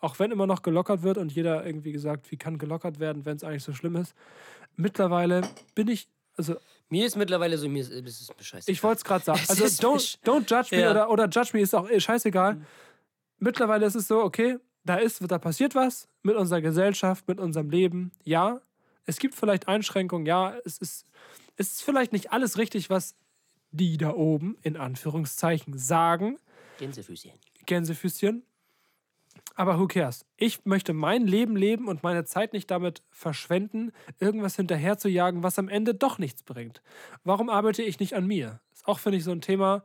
[0.06, 3.38] Auch wenn immer noch gelockert wird und jeder irgendwie gesagt, wie kann gelockert werden, wenn
[3.38, 4.14] es eigentlich so schlimm ist.
[4.76, 5.42] Mittlerweile
[5.74, 6.56] bin ich, also
[6.90, 8.70] Mir ist mittlerweile so, mir ist, ist mir scheiße.
[8.72, 9.40] ich wollte es gerade sagen.
[9.44, 10.92] Es Also don't, don't judge me Ja.
[10.92, 12.62] oder, oder judge me ist auch eh scheißegal.
[13.40, 17.70] Mittlerweile ist es so, okay, da ist, da passiert was mit unserer Gesellschaft, mit unserem
[17.72, 18.12] Leben.
[18.24, 18.62] Ja,
[19.06, 20.26] es gibt vielleicht Einschränkungen.
[20.28, 21.06] Ja, es ist,
[21.58, 23.16] es ist vielleicht nicht alles richtig, was
[23.72, 26.38] die da oben in Anführungszeichen sagen.
[26.78, 27.32] Gänsefüßchen.
[27.66, 28.44] Gänsefüßchen.
[29.54, 30.26] Aber who cares?
[30.38, 35.44] Ich möchte mein Leben leben und meine Zeit nicht damit verschwenden, irgendwas hinterher zu jagen,
[35.44, 36.82] was am Ende doch nichts bringt.
[37.24, 38.60] Warum arbeite ich nicht an mir?
[38.74, 39.84] Ist auch, finde ich, so ein Thema.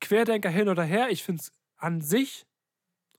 [0.00, 1.08] Querdenker hin oder her.
[1.10, 2.46] Ich finde es an sich,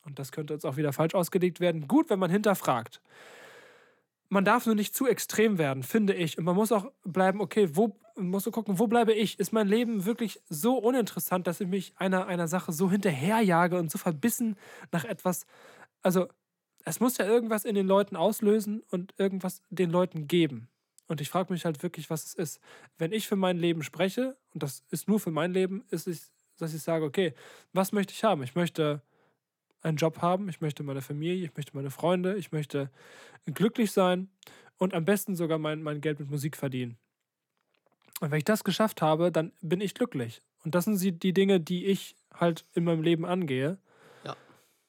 [0.04, 3.02] und das könnte jetzt auch wieder falsch ausgelegt werden, gut, wenn man hinterfragt.
[4.36, 6.38] Man darf nur nicht zu extrem werden, finde ich.
[6.38, 9.40] Und man muss auch bleiben, okay, wo muss so gucken, wo bleibe ich?
[9.40, 13.90] Ist mein Leben wirklich so uninteressant, dass ich mich einer, einer Sache so hinterherjage und
[13.90, 14.58] so verbissen
[14.92, 15.46] nach etwas.
[16.02, 16.28] Also,
[16.84, 20.68] es muss ja irgendwas in den Leuten auslösen und irgendwas den Leuten geben.
[21.08, 22.60] Und ich frage mich halt wirklich, was es ist.
[22.98, 26.34] Wenn ich für mein Leben spreche, und das ist nur für mein Leben, ist es,
[26.58, 27.34] dass ich sage, okay,
[27.72, 28.44] was möchte ich haben?
[28.44, 29.02] Ich möchte
[29.86, 32.90] einen Job haben, ich möchte meine Familie, ich möchte meine Freunde, ich möchte
[33.46, 34.30] glücklich sein
[34.78, 36.98] und am besten sogar mein, mein Geld mit Musik verdienen.
[38.20, 40.42] Und wenn ich das geschafft habe, dann bin ich glücklich.
[40.64, 43.78] Und das sind die Dinge, die ich halt in meinem Leben angehe.
[44.24, 44.36] Ja.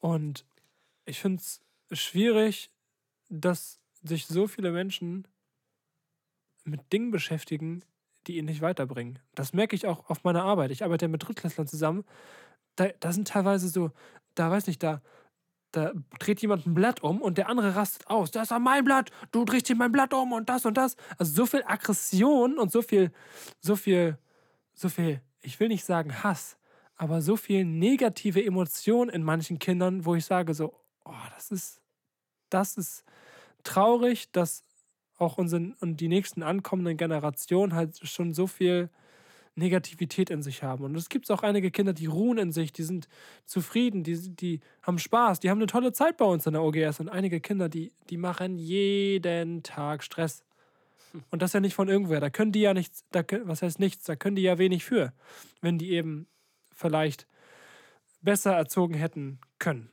[0.00, 0.44] Und
[1.04, 1.60] ich finde es
[1.92, 2.70] schwierig,
[3.28, 5.26] dass sich so viele Menschen
[6.64, 7.82] mit Dingen beschäftigen,
[8.26, 9.18] die ihn nicht weiterbringen.
[9.34, 10.70] Das merke ich auch auf meiner Arbeit.
[10.70, 12.04] Ich arbeite ja mit Drittklässlern zusammen.
[12.76, 13.92] Da, da sind teilweise so,
[14.38, 15.02] da weiß nicht, da,
[15.72, 18.30] da dreht jemand ein Blatt um und der andere rastet aus.
[18.30, 20.96] Das ist mein Blatt, du drehst hier mein Blatt um und das und das.
[21.18, 23.12] Also so viel Aggression und so viel,
[23.60, 24.18] so viel,
[24.74, 26.56] so viel, ich will nicht sagen Hass,
[26.96, 30.72] aber so viel negative Emotionen in manchen Kindern, wo ich sage so,
[31.04, 31.82] oh, das ist,
[32.48, 33.04] das ist
[33.64, 34.62] traurig, dass
[35.18, 38.90] auch unseren und die nächsten ankommenden Generationen halt schon so viel
[39.56, 40.84] Negativität in sich haben.
[40.84, 43.08] Und es gibt auch einige Kinder, die ruhen in sich, die sind
[43.46, 47.00] zufrieden, die, die haben Spaß, die haben eine tolle Zeit bei uns in der OGS.
[47.00, 50.44] Und einige Kinder, die, die machen jeden Tag Stress.
[51.30, 52.20] Und das ja nicht von irgendwer.
[52.20, 55.14] Da können die ja nichts, da, was heißt nichts, da können die ja wenig für,
[55.62, 56.26] wenn die eben
[56.74, 57.26] vielleicht
[58.20, 59.90] besser erzogen hätten können.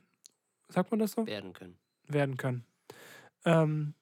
[0.68, 1.26] Sagt man das so?
[1.26, 1.78] Werden können.
[2.08, 2.66] Werden können.
[3.46, 3.94] Ähm,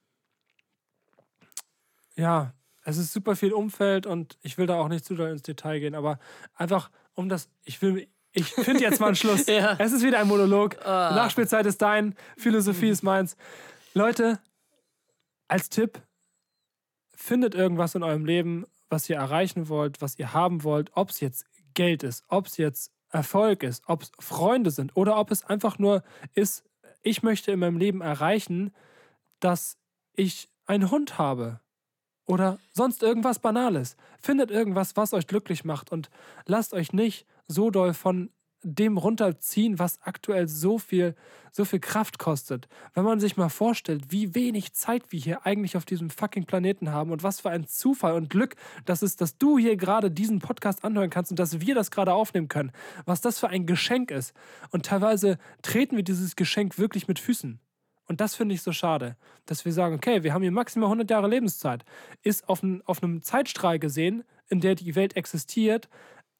[2.16, 2.54] ja,
[2.84, 5.80] es ist super viel Umfeld und ich will da auch nicht zu doll ins Detail
[5.80, 6.18] gehen, aber
[6.54, 9.46] einfach um das, ich will, ich finde jetzt mal einen Schluss.
[9.46, 9.76] Ja.
[9.78, 10.76] Es ist wieder ein Monolog.
[10.84, 13.36] Nachspielzeit ist dein, Philosophie ist meins.
[13.94, 14.40] Leute,
[15.48, 16.00] als Tipp,
[17.22, 21.20] findet irgendwas in eurem Leben, was ihr erreichen wollt, was ihr haben wollt, ob es
[21.20, 25.44] jetzt Geld ist, ob es jetzt Erfolg ist, ob es Freunde sind oder ob es
[25.44, 26.02] einfach nur
[26.34, 26.64] ist,
[27.02, 28.74] ich möchte in meinem Leben erreichen,
[29.38, 29.78] dass
[30.14, 31.60] ich einen Hund habe
[32.26, 33.96] oder sonst irgendwas Banales.
[34.20, 36.10] Findet irgendwas, was euch glücklich macht und
[36.46, 38.30] lasst euch nicht so doll von
[38.64, 41.14] dem runterziehen, was aktuell so viel,
[41.50, 42.68] so viel Kraft kostet.
[42.94, 46.92] Wenn man sich mal vorstellt, wie wenig Zeit wir hier eigentlich auf diesem fucking Planeten
[46.92, 48.54] haben und was für ein Zufall und Glück
[48.84, 52.14] das ist, dass du hier gerade diesen Podcast anhören kannst und dass wir das gerade
[52.14, 52.72] aufnehmen können.
[53.04, 54.32] Was das für ein Geschenk ist.
[54.70, 57.58] Und teilweise treten wir dieses Geschenk wirklich mit Füßen.
[58.06, 61.10] Und das finde ich so schade, dass wir sagen, okay, wir haben hier maximal 100
[61.10, 61.84] Jahre Lebenszeit.
[62.22, 65.88] Ist auf, auf einem Zeitstrahl gesehen, in der die Welt existiert,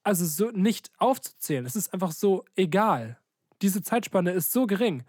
[0.03, 1.65] also so nicht aufzuzählen.
[1.65, 3.19] Es ist einfach so egal.
[3.63, 5.05] Diese Zeitspanne ist so gering.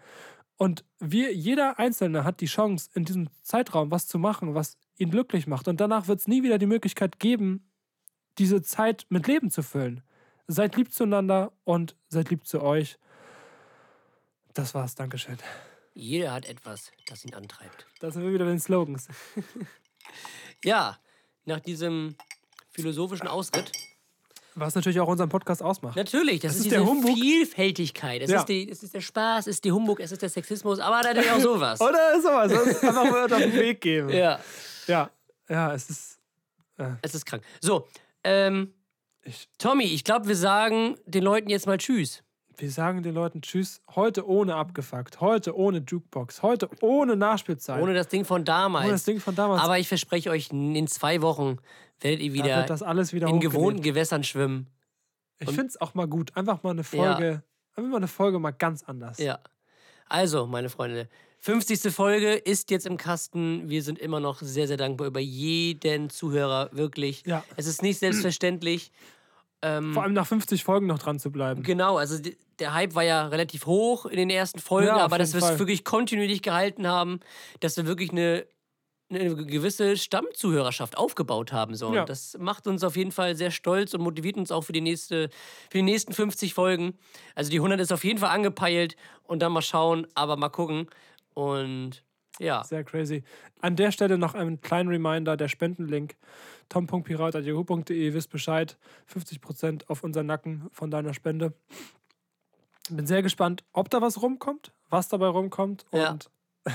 [0.56, 5.10] Und wir, jeder Einzelne hat die Chance, in diesem Zeitraum was zu machen, was ihn
[5.10, 5.66] glücklich macht.
[5.66, 7.68] Und danach wird es nie wieder die Möglichkeit geben,
[8.38, 10.02] diese Zeit mit Leben zu füllen.
[10.46, 12.98] Seid lieb zueinander und seid lieb zu euch.
[14.52, 14.94] Das war's.
[14.94, 15.38] Dankeschön.
[15.94, 17.86] Jeder hat etwas, das ihn antreibt.
[18.00, 19.08] Da sind wir wieder bei den Slogans.
[20.64, 20.98] Ja,
[21.44, 22.16] nach diesem
[22.70, 23.70] philosophischen Ausritt.
[24.54, 25.96] Was natürlich auch unseren Podcast ausmacht.
[25.96, 27.14] Natürlich, das, Das ist, ist diese der Humbug.
[27.18, 28.22] Vielfältigkeit.
[28.22, 28.38] Es, Ja.
[28.40, 31.02] ist die, es ist der Spaß, es ist die Humbug, es ist der Sexismus, aber
[31.02, 31.80] natürlich auch sowas.
[31.80, 32.50] Oder sowas.
[32.52, 34.08] Das einfach mal auf den Weg geben.
[34.10, 34.40] ja,
[34.86, 35.10] Ja,
[35.48, 36.18] ja es ist.
[37.02, 37.42] es ist krank.
[37.60, 37.88] So,
[38.22, 38.72] ähm,
[39.22, 42.22] Ich, Tommy, ich glaube, wir sagen den Leuten jetzt mal Tschüss.
[42.56, 43.82] Wir sagen den Leuten Tschüss.
[43.94, 45.20] Heute ohne abgefuckt.
[45.20, 46.42] Heute ohne Jukebox.
[46.42, 47.82] Heute ohne Nachspielzeit.
[47.82, 48.84] Ohne das Ding von damals.
[48.84, 49.62] Ohne das Ding von damals.
[49.62, 51.58] Aber ich verspreche euch, in zwei Wochen
[52.00, 53.82] werdet ihr da wieder wird das alles wieder in gewohnten.
[53.82, 54.68] Gewässern schwimmen.
[55.38, 56.36] Ich finde es auch mal gut.
[56.36, 57.42] Einfach mal eine Folge.
[57.76, 59.18] Einfach mal eine Folge mal ganz anders.
[59.18, 59.40] Ja.
[60.08, 61.08] Also, meine Freunde,
[61.40, 61.92] 50.
[61.92, 63.68] Folge ist jetzt im Kasten.
[63.68, 67.24] Wir sind immer noch sehr, sehr dankbar über jeden Zuhörer, wirklich.
[67.26, 67.42] Ja.
[67.56, 68.92] Es ist nicht selbstverständlich.
[69.60, 71.62] Vor allem nach 50 Folgen noch dran zu bleiben.
[71.62, 72.18] Genau, also
[72.58, 75.58] der Hype war ja relativ hoch in den ersten Folgen, Ja, aber dass wir es
[75.58, 77.20] wirklich kontinuierlich gehalten haben,
[77.60, 78.46] dass wir wirklich eine,
[79.10, 81.74] eine gewisse Stammzuhörerschaft aufgebaut haben.
[81.74, 81.94] So.
[81.94, 82.04] Ja.
[82.04, 85.28] Das macht uns auf jeden Fall sehr stolz und motiviert uns auch für die, nächste,
[85.70, 86.98] für die nächsten 50 Folgen.
[87.34, 90.88] Also die 100 ist auf jeden Fall angepeilt und dann mal schauen, aber mal gucken.
[91.34, 92.04] Und
[92.40, 93.22] ja, Sehr crazy.
[93.60, 96.16] An der Stelle noch einen kleinen Reminder: der Spendenlink
[96.68, 98.76] tom.pirat.yahoo.de, wisst Bescheid.
[99.12, 101.54] 50% auf unseren Nacken von deiner Spende.
[102.90, 106.10] Bin sehr gespannt, ob da was rumkommt, was dabei rumkommt Ja.
[106.12, 106.30] und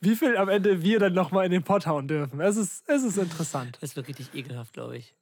[0.00, 2.40] wie viel am Ende wir dann nochmal in den Pott hauen dürfen.
[2.40, 3.78] Es ist, es ist interessant.
[3.80, 5.14] das wird richtig ekelhaft, glaube ich.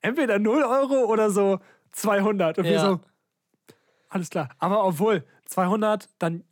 [0.00, 1.60] Entweder 0 Euro oder so
[1.92, 2.58] 200.
[2.58, 2.80] Und wir Ja.
[2.90, 3.00] so,
[4.08, 4.50] alles klar.
[4.58, 6.44] Aber obwohl 200, dann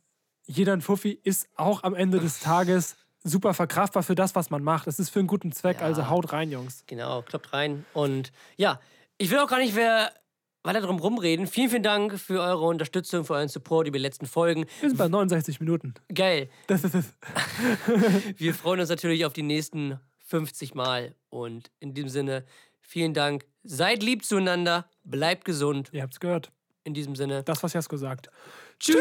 [0.45, 4.63] jeder ein Fuffi ist auch am Ende des Tages super verkraftbar für das, was man
[4.63, 4.87] macht.
[4.87, 5.85] Es ist für einen guten Zweck, Ja.
[5.85, 6.83] also haut rein, Jungs.
[6.87, 7.85] Genau, kloppt rein.
[7.93, 8.79] Und ja,
[9.17, 10.11] ich will auch gar nicht mehr
[10.63, 11.47] weiter drum rumreden.
[11.47, 14.65] Vielen, vielen Dank für eure Unterstützung, für euren Support über die letzten Folgen.
[14.79, 15.93] Wir sind bei 69 Minuten.
[16.13, 16.49] Geil.
[16.67, 17.13] Das ist es.
[18.37, 21.15] Wir freuen uns natürlich auf die nächsten 50 Mal.
[21.29, 22.45] Und in diesem Sinne,
[22.79, 23.45] vielen Dank.
[23.63, 24.89] Seid lieb zueinander.
[25.03, 25.89] Bleibt gesund.
[25.91, 26.51] Ihr habt's gehört.
[26.83, 27.43] In diesem Sinne.
[27.43, 28.29] Das, was Jasko sagt.
[28.79, 28.97] Tschüss.